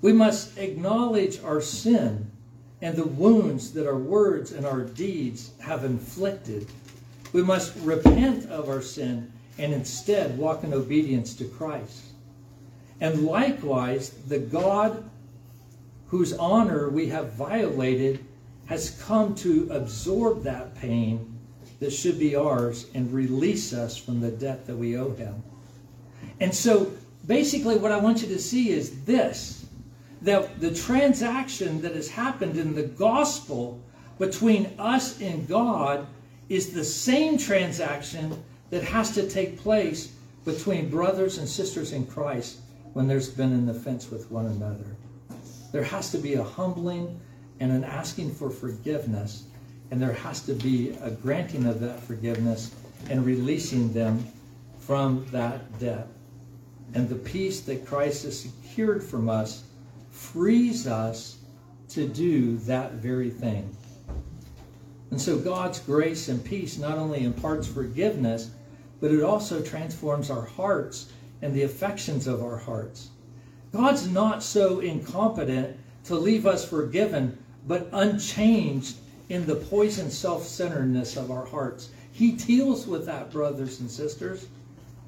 We 0.00 0.12
must 0.12 0.58
acknowledge 0.58 1.42
our 1.42 1.60
sin 1.60 2.30
and 2.82 2.94
the 2.94 3.04
wounds 3.04 3.72
that 3.72 3.88
our 3.88 3.98
words 3.98 4.52
and 4.52 4.64
our 4.64 4.82
deeds 4.82 5.50
have 5.58 5.84
inflicted 5.84 6.68
we 7.34 7.42
must 7.42 7.74
repent 7.78 8.48
of 8.48 8.68
our 8.68 8.80
sin 8.80 9.30
and 9.58 9.72
instead 9.74 10.38
walk 10.38 10.62
in 10.62 10.72
obedience 10.72 11.34
to 11.34 11.44
Christ. 11.44 12.04
And 13.00 13.26
likewise, 13.26 14.10
the 14.28 14.38
God 14.38 15.10
whose 16.06 16.32
honor 16.34 16.88
we 16.88 17.08
have 17.08 17.32
violated 17.32 18.24
has 18.66 19.02
come 19.02 19.34
to 19.34 19.68
absorb 19.72 20.44
that 20.44 20.76
pain 20.76 21.36
that 21.80 21.92
should 21.92 22.20
be 22.20 22.36
ours 22.36 22.86
and 22.94 23.12
release 23.12 23.72
us 23.72 23.96
from 23.96 24.20
the 24.20 24.30
debt 24.30 24.64
that 24.66 24.76
we 24.76 24.96
owe 24.96 25.12
him. 25.14 25.42
And 26.38 26.54
so 26.54 26.92
basically 27.26 27.76
what 27.76 27.90
I 27.90 27.98
want 27.98 28.22
you 28.22 28.28
to 28.28 28.38
see 28.38 28.70
is 28.70 29.04
this 29.04 29.66
that 30.22 30.60
the 30.60 30.72
transaction 30.72 31.82
that 31.82 31.96
has 31.96 32.08
happened 32.08 32.56
in 32.56 32.76
the 32.76 32.84
gospel 32.84 33.82
between 34.18 34.72
us 34.78 35.20
and 35.20 35.48
God 35.48 36.06
is 36.48 36.72
the 36.72 36.84
same 36.84 37.38
transaction 37.38 38.42
that 38.70 38.82
has 38.82 39.12
to 39.12 39.28
take 39.28 39.58
place 39.58 40.12
between 40.44 40.90
brothers 40.90 41.38
and 41.38 41.48
sisters 41.48 41.92
in 41.92 42.06
Christ 42.06 42.58
when 42.92 43.08
there's 43.08 43.30
been 43.30 43.52
an 43.52 43.68
offense 43.68 44.10
with 44.10 44.30
one 44.30 44.46
another. 44.46 44.96
There 45.72 45.84
has 45.84 46.10
to 46.12 46.18
be 46.18 46.34
a 46.34 46.44
humbling 46.44 47.20
and 47.60 47.72
an 47.72 47.84
asking 47.84 48.34
for 48.34 48.50
forgiveness, 48.50 49.44
and 49.90 50.00
there 50.00 50.12
has 50.12 50.40
to 50.42 50.54
be 50.54 50.90
a 51.02 51.10
granting 51.10 51.66
of 51.66 51.80
that 51.80 52.00
forgiveness 52.00 52.74
and 53.10 53.24
releasing 53.24 53.92
them 53.92 54.26
from 54.78 55.26
that 55.32 55.78
debt. 55.78 56.06
And 56.94 57.08
the 57.08 57.16
peace 57.16 57.60
that 57.62 57.86
Christ 57.86 58.24
has 58.24 58.38
secured 58.38 59.02
from 59.02 59.28
us 59.28 59.64
frees 60.10 60.86
us 60.86 61.38
to 61.90 62.06
do 62.08 62.56
that 62.58 62.92
very 62.92 63.30
thing. 63.30 63.74
And 65.14 65.22
so 65.22 65.38
God's 65.38 65.78
grace 65.78 66.28
and 66.28 66.44
peace 66.44 66.76
not 66.76 66.98
only 66.98 67.22
imparts 67.22 67.68
forgiveness, 67.68 68.50
but 69.00 69.12
it 69.12 69.22
also 69.22 69.62
transforms 69.62 70.28
our 70.28 70.42
hearts 70.44 71.06
and 71.40 71.54
the 71.54 71.62
affections 71.62 72.26
of 72.26 72.42
our 72.42 72.56
hearts. 72.56 73.10
God's 73.72 74.08
not 74.08 74.42
so 74.42 74.80
incompetent 74.80 75.78
to 76.06 76.16
leave 76.16 76.48
us 76.48 76.68
forgiven, 76.68 77.38
but 77.68 77.88
unchanged 77.92 78.96
in 79.28 79.46
the 79.46 79.54
poison 79.54 80.10
self 80.10 80.48
centeredness 80.48 81.16
of 81.16 81.30
our 81.30 81.46
hearts. 81.46 81.90
He 82.10 82.32
deals 82.32 82.88
with 82.88 83.06
that, 83.06 83.30
brothers 83.30 83.78
and 83.78 83.88
sisters. 83.88 84.48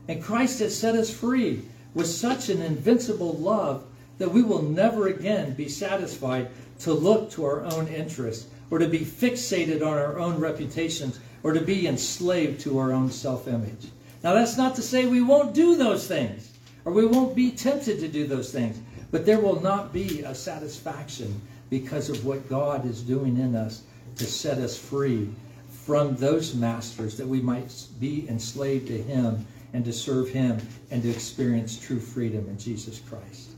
And 0.07 0.23
Christ 0.23 0.61
has 0.61 0.79
set 0.79 0.95
us 0.95 1.11
free 1.11 1.63
with 1.95 2.07
such 2.07 2.49
an 2.49 2.63
invincible 2.63 3.33
love 3.33 3.83
that 4.19 4.33
we 4.33 4.45
will 4.45 4.63
never 4.63 5.09
again 5.09 5.55
be 5.55 5.69
satisfied 5.69 6.51
to 6.79 6.93
look 6.93 7.29
to 7.33 7.45
our 7.45 7.65
own 7.65 7.89
interests 7.89 8.47
or 8.71 8.79
to 8.79 8.89
be 8.89 9.01
fixated 9.01 9.83
on 9.83 9.95
our 9.95 10.19
own 10.19 10.39
reputations, 10.39 11.21
or 11.43 11.53
to 11.53 11.61
be 11.61 11.87
enslaved 11.87 12.61
to 12.61 12.79
our 12.79 12.93
own 12.93 13.11
self 13.11 13.47
image. 13.47 13.89
Now, 14.25 14.35
that's 14.35 14.57
not 14.57 14.75
to 14.77 14.83
say 14.83 15.07
we 15.07 15.23
won't 15.23 15.55
do 15.55 15.77
those 15.77 16.09
things, 16.09 16.53
or 16.85 16.93
we 16.93 17.07
won't 17.07 17.37
be 17.37 17.51
tempted 17.51 18.01
to 18.01 18.09
do 18.09 18.27
those 18.27 18.53
things, 18.53 18.79
but 19.11 19.25
there 19.25 19.41
will 19.41 19.61
not 19.61 19.93
be 19.93 20.23
a 20.23 20.35
satisfaction 20.35 21.41
because 21.71 22.11
of 22.11 22.25
what 22.25 22.49
God 22.49 22.85
is 22.85 23.03
doing 23.03 23.39
in 23.39 23.55
us 23.55 23.83
to 24.17 24.25
set 24.25 24.59
us 24.59 24.77
free 24.77 25.29
from 25.69 26.17
those 26.17 26.55
masters 26.55 27.17
that 27.17 27.27
we 27.27 27.41
might 27.41 27.73
be 28.01 28.29
enslaved 28.29 28.89
to 28.89 29.01
Him 29.03 29.47
and 29.73 29.85
to 29.85 29.93
serve 29.93 30.29
Him 30.29 30.59
and 30.91 31.03
to 31.03 31.11
experience 31.11 31.79
true 31.79 32.01
freedom 32.01 32.47
in 32.49 32.59
Jesus 32.59 33.01
Christ. 33.01 33.51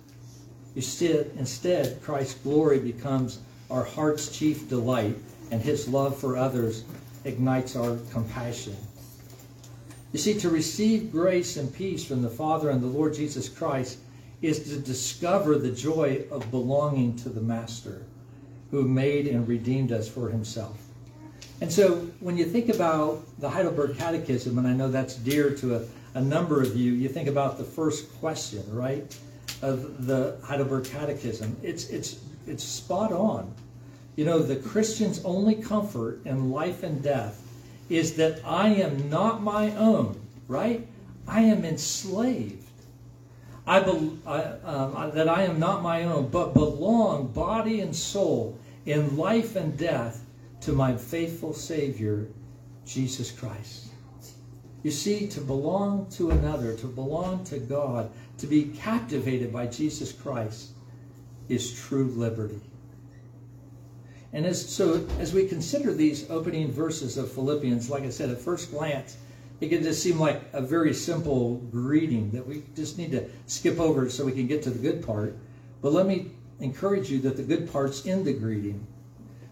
Instead, 0.77 1.31
instead 1.39 2.03
Christ's 2.03 2.35
glory 2.35 2.79
becomes 2.79 3.41
our 3.71 3.85
heart's 3.85 4.37
chief 4.37 4.69
delight, 4.69 5.17
and 5.51 5.61
his 5.61 5.89
love 5.89 6.17
for 6.19 6.37
others 6.37 6.85
ignites 7.25 7.77
our 7.77 7.97
compassion. 8.11 8.77
You 10.13 10.19
see, 10.19 10.39
to 10.41 10.49
receive 10.49 11.13
grace 11.13 11.57
and 11.57 11.73
peace 11.75 12.05
from 12.05 12.23
the 12.23 12.31
Father 12.31 12.71
and 12.71 12.83
the 12.83 12.87
Lord 12.87 13.15
Jesus 13.15 13.49
Christ 13.49 13.99
is 14.41 14.71
to 14.71 14.79
discover 14.79 15.59
the 15.59 15.71
joy 15.71 16.25
of 16.31 16.51
belonging 16.51 17.17
to 17.17 17.29
the 17.29 17.41
Master 17.41 18.03
who 18.71 18.87
made 18.87 19.27
and 19.27 19.47
redeemed 19.49 19.93
us 19.93 20.09
for 20.09 20.29
himself. 20.29 20.79
And 21.61 21.73
so 21.73 21.97
when 22.21 22.37
you 22.37 22.45
think 22.45 22.69
about 22.69 23.25
the 23.41 23.51
Heidelberg 23.51 23.97
Catechism, 23.97 24.59
and 24.59 24.67
I 24.67 24.73
know 24.73 24.91
that's 24.91 25.17
dear 25.17 25.51
to 25.57 25.77
a, 25.77 25.83
a 26.15 26.21
number 26.21 26.63
of 26.63 26.77
you, 26.77 26.93
you 26.93 27.09
think 27.09 27.29
about 27.29 27.59
the 27.59 27.65
first 27.65 28.13
question, 28.21 28.63
right, 28.75 29.17
of 29.61 30.07
the 30.07 30.39
Heidelberg 30.45 30.85
Catechism. 30.85 31.57
It's, 31.63 31.89
it's, 31.89 32.21
it's 32.49 32.65
spot 32.65 33.13
on. 33.13 33.55
You 34.17 34.25
know, 34.25 34.41
the 34.41 34.57
Christian's 34.57 35.25
only 35.25 35.55
comfort 35.55 36.21
in 36.25 36.51
life 36.51 36.83
and 36.83 37.03
death 37.03 37.41
is 37.89 38.15
that 38.15 38.41
I 38.45 38.69
am 38.69 39.09
not 39.09 39.43
my 39.43 39.75
own, 39.77 40.21
right? 40.49 40.87
I 41.27 41.43
am 41.43 41.65
enslaved. 41.65 42.65
I, 43.67 43.81
be, 43.81 44.19
I 44.27 44.43
um, 44.65 45.11
that 45.15 45.29
I 45.29 45.43
am 45.43 45.59
not 45.61 45.83
my 45.83 46.05
own, 46.05 46.29
but 46.31 46.55
belong 46.55 47.29
body 47.29 47.81
and 47.81 47.95
soul 47.95 48.59
in 48.87 49.17
life 49.17 49.57
and 49.57 49.77
death 49.77 50.25
to 50.63 50.73
my 50.73 50.97
faithful 50.97 51.53
Savior, 51.53 52.27
Jesus 52.87 53.31
Christ. 53.31 53.89
You 54.83 54.91
see, 54.91 55.27
to 55.29 55.41
belong 55.41 56.07
to 56.13 56.31
another, 56.31 56.75
to 56.77 56.87
belong 56.87 57.45
to 57.45 57.59
God, 57.59 58.11
to 58.39 58.47
be 58.47 58.65
captivated 58.65 59.53
by 59.53 59.67
Jesus 59.67 60.13
Christ 60.13 60.71
is 61.49 61.73
true 61.73 62.09
liberty. 62.09 62.61
And 64.33 64.45
as, 64.45 64.69
so 64.69 65.07
as 65.19 65.33
we 65.33 65.47
consider 65.47 65.95
these 65.95 66.29
opening 66.31 66.71
verses 66.71 67.17
of 67.17 67.33
Philippians, 67.33 67.89
like 67.89 68.03
I 68.03 68.11
said, 68.11 68.31
at 68.31 68.39
first 68.39 68.71
glance, 68.71 69.17
it 69.61 69.71
can 69.71 69.83
just 69.83 70.03
seem 70.03 70.21
like 70.21 70.43
a 70.53 70.61
very 70.61 70.95
simple 70.95 71.57
greeting 71.71 72.31
that 72.31 72.47
we 72.47 72.63
just 72.77 72.99
need 72.99 73.11
to 73.13 73.29
skip 73.47 73.81
over 73.81 74.09
so 74.09 74.25
we 74.25 74.33
can 74.33 74.47
get 74.47 74.63
to 74.65 74.71
the 74.71 74.79
good 74.79 75.05
part. 75.05 75.37
But 75.81 75.93
let 75.93 76.07
me 76.07 76.31
encourage 76.61 77.11
you 77.11 77.21
that 77.21 77.37
the 77.37 77.43
good 77.43 77.73
part's 77.73 78.05
in 78.05 78.25
the 78.25 78.33
greeting. 78.33 78.87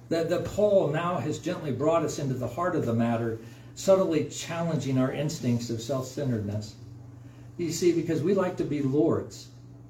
That, 0.08 0.28
that 0.30 0.44
Paul 0.44 0.88
now 0.88 1.18
has 1.18 1.38
gently 1.38 1.72
brought 1.72 2.04
us 2.04 2.18
into 2.18 2.34
the 2.34 2.46
heart 2.46 2.76
of 2.76 2.86
the 2.86 2.94
matter, 2.94 3.38
subtly 3.74 4.26
challenging 4.26 4.98
our 4.98 5.10
instincts 5.10 5.70
of 5.70 5.80
self 5.80 6.06
centeredness. 6.06 6.76
You 7.56 7.72
see, 7.72 7.92
because 7.92 8.22
we 8.22 8.34
like 8.34 8.56
to 8.58 8.64
be 8.64 8.82
lords. 8.82 9.48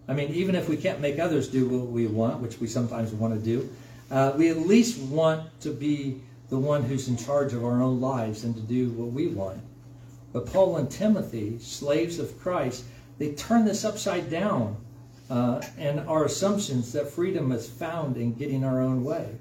I 0.08 0.14
mean, 0.14 0.32
even 0.34 0.54
if 0.54 0.68
we 0.68 0.76
can't 0.76 1.00
make 1.00 1.18
others 1.18 1.48
do 1.48 1.68
what 1.68 1.88
we 1.88 2.06
want, 2.06 2.40
which 2.40 2.58
we 2.60 2.66
sometimes 2.66 3.12
want 3.12 3.34
to 3.34 3.40
do, 3.40 3.68
uh, 4.10 4.32
we 4.36 4.50
at 4.50 4.58
least 4.58 4.98
want 5.00 5.48
to 5.62 5.70
be 5.70 6.20
the 6.48 6.58
one 6.58 6.84
who's 6.84 7.08
in 7.08 7.16
charge 7.16 7.52
of 7.52 7.64
our 7.64 7.82
own 7.82 8.00
lives 8.00 8.44
and 8.44 8.54
to 8.54 8.60
do 8.60 8.90
what 8.90 9.12
we 9.12 9.26
want. 9.26 9.60
But 10.32 10.46
Paul 10.46 10.76
and 10.76 10.90
Timothy, 10.90 11.58
slaves 11.58 12.18
of 12.18 12.38
Christ, 12.38 12.84
they 13.18 13.32
turn 13.32 13.64
this 13.64 13.84
upside 13.84 14.30
down 14.30 14.76
uh, 15.28 15.60
and 15.76 16.00
our 16.00 16.24
assumptions 16.24 16.92
that 16.92 17.10
freedom 17.10 17.50
is 17.50 17.68
found 17.68 18.16
in 18.16 18.34
getting 18.34 18.64
our 18.64 18.80
own 18.80 19.02
way. 19.02 19.34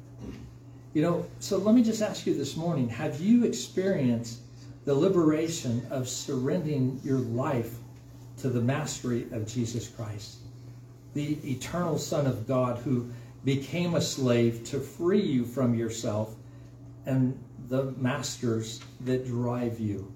You 0.94 1.02
know, 1.02 1.26
so 1.40 1.58
let 1.58 1.76
me 1.76 1.84
just 1.84 2.02
ask 2.02 2.26
you 2.26 2.34
this 2.34 2.56
morning 2.56 2.90
have 2.90 3.20
you 3.20 3.44
experienced 3.44 4.40
the 4.86 4.96
liberation 4.96 5.86
of 5.90 6.08
surrendering 6.08 7.00
your 7.04 7.18
life 7.18 7.76
to 8.38 8.50
the 8.50 8.62
mastery 8.62 9.28
of 9.32 9.48
Jesus 9.48 9.88
Christ, 9.88 10.38
the 11.16 11.40
eternal 11.50 11.98
Son 11.98 12.28
of 12.28 12.48
God 12.48 12.78
who 12.80 13.10
became 13.44 13.96
a 13.96 14.02
slave 14.02 14.64
to 14.66 14.80
free 14.80 15.22
you 15.22 15.46
from 15.46 15.74
yourself 15.74 16.36
and 17.08 17.38
the 17.68 17.92
masters 17.98 18.82
that 19.02 19.26
drive 19.26 19.80
you? 19.80 20.12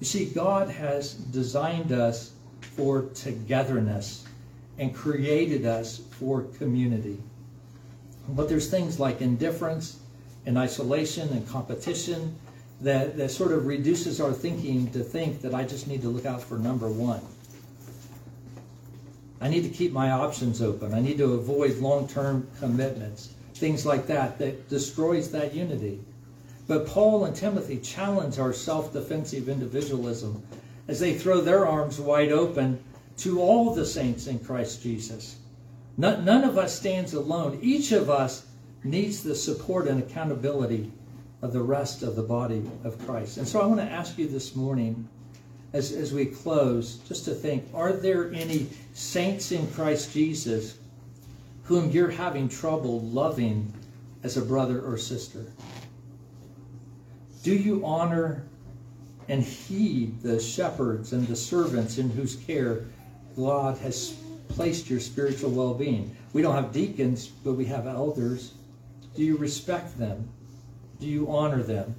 You 0.00 0.06
see, 0.06 0.24
God 0.24 0.68
has 0.70 1.14
designed 1.14 1.92
us 1.92 2.32
for 2.60 3.02
togetherness 3.14 4.24
and 4.78 4.94
created 4.94 5.66
us 5.66 6.00
for 6.12 6.42
community. 6.58 7.18
But 8.30 8.48
there's 8.48 8.70
things 8.70 8.98
like 8.98 9.20
indifference 9.20 10.00
and 10.46 10.56
isolation 10.56 11.28
and 11.28 11.46
competition 11.46 12.34
that, 12.80 13.18
that 13.18 13.30
sort 13.30 13.52
of 13.52 13.66
reduces 13.66 14.22
our 14.22 14.32
thinking 14.32 14.90
to 14.92 15.00
think 15.00 15.42
that 15.42 15.54
I 15.54 15.64
just 15.64 15.86
need 15.86 16.00
to 16.02 16.08
look 16.08 16.24
out 16.24 16.40
for 16.42 16.56
number 16.56 16.88
one. 16.88 17.20
I 19.40 19.48
need 19.48 19.62
to 19.62 19.70
keep 19.70 19.92
my 19.92 20.10
options 20.10 20.60
open. 20.60 20.92
I 20.92 21.00
need 21.00 21.18
to 21.18 21.34
avoid 21.34 21.78
long 21.78 22.06
term 22.06 22.48
commitments, 22.58 23.30
things 23.54 23.86
like 23.86 24.06
that, 24.06 24.38
that 24.38 24.68
destroys 24.68 25.30
that 25.30 25.54
unity. 25.54 26.00
But 26.66 26.86
Paul 26.86 27.24
and 27.24 27.34
Timothy 27.34 27.78
challenge 27.78 28.38
our 28.38 28.52
self 28.52 28.92
defensive 28.92 29.48
individualism 29.48 30.42
as 30.88 31.00
they 31.00 31.14
throw 31.14 31.40
their 31.40 31.66
arms 31.66 32.00
wide 32.00 32.32
open 32.32 32.82
to 33.18 33.40
all 33.40 33.74
the 33.74 33.86
saints 33.86 34.26
in 34.26 34.38
Christ 34.38 34.82
Jesus. 34.82 35.36
None 35.96 36.44
of 36.44 36.56
us 36.56 36.78
stands 36.78 37.12
alone. 37.12 37.58
Each 37.60 37.92
of 37.92 38.08
us 38.08 38.46
needs 38.84 39.22
the 39.22 39.34
support 39.34 39.86
and 39.86 40.02
accountability 40.02 40.90
of 41.42 41.52
the 41.52 41.62
rest 41.62 42.02
of 42.02 42.16
the 42.16 42.22
body 42.22 42.62
of 42.84 42.98
Christ. 43.06 43.36
And 43.36 43.46
so 43.46 43.60
I 43.60 43.66
want 43.66 43.80
to 43.80 43.86
ask 43.86 44.16
you 44.18 44.28
this 44.28 44.54
morning, 44.54 45.08
as, 45.72 45.92
as 45.92 46.12
we 46.12 46.26
close, 46.26 46.96
just 47.08 47.24
to 47.26 47.34
think 47.34 47.64
are 47.74 47.92
there 47.92 48.32
any 48.32 48.68
saints 48.94 49.52
in 49.52 49.70
Christ 49.72 50.12
Jesus 50.12 50.78
whom 51.64 51.90
you're 51.90 52.10
having 52.10 52.48
trouble 52.48 53.00
loving 53.02 53.72
as 54.22 54.36
a 54.36 54.42
brother 54.42 54.80
or 54.80 54.98
sister? 54.98 55.46
Do 57.42 57.54
you 57.54 57.84
honor 57.86 58.44
and 59.30 59.44
heed 59.44 60.20
the 60.22 60.40
shepherds 60.40 61.12
and 61.12 61.26
the 61.28 61.36
servants 61.36 61.98
in 61.98 62.10
whose 62.10 62.34
care 62.34 62.86
God 63.36 63.78
has 63.78 64.16
placed 64.48 64.90
your 64.90 64.98
spiritual 65.00 65.50
well 65.50 65.72
being. 65.72 66.14
We 66.32 66.42
don't 66.42 66.54
have 66.54 66.72
deacons, 66.72 67.28
but 67.28 67.54
we 67.54 67.64
have 67.66 67.86
elders. 67.86 68.54
Do 69.14 69.22
you 69.22 69.36
respect 69.36 69.96
them? 69.98 70.28
Do 70.98 71.06
you 71.06 71.30
honor 71.30 71.62
them? 71.62 71.94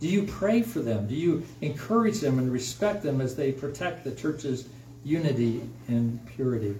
Do 0.00 0.08
you 0.08 0.24
pray 0.24 0.62
for 0.62 0.80
them? 0.80 1.06
Do 1.06 1.14
you 1.14 1.44
encourage 1.60 2.20
them 2.20 2.38
and 2.38 2.52
respect 2.52 3.02
them 3.02 3.20
as 3.20 3.36
they 3.36 3.52
protect 3.52 4.04
the 4.04 4.12
church's 4.12 4.68
unity 5.04 5.62
and 5.88 6.24
purity? 6.26 6.76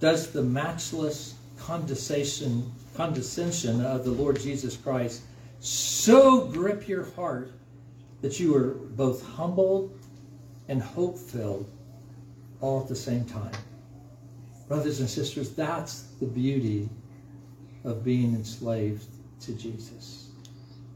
Does 0.00 0.30
the 0.30 0.42
matchless 0.42 1.34
condescension, 1.58 2.72
condescension 2.96 3.84
of 3.84 4.04
the 4.04 4.10
Lord 4.10 4.40
Jesus 4.40 4.76
Christ 4.76 5.22
so 5.60 6.46
grip 6.46 6.88
your 6.88 7.04
heart 7.12 7.52
that 8.22 8.38
you 8.40 8.54
are 8.56 8.70
both 8.70 9.24
humbled 9.24 9.98
and 10.68 10.82
hope 10.82 11.18
filled 11.18 11.70
all 12.60 12.80
at 12.80 12.88
the 12.88 12.96
same 12.96 13.24
time. 13.24 13.52
Brothers 14.66 15.00
and 15.00 15.08
sisters, 15.08 15.50
that's 15.50 16.02
the 16.20 16.26
beauty 16.26 16.88
of 17.84 18.04
being 18.04 18.34
enslaved 18.34 19.06
to 19.40 19.52
Jesus. 19.52 20.27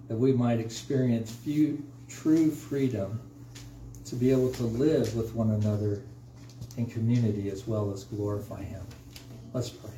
That 0.09 0.16
we 0.16 0.32
might 0.32 0.61
experience 0.61 1.30
few, 1.30 1.82
true 2.09 2.50
freedom 2.50 3.20
to 4.05 4.14
be 4.14 4.30
able 4.30 4.53
to 4.53 4.64
live 4.64 5.14
with 5.16 5.34
one 5.34 5.50
another 5.53 6.03
in 6.76 6.86
community 6.86 7.50
as 7.50 7.66
well 7.66 7.92
as 7.92 8.05
glorify 8.05 8.62
Him. 8.62 8.84
Let's 9.53 9.70
pray. 9.70 9.92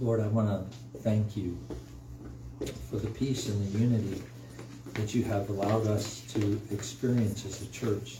Lord, 0.00 0.20
I 0.20 0.28
want 0.28 0.48
to 0.48 0.98
thank 1.30 1.46
you 1.46 1.58
for 2.90 2.96
the 2.96 3.10
peace 3.10 3.48
and 3.48 3.72
the 3.72 3.78
unity 3.78 4.20
that 4.94 5.14
you 5.14 5.22
have 5.22 5.48
allowed 5.48 5.86
us 5.86 6.22
to 6.22 6.60
experience 6.72 7.46
as 7.46 7.62
a 7.62 7.66
church. 7.66 8.18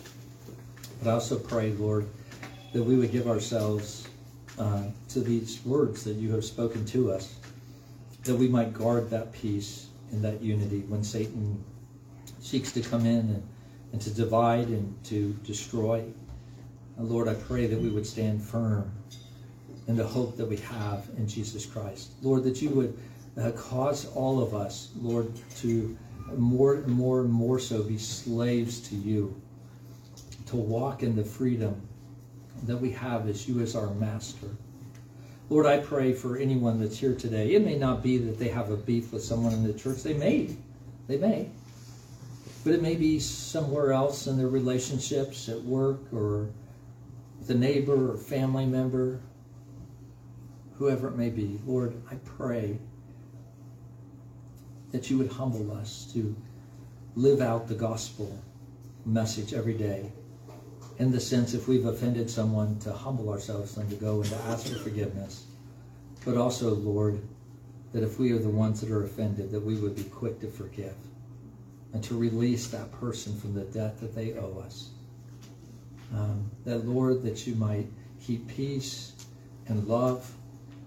But 1.03 1.11
I 1.11 1.15
also 1.15 1.37
pray, 1.37 1.73
Lord, 1.73 2.07
that 2.73 2.83
we 2.83 2.97
would 2.97 3.11
give 3.11 3.27
ourselves 3.27 4.07
uh, 4.61 4.85
to 5.09 5.21
these 5.21 5.61
words 5.65 6.05
that 6.05 6.13
you 6.13 6.31
have 6.33 6.45
spoken 6.45 6.85
to 6.87 7.11
us, 7.11 7.35
that 8.23 8.37
we 8.37 8.47
might 8.47 8.73
guard 8.73 9.11
that 9.11 9.33
peace 9.33 9.89
and 10.13 10.23
that 10.23 10.41
unity 10.41 10.81
when 10.87 11.03
Satan 11.03 11.65
seeks 12.39 12.71
to 12.73 12.81
come 12.81 13.07
in 13.07 13.19
and, 13.19 13.49
and 13.93 14.01
to 14.03 14.11
divide 14.11 14.69
and 14.69 15.05
to 15.07 15.33
destroy. 15.45 16.05
Lord, 16.97 17.27
I 17.27 17.35
pray 17.35 17.67
that 17.67 17.81
we 17.81 17.89
would 17.89 18.07
stand 18.07 18.41
firm 18.41 18.93
in 19.91 19.97
the 19.97 20.07
hope 20.07 20.37
that 20.37 20.47
we 20.47 20.57
have 20.57 21.09
in 21.19 21.27
Jesus 21.27 21.67
Christ. 21.67 22.13
Lord, 22.23 22.45
that 22.45 22.63
you 22.63 22.71
would 22.71 22.97
uh, 23.37 23.51
cause 23.51 24.07
all 24.15 24.41
of 24.41 24.55
us, 24.55 24.91
Lord, 24.97 25.33
to 25.57 25.99
more 26.37 26.75
and 26.75 26.87
more 26.87 27.23
and 27.23 27.31
more 27.31 27.59
so 27.59 27.83
be 27.83 27.99
slaves 27.99 28.79
to 28.89 28.95
you, 28.95 29.35
to 30.47 30.55
walk 30.55 31.03
in 31.03 31.17
the 31.17 31.25
freedom 31.25 31.81
that 32.67 32.77
we 32.77 32.93
have 32.93 33.29
as 33.29 33.49
you 33.49 33.61
as 33.61 33.75
our 33.75 33.91
master. 33.95 34.47
Lord, 35.49 35.67
I 35.67 35.79
pray 35.79 36.13
for 36.13 36.37
anyone 36.37 36.79
that's 36.79 36.97
here 36.97 37.17
today. 37.17 37.55
It 37.55 37.65
may 37.65 37.77
not 37.77 38.01
be 38.01 38.17
that 38.19 38.39
they 38.39 38.49
have 38.49 38.71
a 38.71 38.77
beef 38.77 39.13
with 39.13 39.25
someone 39.25 39.53
in 39.53 39.65
the 39.65 39.73
church. 39.73 40.05
They 40.05 40.15
may. 40.15 40.55
They 41.09 41.17
may. 41.17 41.49
But 42.63 42.75
it 42.75 42.83
may 42.83 42.95
be 42.95 43.19
somewhere 43.19 43.93
else 43.93 44.29
in 44.29 44.39
their 44.39 44.47
relationships 44.47 45.49
at 45.49 45.61
work 45.65 45.99
or 46.13 46.49
with 47.41 47.51
a 47.51 47.55
neighbor 47.55 48.13
or 48.13 48.17
family 48.17 48.67
member, 48.67 49.19
whoever 50.81 51.09
it 51.09 51.15
may 51.15 51.29
be. 51.29 51.61
Lord, 51.67 51.95
I 52.11 52.15
pray 52.25 52.79
that 54.93 55.11
you 55.11 55.19
would 55.19 55.31
humble 55.31 55.71
us 55.73 56.11
to 56.15 56.35
live 57.15 57.43
out 57.43 57.69
the 57.69 57.75
gospel 57.75 58.43
message 59.05 59.53
every 59.53 59.75
day. 59.75 60.11
In 60.99 61.13
the 61.13 61.21
sense, 61.21 61.53
if 61.53 61.69
we've 61.69 61.85
offended 61.85 62.31
someone, 62.31 62.79
to 62.79 62.95
humble 62.95 63.29
ourselves 63.29 63.77
and 63.77 63.91
to 63.91 63.97
go 63.97 64.23
and 64.23 64.31
to 64.31 64.37
ask 64.47 64.69
for 64.69 64.79
forgiveness. 64.79 65.45
But 66.25 66.39
also, 66.39 66.71
Lord, 66.71 67.21
that 67.93 68.03
if 68.03 68.19
we 68.19 68.33
are 68.33 68.39
the 68.39 68.49
ones 68.49 68.81
that 68.81 68.91
are 68.91 69.05
offended, 69.05 69.51
that 69.51 69.61
we 69.61 69.77
would 69.77 69.95
be 69.95 70.05
quick 70.05 70.41
to 70.41 70.49
forgive 70.49 70.97
and 71.93 72.03
to 72.05 72.17
release 72.17 72.69
that 72.69 72.91
person 72.93 73.39
from 73.39 73.53
the 73.53 73.65
debt 73.65 74.01
that 74.01 74.15
they 74.15 74.33
owe 74.33 74.63
us. 74.65 74.89
Um, 76.15 76.51
that, 76.65 76.87
Lord, 76.87 77.23
that 77.25 77.47
you 77.47 77.55
might 77.55 77.87
keep 78.25 78.49
peace 78.49 79.13
and 79.69 79.87
love 79.87 80.35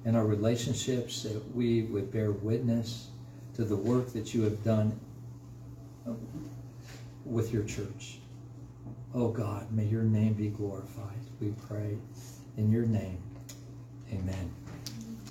in 0.05 0.15
our 0.15 0.25
relationships, 0.25 1.23
that 1.23 1.55
we 1.55 1.83
would 1.83 2.11
bear 2.11 2.31
witness 2.31 3.07
to 3.55 3.63
the 3.63 3.75
work 3.75 4.11
that 4.13 4.33
you 4.33 4.41
have 4.43 4.63
done 4.63 4.99
with 7.25 7.53
your 7.53 7.63
church. 7.63 8.17
Oh 9.13 9.29
God, 9.29 9.71
may 9.71 9.85
your 9.85 10.03
name 10.03 10.33
be 10.33 10.47
glorified. 10.47 11.17
We 11.39 11.53
pray 11.67 11.97
in 12.57 12.71
your 12.71 12.85
name. 12.85 13.17
Amen. 14.11 14.62